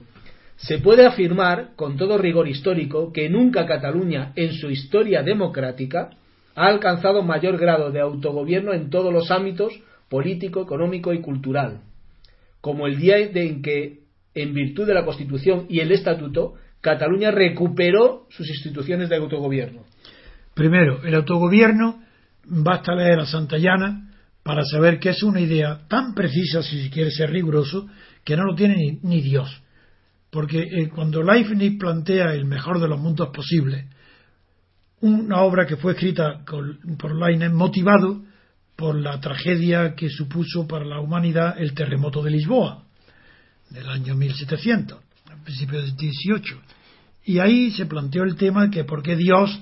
se 0.57 0.77
puede 0.77 1.05
afirmar 1.05 1.71
con 1.75 1.97
todo 1.97 2.17
rigor 2.17 2.47
histórico 2.47 3.11
que 3.11 3.29
nunca 3.29 3.65
Cataluña, 3.65 4.31
en 4.35 4.53
su 4.53 4.69
historia 4.69 5.23
democrática, 5.23 6.11
ha 6.55 6.67
alcanzado 6.67 7.23
mayor 7.23 7.57
grado 7.57 7.89
de 7.91 7.99
autogobierno 7.99 8.73
en 8.73 8.89
todos 8.89 9.11
los 9.11 9.31
ámbitos 9.31 9.73
político, 10.09 10.61
económico 10.61 11.11
y 11.13 11.21
cultural, 11.21 11.81
como 12.61 12.85
el 12.85 12.97
día 12.97 13.17
en 13.17 13.63
que, 13.63 14.01
en 14.35 14.53
virtud 14.53 14.85
de 14.85 14.93
la 14.93 15.05
Constitución 15.05 15.65
y 15.69 15.79
el 15.79 15.91
Estatuto, 15.91 16.55
Cataluña 16.83 17.31
recuperó 17.31 18.27
sus 18.29 18.49
instituciones 18.49 19.07
de 19.07 19.15
autogobierno. 19.15 19.83
Primero, 20.53 21.01
el 21.05 21.15
autogobierno, 21.15 22.03
basta 22.43 22.93
leer 22.93 23.21
a 23.21 23.25
Santayana 23.25 24.11
para 24.43 24.65
saber 24.65 24.99
que 24.99 25.11
es 25.11 25.23
una 25.23 25.39
idea 25.39 25.87
tan 25.87 26.13
precisa, 26.13 26.61
si 26.61 26.83
se 26.83 26.89
quiere 26.89 27.09
ser 27.09 27.31
riguroso, 27.31 27.87
que 28.25 28.35
no 28.35 28.43
lo 28.43 28.53
tiene 28.53 28.99
ni, 29.01 29.21
Dios. 29.21 29.63
Porque 30.29 30.59
eh, 30.59 30.89
cuando 30.93 31.23
Leibniz 31.23 31.79
plantea 31.79 32.33
el 32.33 32.43
mejor 32.43 32.81
de 32.81 32.89
los 32.89 32.99
mundos 32.99 33.29
posibles, 33.33 33.85
una 34.99 35.39
obra 35.39 35.65
que 35.65 35.77
fue 35.77 35.93
escrita 35.93 36.43
por 36.43 37.15
Leibniz 37.15 37.53
motivado 37.53 38.23
por 38.75 38.95
la 38.95 39.21
tragedia 39.21 39.95
que 39.95 40.09
supuso 40.09 40.67
para 40.67 40.83
la 40.83 40.99
humanidad 40.99 41.55
el 41.57 41.73
terremoto 41.73 42.21
de 42.21 42.31
Lisboa 42.31 42.83
del 43.69 43.87
año 43.87 44.15
1700 44.15 44.99
principios 45.43 45.83
del 45.83 45.95
18. 45.95 46.61
Y 47.25 47.39
ahí 47.39 47.71
se 47.71 47.85
planteó 47.85 48.23
el 48.23 48.35
tema 48.35 48.65
de 48.65 48.71
que 48.71 48.83
por 48.83 49.01
qué 49.01 49.15
Dios 49.15 49.61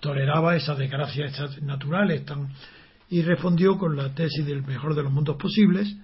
toleraba 0.00 0.56
esas 0.56 0.78
desgracias 0.78 1.60
naturales 1.62 2.24
tan, 2.24 2.48
y 3.10 3.22
respondió 3.22 3.78
con 3.78 3.96
la 3.96 4.14
tesis 4.14 4.44
del 4.44 4.64
mejor 4.64 4.94
de 4.94 5.02
los 5.02 5.12
mundos 5.12 5.36
posibles, 5.36 5.96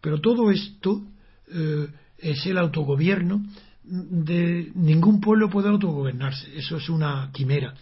pero 0.00 0.20
todo 0.20 0.50
esto 0.50 1.02
eh, 1.52 1.88
es 2.18 2.46
el 2.46 2.58
autogobierno 2.58 3.42
de 3.90 4.70
ningún 4.74 5.20
pueblo 5.20 5.48
puede 5.48 5.68
autogobernarse, 5.68 6.56
eso 6.56 6.76
es 6.76 6.88
una 6.88 7.30
quimera. 7.32 7.74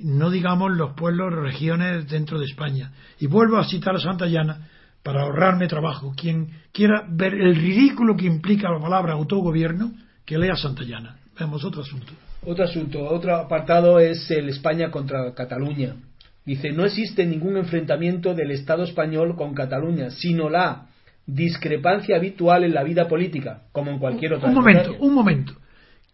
No 0.00 0.30
digamos 0.30 0.72
los 0.72 0.94
pueblos, 0.94 1.32
regiones 1.32 2.08
dentro 2.08 2.38
de 2.40 2.46
España. 2.46 2.92
Y 3.20 3.26
vuelvo 3.26 3.58
a 3.58 3.64
citar 3.64 3.94
a 3.94 4.00
Santa 4.00 4.26
Llana 4.26 4.68
para 5.02 5.22
ahorrarme 5.22 5.68
trabajo. 5.68 6.12
Quien 6.16 6.48
quiera 6.72 7.06
ver 7.08 7.34
el 7.34 7.54
ridículo 7.54 8.16
que 8.16 8.26
implica 8.26 8.70
la 8.70 8.80
palabra 8.80 9.12
autogobierno, 9.12 9.92
que 10.24 10.38
lea 10.38 10.56
Santayana. 10.56 11.18
Vemos 11.38 11.64
otro 11.64 11.82
asunto. 11.82 12.12
Otro 12.44 12.64
asunto, 12.64 13.04
otro 13.04 13.36
apartado 13.36 13.98
es 13.98 14.30
el 14.30 14.48
España 14.48 14.90
contra 14.90 15.34
Cataluña. 15.34 15.96
Dice, 16.44 16.72
no 16.72 16.84
existe 16.84 17.24
ningún 17.24 17.56
enfrentamiento 17.56 18.34
del 18.34 18.50
Estado 18.50 18.82
español 18.82 19.36
con 19.36 19.54
Cataluña, 19.54 20.10
sino 20.10 20.48
la 20.50 20.88
discrepancia 21.24 22.16
habitual 22.16 22.64
en 22.64 22.74
la 22.74 22.82
vida 22.82 23.06
política, 23.06 23.62
como 23.70 23.92
en 23.92 23.98
cualquier 23.98 24.34
otra. 24.34 24.48
Un 24.48 24.54
momento, 24.54 24.96
un 24.98 25.14
momento. 25.14 25.54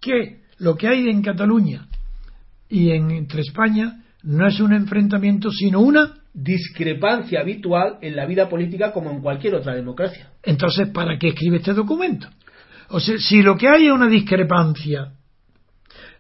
Que 0.01 0.43
lo 0.59 0.77
que 0.77 0.89
hay 0.89 1.09
en 1.09 1.23
Cataluña 1.23 1.89
y 2.69 2.91
en, 2.91 3.11
entre 3.11 3.41
España 3.41 4.05
no 4.23 4.47
es 4.47 4.61
un 4.61 4.75
enfrentamiento, 4.75 5.51
sino 5.51 5.81
una 5.81 6.15
discrepancia 6.35 7.41
habitual 7.41 7.99
en 8.03 8.15
la 8.15 8.27
vida 8.27 8.49
política 8.49 8.93
como 8.93 9.11
en 9.11 9.21
cualquier 9.21 9.55
otra 9.55 9.75
democracia. 9.75 10.31
Entonces, 10.43 10.89
¿para 10.89 11.19
qué 11.19 11.29
escribe 11.29 11.57
este 11.57 11.73
documento? 11.73 12.29
O 12.91 13.01
sea, 13.01 13.19
si 13.19 13.43
lo 13.43 13.57
que 13.57 13.69
hay 13.69 13.87
es 13.87 13.93
una 13.93 14.09
discrepancia 14.09 15.13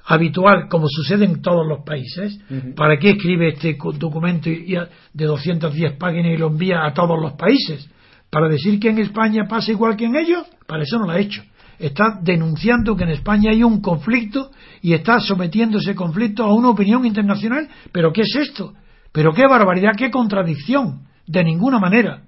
habitual, 0.04 0.68
como 0.68 0.86
sucede 0.88 1.24
en 1.26 1.42
todos 1.42 1.66
los 1.66 1.84
países, 1.84 2.38
¿para 2.74 2.98
qué 2.98 3.10
escribe 3.10 3.48
este 3.48 3.76
documento 3.98 4.48
de 4.48 5.24
210 5.24 5.96
páginas 5.98 6.32
y 6.32 6.38
lo 6.38 6.48
envía 6.48 6.84
a 6.86 6.94
todos 6.94 7.20
los 7.20 7.32
países? 7.34 7.88
¿Para 8.30 8.48
decir 8.48 8.78
que 8.80 8.90
en 8.90 8.98
España 8.98 9.46
pasa 9.48 9.70
igual 9.70 9.96
que 9.96 10.06
en 10.06 10.16
ellos? 10.16 10.46
Para 10.66 10.82
eso 10.82 10.98
no 10.98 11.06
lo 11.06 11.12
ha 11.12 11.18
hecho. 11.18 11.42
Está 11.78 12.18
denunciando 12.22 12.96
que 12.96 13.04
en 13.04 13.10
España 13.10 13.50
hay 13.50 13.62
un 13.62 13.80
conflicto 13.80 14.50
y 14.82 14.94
está 14.94 15.20
sometiendo 15.20 15.78
ese 15.78 15.94
conflicto 15.94 16.42
a 16.44 16.54
una 16.54 16.70
opinión 16.70 17.06
internacional. 17.06 17.68
¿Pero 17.92 18.12
qué 18.12 18.22
es 18.22 18.34
esto? 18.34 18.74
¿Pero 19.12 19.32
qué 19.32 19.46
barbaridad? 19.46 19.92
¿Qué 19.96 20.10
contradicción? 20.10 21.06
De 21.26 21.44
ninguna 21.44 21.78
manera. 21.78 22.22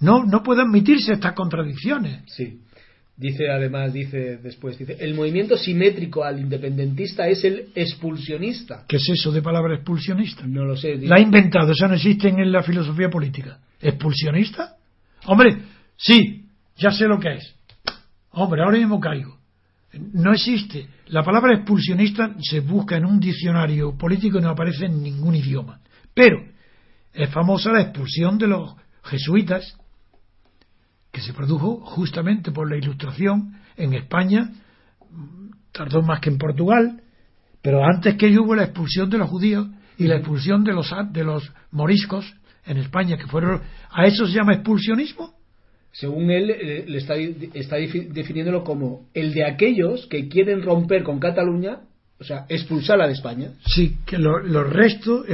No, 0.00 0.24
no 0.24 0.42
puede 0.42 0.62
admitirse 0.62 1.12
estas 1.12 1.34
contradicciones. 1.34 2.22
Sí. 2.26 2.60
Dice 3.20 3.50
además, 3.50 3.92
dice 3.92 4.38
después, 4.38 4.78
dice, 4.78 4.96
el 4.98 5.12
movimiento 5.12 5.58
simétrico 5.58 6.24
al 6.24 6.40
independentista 6.40 7.28
es 7.28 7.44
el 7.44 7.66
expulsionista. 7.74 8.86
¿Qué 8.88 8.96
es 8.96 9.06
eso 9.10 9.30
de 9.30 9.42
palabra 9.42 9.74
expulsionista? 9.74 10.46
No 10.46 10.64
lo 10.64 10.74
sé. 10.74 10.96
La 10.96 11.16
ha 11.16 11.20
inventado, 11.20 11.70
eso 11.70 11.86
no 11.86 11.96
existe 11.96 12.28
en 12.28 12.50
la 12.50 12.62
filosofía 12.62 13.10
política. 13.10 13.58
¿Expulsionista? 13.78 14.76
Hombre, 15.26 15.54
sí, 15.98 16.46
ya 16.78 16.92
sé 16.92 17.04
lo 17.04 17.20
que 17.20 17.34
es. 17.34 17.54
Hombre, 18.30 18.62
ahora 18.62 18.78
mismo 18.78 18.98
caigo. 18.98 19.36
No 20.14 20.32
existe. 20.32 20.88
La 21.08 21.22
palabra 21.22 21.54
expulsionista 21.54 22.34
se 22.40 22.60
busca 22.60 22.96
en 22.96 23.04
un 23.04 23.20
diccionario 23.20 23.98
político 23.98 24.38
y 24.38 24.40
no 24.40 24.48
aparece 24.48 24.86
en 24.86 25.02
ningún 25.02 25.34
idioma. 25.34 25.82
Pero 26.14 26.42
es 27.12 27.28
famosa 27.28 27.70
la 27.70 27.82
expulsión 27.82 28.38
de 28.38 28.46
los 28.46 28.76
jesuitas, 29.04 29.76
que 31.12 31.20
se 31.20 31.32
produjo 31.32 31.76
justamente 31.80 32.52
por 32.52 32.70
la 32.70 32.76
ilustración 32.76 33.54
en 33.76 33.94
España, 33.94 34.50
tardó 35.72 36.02
más 36.02 36.20
que 36.20 36.30
en 36.30 36.38
Portugal, 36.38 37.02
pero 37.62 37.84
antes 37.84 38.16
que 38.16 38.28
ello 38.28 38.42
hubo 38.44 38.54
la 38.54 38.64
expulsión 38.64 39.10
de 39.10 39.18
los 39.18 39.28
judíos 39.28 39.68
y 39.98 40.06
la 40.06 40.16
expulsión 40.16 40.64
de 40.64 40.72
los, 40.72 40.90
de 41.12 41.24
los 41.24 41.52
moriscos 41.70 42.32
en 42.66 42.78
España, 42.78 43.16
que 43.16 43.26
fueron. 43.26 43.60
¿A 43.90 44.06
eso 44.06 44.26
se 44.26 44.32
llama 44.32 44.54
expulsionismo? 44.54 45.34
Según 45.92 46.30
él, 46.30 46.50
eh, 46.50 46.84
le 46.86 46.98
está, 46.98 47.16
está 47.16 47.76
definiéndolo 47.76 48.62
como 48.62 49.08
el 49.12 49.34
de 49.34 49.44
aquellos 49.44 50.06
que 50.06 50.28
quieren 50.28 50.62
romper 50.62 51.02
con 51.02 51.18
Cataluña, 51.18 51.80
o 52.18 52.24
sea, 52.24 52.46
expulsarla 52.48 53.08
de 53.08 53.14
España. 53.14 53.52
Sí, 53.66 53.96
que 54.06 54.18
los 54.18 54.70
restos, 54.70 55.26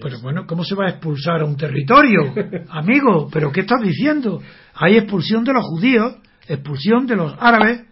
pero 0.00 0.20
bueno, 0.20 0.44
¿cómo 0.46 0.64
se 0.64 0.74
va 0.74 0.86
a 0.86 0.90
expulsar 0.90 1.40
a 1.40 1.44
un 1.44 1.56
territorio? 1.56 2.34
Amigo, 2.70 3.28
¿pero 3.32 3.52
qué 3.52 3.60
estás 3.60 3.80
diciendo? 3.80 4.42
Hay 4.74 4.96
expulsión 4.96 5.44
de 5.44 5.52
los 5.52 5.64
judíos, 5.64 6.16
expulsión 6.48 7.06
de 7.06 7.14
los 7.14 7.34
árabes, 7.38 7.84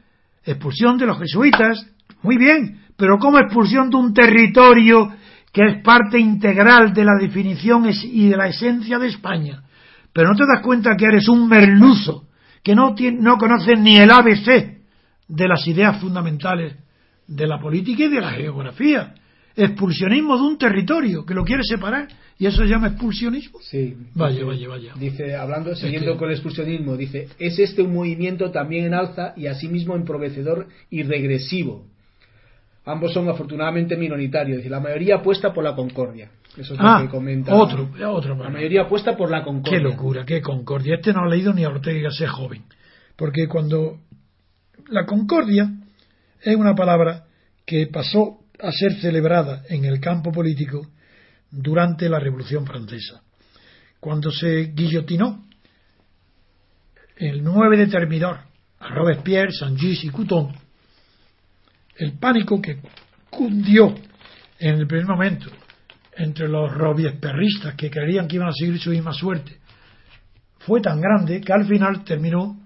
expulsión 0.45 0.99
de 0.99 1.07
los 1.07 1.18
jesuitas. 1.18 1.87
Muy 2.22 2.39
bien, 2.39 2.80
pero 2.97 3.18
¿cómo 3.18 3.39
expulsión 3.39 3.89
de 3.91 3.97
un 3.97 4.12
territorio 4.12 5.12
que 5.53 5.62
es 5.62 5.82
parte 5.82 6.18
integral 6.18 6.93
de 6.93 7.05
la 7.05 7.16
definición 7.20 7.89
y 7.89 8.28
de 8.28 8.37
la 8.37 8.49
esencia 8.49 8.99
de 8.99 9.07
España? 9.07 9.62
Pero 10.12 10.30
no 10.30 10.37
te 10.37 10.45
das 10.45 10.62
cuenta 10.62 10.97
que 10.97 11.05
eres 11.05 11.28
un 11.28 11.49
merluzo, 11.49 12.24
que 12.64 12.74
no, 12.74 12.97
no 13.20 13.39
conoces 13.39 13.78
ni 13.78 13.97
el 13.97 14.11
ABC 14.11 14.76
de 15.28 15.49
las 15.49 15.64
ideas 15.68 16.01
fundamentales 16.01 16.74
de 17.28 17.47
la 17.47 17.61
política 17.61 18.05
y 18.05 18.09
de 18.09 18.20
la 18.20 18.30
geografía. 18.32 19.14
Expulsionismo 19.57 20.36
de 20.36 20.42
un 20.42 20.59
territorio 20.59 21.24
que 21.24 21.34
lo 21.34 21.44
quiere 21.44 21.62
separar 21.64 22.09
y 22.38 22.44
eso 22.46 22.59
se 22.59 22.66
llama 22.68 22.88
expulsionismo. 22.88 23.59
Sí. 23.62 23.96
Vaya, 24.14 24.44
vaya, 24.44 24.68
vaya. 24.68 24.92
Dice, 24.98 25.34
hablando, 25.34 25.74
siguiendo 25.74 26.16
con 26.18 26.28
el 26.28 26.34
expulsionismo, 26.34 26.96
dice, 26.96 27.28
es 27.38 27.59
este 27.59 27.80
un 27.82 27.94
movimiento 27.94 28.50
también 28.50 28.84
en 28.84 28.94
alza 28.94 29.32
y 29.36 29.46
asimismo 29.46 29.96
empobrecedor 29.96 30.66
y 30.90 31.02
regresivo. 31.02 31.86
Ambos 32.84 33.12
son 33.14 33.28
afortunadamente 33.28 33.96
minoritarios 33.96 34.64
y 34.64 34.68
la 34.68 34.78
mayoría 34.78 35.16
apuesta 35.16 35.52
por 35.52 35.64
la 35.64 35.74
concordia. 35.74 36.30
Eso 36.57 36.74
es 36.74 36.80
lo 36.80 36.86
Ah, 36.86 37.00
que 37.02 37.09
comenta. 37.09 37.54
otro, 37.54 37.88
otro. 38.11 38.36
La 38.36 38.48
mayoría 38.50 38.82
apuesta 38.82 39.16
por 39.16 39.30
la 39.30 39.42
concordia. 39.42 39.78
Qué 39.78 39.82
locura, 39.84 40.24
qué 40.24 40.40
concordia. 40.40 40.94
Este 40.96 41.12
no 41.12 41.20
ha 41.24 41.28
leído 41.28 41.52
ni 41.52 41.64
a 41.64 41.68
Ortega 41.68 42.11
sea 42.11 42.28
joven. 42.28 42.62
Porque 43.16 43.48
cuando 43.48 43.98
la 44.88 45.04
concordia 45.07 45.68
es 46.42 46.54
una 46.54 46.74
palabra 46.74 47.24
que 47.66 47.88
pasó 47.88 48.38
a 48.61 48.72
ser 48.72 48.94
celebrada 49.00 49.62
en 49.68 49.84
el 49.84 50.00
campo 50.00 50.32
político 50.32 50.86
durante 51.50 52.09
la 52.09 52.18
Revolución 52.18 52.66
Francesa. 52.66 53.22
Cuando 54.00 54.30
se 54.30 54.72
guillotinó 54.74 55.44
el 57.16 57.42
9 57.42 57.76
de 57.76 57.86
Termidor 57.86 58.38
a 58.78 58.88
Robespierre, 58.88 59.52
Saint-Just 59.52 60.04
y 60.04 60.11
Couton, 60.11 60.54
el 61.96 62.12
pánico 62.18 62.61
que 62.61 62.78
cundió 63.30 63.94
en 64.59 64.74
el 64.76 64.86
primer 64.86 65.07
momento 65.07 65.50
entre 66.16 66.48
los 66.48 66.72
robiesperristas 66.72 67.74
que 67.74 67.90
creían 67.90 68.26
que 68.26 68.36
iban 68.36 68.48
a 68.48 68.52
seguir 68.52 68.78
su 68.78 68.90
misma 68.90 69.12
suerte 69.12 69.59
fue 70.66 70.80
tan 70.80 71.00
grande 71.00 71.40
que 71.40 71.52
al 71.52 71.66
final 71.66 72.04
terminó 72.04 72.59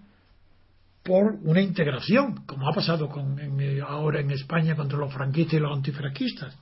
por 1.03 1.39
una 1.43 1.61
integración, 1.61 2.45
como 2.47 2.69
ha 2.69 2.75
pasado 2.75 3.09
con, 3.09 3.39
en, 3.39 3.81
ahora 3.83 4.21
en 4.21 4.31
España 4.31 4.77
contra 4.77 4.99
los 4.99 5.13
franquistas 5.13 5.55
y 5.55 5.61
los 5.61 5.77
antifranquistas. 5.77 6.57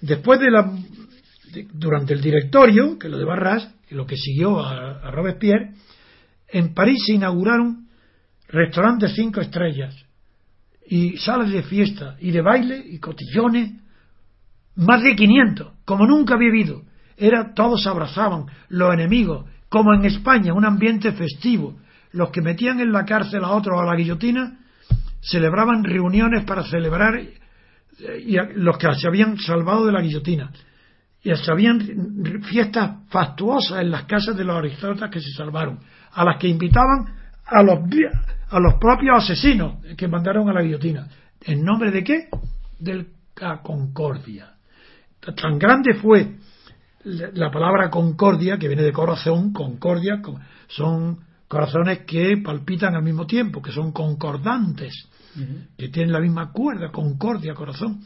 Después 0.00 0.40
de 0.40 0.50
la, 0.50 0.72
durante 1.72 2.14
el 2.14 2.20
directorio, 2.20 2.98
que 2.98 3.08
lo 3.08 3.18
de 3.18 3.24
Barras, 3.24 3.74
y 3.90 3.94
lo 3.94 4.06
que 4.06 4.16
siguió 4.16 4.60
a, 4.60 5.10
Robespierre, 5.10 5.74
en 6.48 6.74
París 6.74 7.02
se 7.06 7.14
inauguraron 7.14 7.88
restaurantes 8.48 9.12
cinco 9.14 9.40
estrellas 9.40 9.94
y 10.86 11.16
salas 11.18 11.50
de 11.50 11.62
fiesta 11.62 12.16
y 12.20 12.30
de 12.30 12.40
baile 12.40 12.82
y 12.84 12.98
cotillones, 12.98 13.72
más 14.76 15.02
de 15.02 15.14
500, 15.14 15.72
como 15.84 16.06
nunca 16.06 16.34
había 16.34 16.48
habido. 16.48 16.82
Era, 17.16 17.52
todos 17.54 17.86
abrazaban, 17.86 18.46
los 18.68 18.92
enemigos, 18.94 19.46
como 19.68 19.94
en 19.94 20.04
España, 20.04 20.54
un 20.54 20.64
ambiente 20.64 21.12
festivo. 21.12 21.78
Los 22.12 22.30
que 22.30 22.42
metían 22.42 22.80
en 22.80 22.92
la 22.92 23.04
cárcel 23.04 23.44
a 23.44 23.50
otros 23.50 23.80
a 23.80 23.84
la 23.84 23.96
guillotina 23.96 24.58
celebraban 25.20 25.84
reuniones 25.84 26.44
para 26.44 26.64
celebrar 26.64 27.20
y 27.20 28.36
los 28.54 28.78
que 28.78 28.94
se 28.94 29.06
habían 29.06 29.36
salvado 29.38 29.86
de 29.86 29.92
la 29.92 30.00
guillotina. 30.00 30.50
Y 31.22 31.34
se 31.34 31.52
habían 31.52 32.42
fiestas 32.44 32.92
fastuosas 33.08 33.82
en 33.82 33.90
las 33.90 34.04
casas 34.04 34.36
de 34.36 34.44
los 34.44 34.56
aristócratas 34.56 35.10
que 35.10 35.20
se 35.20 35.32
salvaron, 35.32 35.78
a 36.12 36.24
las 36.24 36.38
que 36.38 36.48
invitaban 36.48 37.14
a 37.44 37.62
los, 37.62 37.80
a 38.48 38.58
los 38.58 38.74
propios 38.74 39.22
asesinos 39.22 39.84
que 39.96 40.08
mandaron 40.08 40.48
a 40.48 40.54
la 40.54 40.62
guillotina. 40.62 41.06
¿En 41.42 41.62
nombre 41.62 41.90
de 41.90 42.02
qué? 42.02 42.28
De 42.78 43.06
la 43.36 43.60
concordia. 43.62 44.54
Tan 45.20 45.58
grande 45.58 45.94
fue 45.94 46.36
la 47.04 47.50
palabra 47.50 47.90
concordia, 47.90 48.58
que 48.58 48.68
viene 48.68 48.82
de 48.82 48.92
corazón, 48.92 49.52
concordia, 49.52 50.20
son 50.68 51.18
corazones 51.50 52.04
que 52.06 52.36
palpitan 52.36 52.94
al 52.94 53.02
mismo 53.02 53.26
tiempo, 53.26 53.60
que 53.60 53.72
son 53.72 53.90
concordantes, 53.90 54.94
uh 55.34 55.40
-huh. 55.40 55.66
que 55.76 55.88
tienen 55.88 56.12
la 56.12 56.20
misma 56.20 56.52
cuerda, 56.52 56.92
concordia, 56.92 57.54
corazón. 57.54 58.02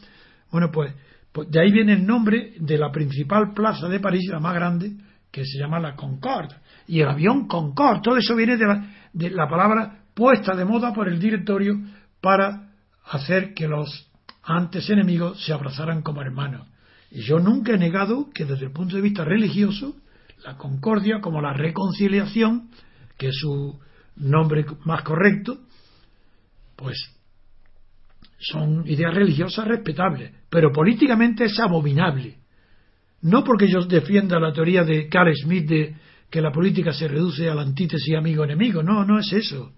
Bueno, 0.51 0.71
pues, 0.73 0.95
pues, 1.31 1.51
de 1.51 1.61
ahí 1.61 1.71
viene 1.71 1.93
el 1.93 2.07
nombre 2.07 2.55
de 2.59 2.79
la 2.79 2.91
principal 2.91 3.53
plaza 3.53 3.87
de 3.87 4.01
París, 4.01 4.31
la 4.31 4.41
más 4.41 4.55
grande, 4.55 4.93
que 5.31 5.45
se 5.45 5.59
llama 5.59 5.79
la 5.79 5.95
Concorde. 5.95 6.57
Y 6.89 7.01
el 7.01 7.09
avión 7.09 7.47
Concorde, 7.47 8.01
todo 8.03 8.17
eso 8.17 8.35
viene 8.35 8.57
de 8.57 8.67
la, 8.67 8.95
de 9.13 9.29
la 9.29 9.47
palabra 9.47 10.05
puesta 10.15 10.57
de 10.57 10.65
moda 10.65 10.95
por 10.95 11.07
el 11.07 11.19
directorio 11.19 11.75
para 12.23 12.71
hacer 13.11 13.53
que 13.53 13.69
los 13.69 14.11
antes 14.43 14.89
enemigos 14.89 15.45
se 15.45 15.53
abrazaran 15.53 16.01
como 16.01 16.23
hermanos. 16.23 16.67
Y 17.11 17.21
yo 17.21 17.41
nunca 17.41 17.73
he 17.73 17.79
negado 17.79 18.31
que 18.33 18.47
desde 18.47 18.65
el 18.65 18.73
punto 18.73 18.97
de 18.97 19.03
vista 19.03 19.23
religioso, 19.23 19.97
la 20.47 20.57
concordia 20.57 21.21
como 21.21 21.43
la 21.43 21.53
reconciliación, 21.53 22.71
que 23.17 23.29
es 23.29 23.37
su 23.37 23.79
nombre 24.17 24.65
más 24.85 25.03
correcto, 25.03 25.59
pues 26.77 26.97
son 28.39 28.87
ideas 28.87 29.15
religiosas 29.15 29.67
respetables, 29.67 30.33
pero 30.51 30.71
políticamente 30.73 31.45
es 31.45 31.59
abominable. 31.59 32.39
No 33.23 33.43
porque 33.43 33.69
yo 33.69 33.81
defienda 33.85 34.39
la 34.39 34.53
teoría 34.53 34.85
de 34.85 35.09
Carl 35.09 35.35
Smith 35.35 35.67
de 35.69 35.97
que 36.31 36.43
la 36.43 36.53
política 36.53 36.93
se 36.93 37.09
reduce 37.09 37.49
a 37.49 37.55
la 37.55 37.63
antítesis 37.63 38.15
amigo-enemigo, 38.17 38.83
no, 38.83 39.05
no 39.05 39.19
es 39.19 39.33
eso. 39.33 39.73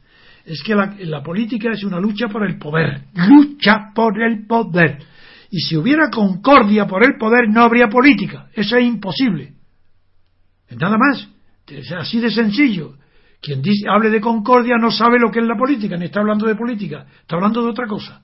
Es 0.44 0.62
que 0.62 0.74
la, 0.74 0.96
la 1.00 1.22
política 1.22 1.70
es 1.72 1.84
una 1.84 2.00
lucha 2.00 2.28
por 2.28 2.44
el 2.44 2.58
poder, 2.58 3.04
lucha 3.14 3.92
por 3.94 4.20
el 4.20 4.46
poder. 4.46 4.98
Y 5.50 5.60
si 5.60 5.76
hubiera 5.76 6.10
concordia 6.10 6.86
por 6.86 7.04
el 7.04 7.16
poder, 7.18 7.48
no 7.48 7.62
habría 7.62 7.88
política. 7.88 8.48
Eso 8.52 8.76
es 8.76 8.84
imposible. 8.84 9.54
Nada 10.70 10.96
más. 10.98 11.28
Es 11.68 11.90
así 11.92 12.20
de 12.20 12.30
sencillo. 12.30 12.94
Quien 13.46 13.62
dice, 13.62 13.86
hable 13.88 14.10
de 14.10 14.20
concordia 14.20 14.74
no 14.76 14.90
sabe 14.90 15.18
lo 15.20 15.30
que 15.30 15.38
es 15.38 15.46
la 15.46 15.56
política, 15.56 15.96
ni 15.96 16.06
está 16.06 16.20
hablando 16.20 16.46
de 16.46 16.56
política, 16.56 17.06
está 17.20 17.36
hablando 17.36 17.62
de 17.62 17.70
otra 17.70 17.86
cosa. 17.86 18.22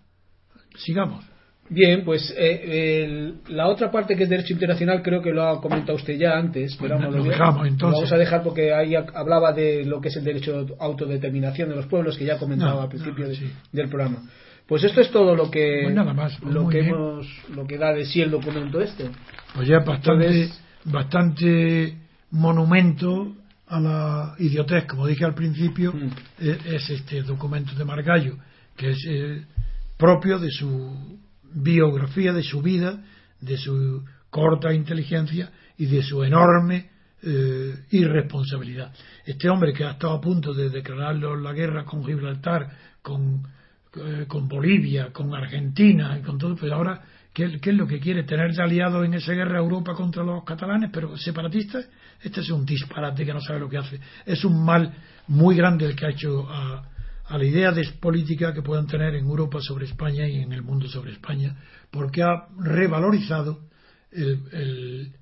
Sigamos. 0.77 1.25
Bien, 1.71 2.05
pues 2.05 2.35
eh, 2.37 3.05
el, 3.05 3.37
la 3.55 3.69
otra 3.69 3.91
parte 3.91 4.17
que 4.17 4.25
es 4.25 4.29
derecho 4.29 4.53
internacional 4.53 5.01
creo 5.01 5.23
que 5.23 5.31
lo 5.31 5.43
ha 5.45 5.61
comentado 5.61 5.95
usted 5.97 6.19
ya 6.19 6.37
antes, 6.37 6.77
pero 6.77 6.97
Pues 6.97 7.07
vamos, 7.07 7.17
lo 7.25 7.31
dejamos, 7.31 7.67
entonces. 7.69 7.81
lo 7.93 7.97
vamos 7.99 8.13
a 8.13 8.19
dejar 8.19 8.43
porque 8.43 8.75
ahí 8.75 8.95
hablaba 8.95 9.53
de 9.53 9.85
lo 9.85 10.01
que 10.01 10.09
es 10.09 10.17
el 10.17 10.25
derecho 10.25 10.65
de 10.65 10.75
autodeterminación 10.81 11.69
de 11.71 11.77
los 11.77 11.87
pueblos 11.87 12.19
que 12.19 12.25
ya 12.27 12.39
comentaba 12.39 12.73
No, 12.75 12.81
al 12.83 12.89
principio 12.89 13.25
no, 13.25 13.31
de- 13.31 13.37
sí. 13.37 13.51
del 13.71 13.89
programa. 13.89 14.25
Pues 14.67 14.85
esto 14.85 15.01
es 15.01 15.11
todo 15.11 15.35
lo 15.37 15.51
que 15.51 15.83
Pues 15.85 15.95
nada 15.95 16.13
más, 16.13 16.37
pues 16.43 16.53
lo 16.53 16.69
que 16.69 16.81
bien. 16.83 16.95
hemos 16.95 17.27
lo 17.55 17.67
que 17.67 17.79
da 17.79 17.93
de 17.95 18.05
sí 18.05 18.21
el 18.21 18.31
documento 18.33 18.81
este. 18.81 19.05
Pues 19.55 19.69
ya 19.69 19.79
bastante, 19.79 20.27
Entonces- 20.27 20.63
bastante 20.85 21.97
monumento 22.31 23.33
a 23.73 23.81
la 23.81 24.35
idiotez, 24.39 24.85
como 24.87 25.07
dije 25.07 25.25
al 25.25 25.35
principio, 25.35 25.93
Mm. 25.93 26.11
es, 26.39 26.67
es 26.67 26.91
este 26.91 27.23
documento 27.23 27.75
de 27.75 27.85
Margallo, 27.85 28.37
que 28.77 28.91
es 28.91 28.99
eh, 29.09 29.47
propio 29.97 30.39
de 30.39 30.51
su 30.51 31.19
biografía, 31.55 32.33
de 32.33 32.43
su 32.43 32.61
vida, 32.61 33.03
de 33.41 33.57
su 33.57 34.05
corta 34.31 34.73
inteligencia 34.75 35.51
y 35.79 35.87
de 35.87 36.03
su 36.03 36.23
enorme 36.23 36.91
eh, 37.23 37.75
irresponsabilidad. 37.93 38.93
Este 39.25 39.49
hombre 39.49 39.73
que 39.73 39.85
ha 39.85 39.93
estado 39.93 40.15
a 40.15 40.21
punto 40.21 40.53
de 40.53 40.69
declararlo 40.71 41.37
la 41.37 41.53
guerra 41.53 41.85
con 41.85 42.05
Gibraltar, 42.05 42.69
con, 43.01 43.43
eh, 43.97 44.25
con 44.27 44.49
Bolivia, 44.49 45.13
con 45.13 45.33
Argentina 45.35 46.19
y 46.19 46.23
con 46.23 46.37
todo, 46.37 46.57
pues 46.57 46.73
ahora, 46.73 47.01
¿qué, 47.33 47.59
qué 47.61 47.71
es 47.71 47.77
lo 47.77 47.87
que 47.87 48.01
quiere? 48.01 48.25
¿Tener 48.25 48.53
de 48.53 48.63
aliado 48.63 49.05
en 49.05 49.15
esa 49.15 49.33
guerra 49.33 49.59
Europa 49.59 49.95
contra 49.95 50.23
los 50.23 50.45
catalanes, 50.45 50.91
pero 50.93 51.17
separatistas? 51.17 51.89
Este 52.23 52.41
es 52.41 52.51
un 52.51 52.65
disparate 52.65 53.25
que 53.25 53.33
no 53.33 53.41
sabe 53.41 53.61
lo 53.61 53.69
que 53.69 53.79
hace. 53.79 54.01
Es 54.25 54.45
un 54.45 54.65
mal 54.65 54.93
muy 55.29 55.57
grande 55.57 55.87
el 55.87 55.97
que 55.97 56.07
ha 56.07 56.11
hecho 56.11 56.49
a, 56.49 56.89
a 57.27 57.39
la 57.39 57.45
idea 57.45 57.73
de 57.73 57.83
política 58.01 58.53
que 58.53 58.63
puedan 58.63 58.87
tener 58.87 59.15
en 59.15 59.25
Europa 59.25 59.59
sobre 59.61 59.87
España 59.87 60.27
y 60.29 60.37
en 60.37 60.53
el 60.53 60.63
mundo 60.63 60.89
sobre 60.89 61.13
España, 61.13 61.57
porque 61.91 62.23
ha 62.23 62.47
revalorizado 62.59 63.61
el, 64.13 65.13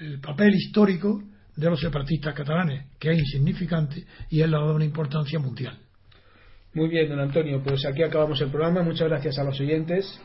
el 0.00 0.20
papel 0.20 0.54
histórico 0.54 1.22
de 1.54 1.70
los 1.70 1.80
separatistas 1.80 2.34
catalanes, 2.34 2.86
que 2.98 3.10
es 3.10 3.18
insignificante 3.18 4.04
y 4.30 4.40
él 4.40 4.50
le 4.50 4.56
ha 4.56 4.60
dado 4.60 4.74
una 4.74 4.84
importancia 4.84 5.38
mundial. 5.38 5.78
Muy 6.74 6.88
bien, 6.88 7.08
don 7.08 7.20
Antonio, 7.20 7.62
pues 7.62 7.84
aquí 7.84 8.02
acabamos 8.02 8.40
el 8.40 8.48
programa. 8.48 8.82
Muchas 8.82 9.08
gracias 9.08 9.38
a 9.38 9.44
los 9.44 9.60
oyentes 9.60 10.18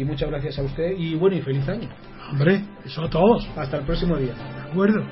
y 0.00 0.04
muchas 0.04 0.30
gracias 0.30 0.58
a 0.58 0.62
usted 0.62 0.96
y 0.96 1.14
bueno 1.14 1.36
y 1.36 1.42
feliz 1.42 1.68
año. 1.68 1.88
Hombre, 2.30 2.62
eso 2.84 3.02
a 3.02 3.10
todos. 3.10 3.46
Hasta 3.54 3.78
el 3.78 3.84
próximo 3.84 4.16
día. 4.16 4.32
De 4.32 4.70
acuerdo. 4.70 5.04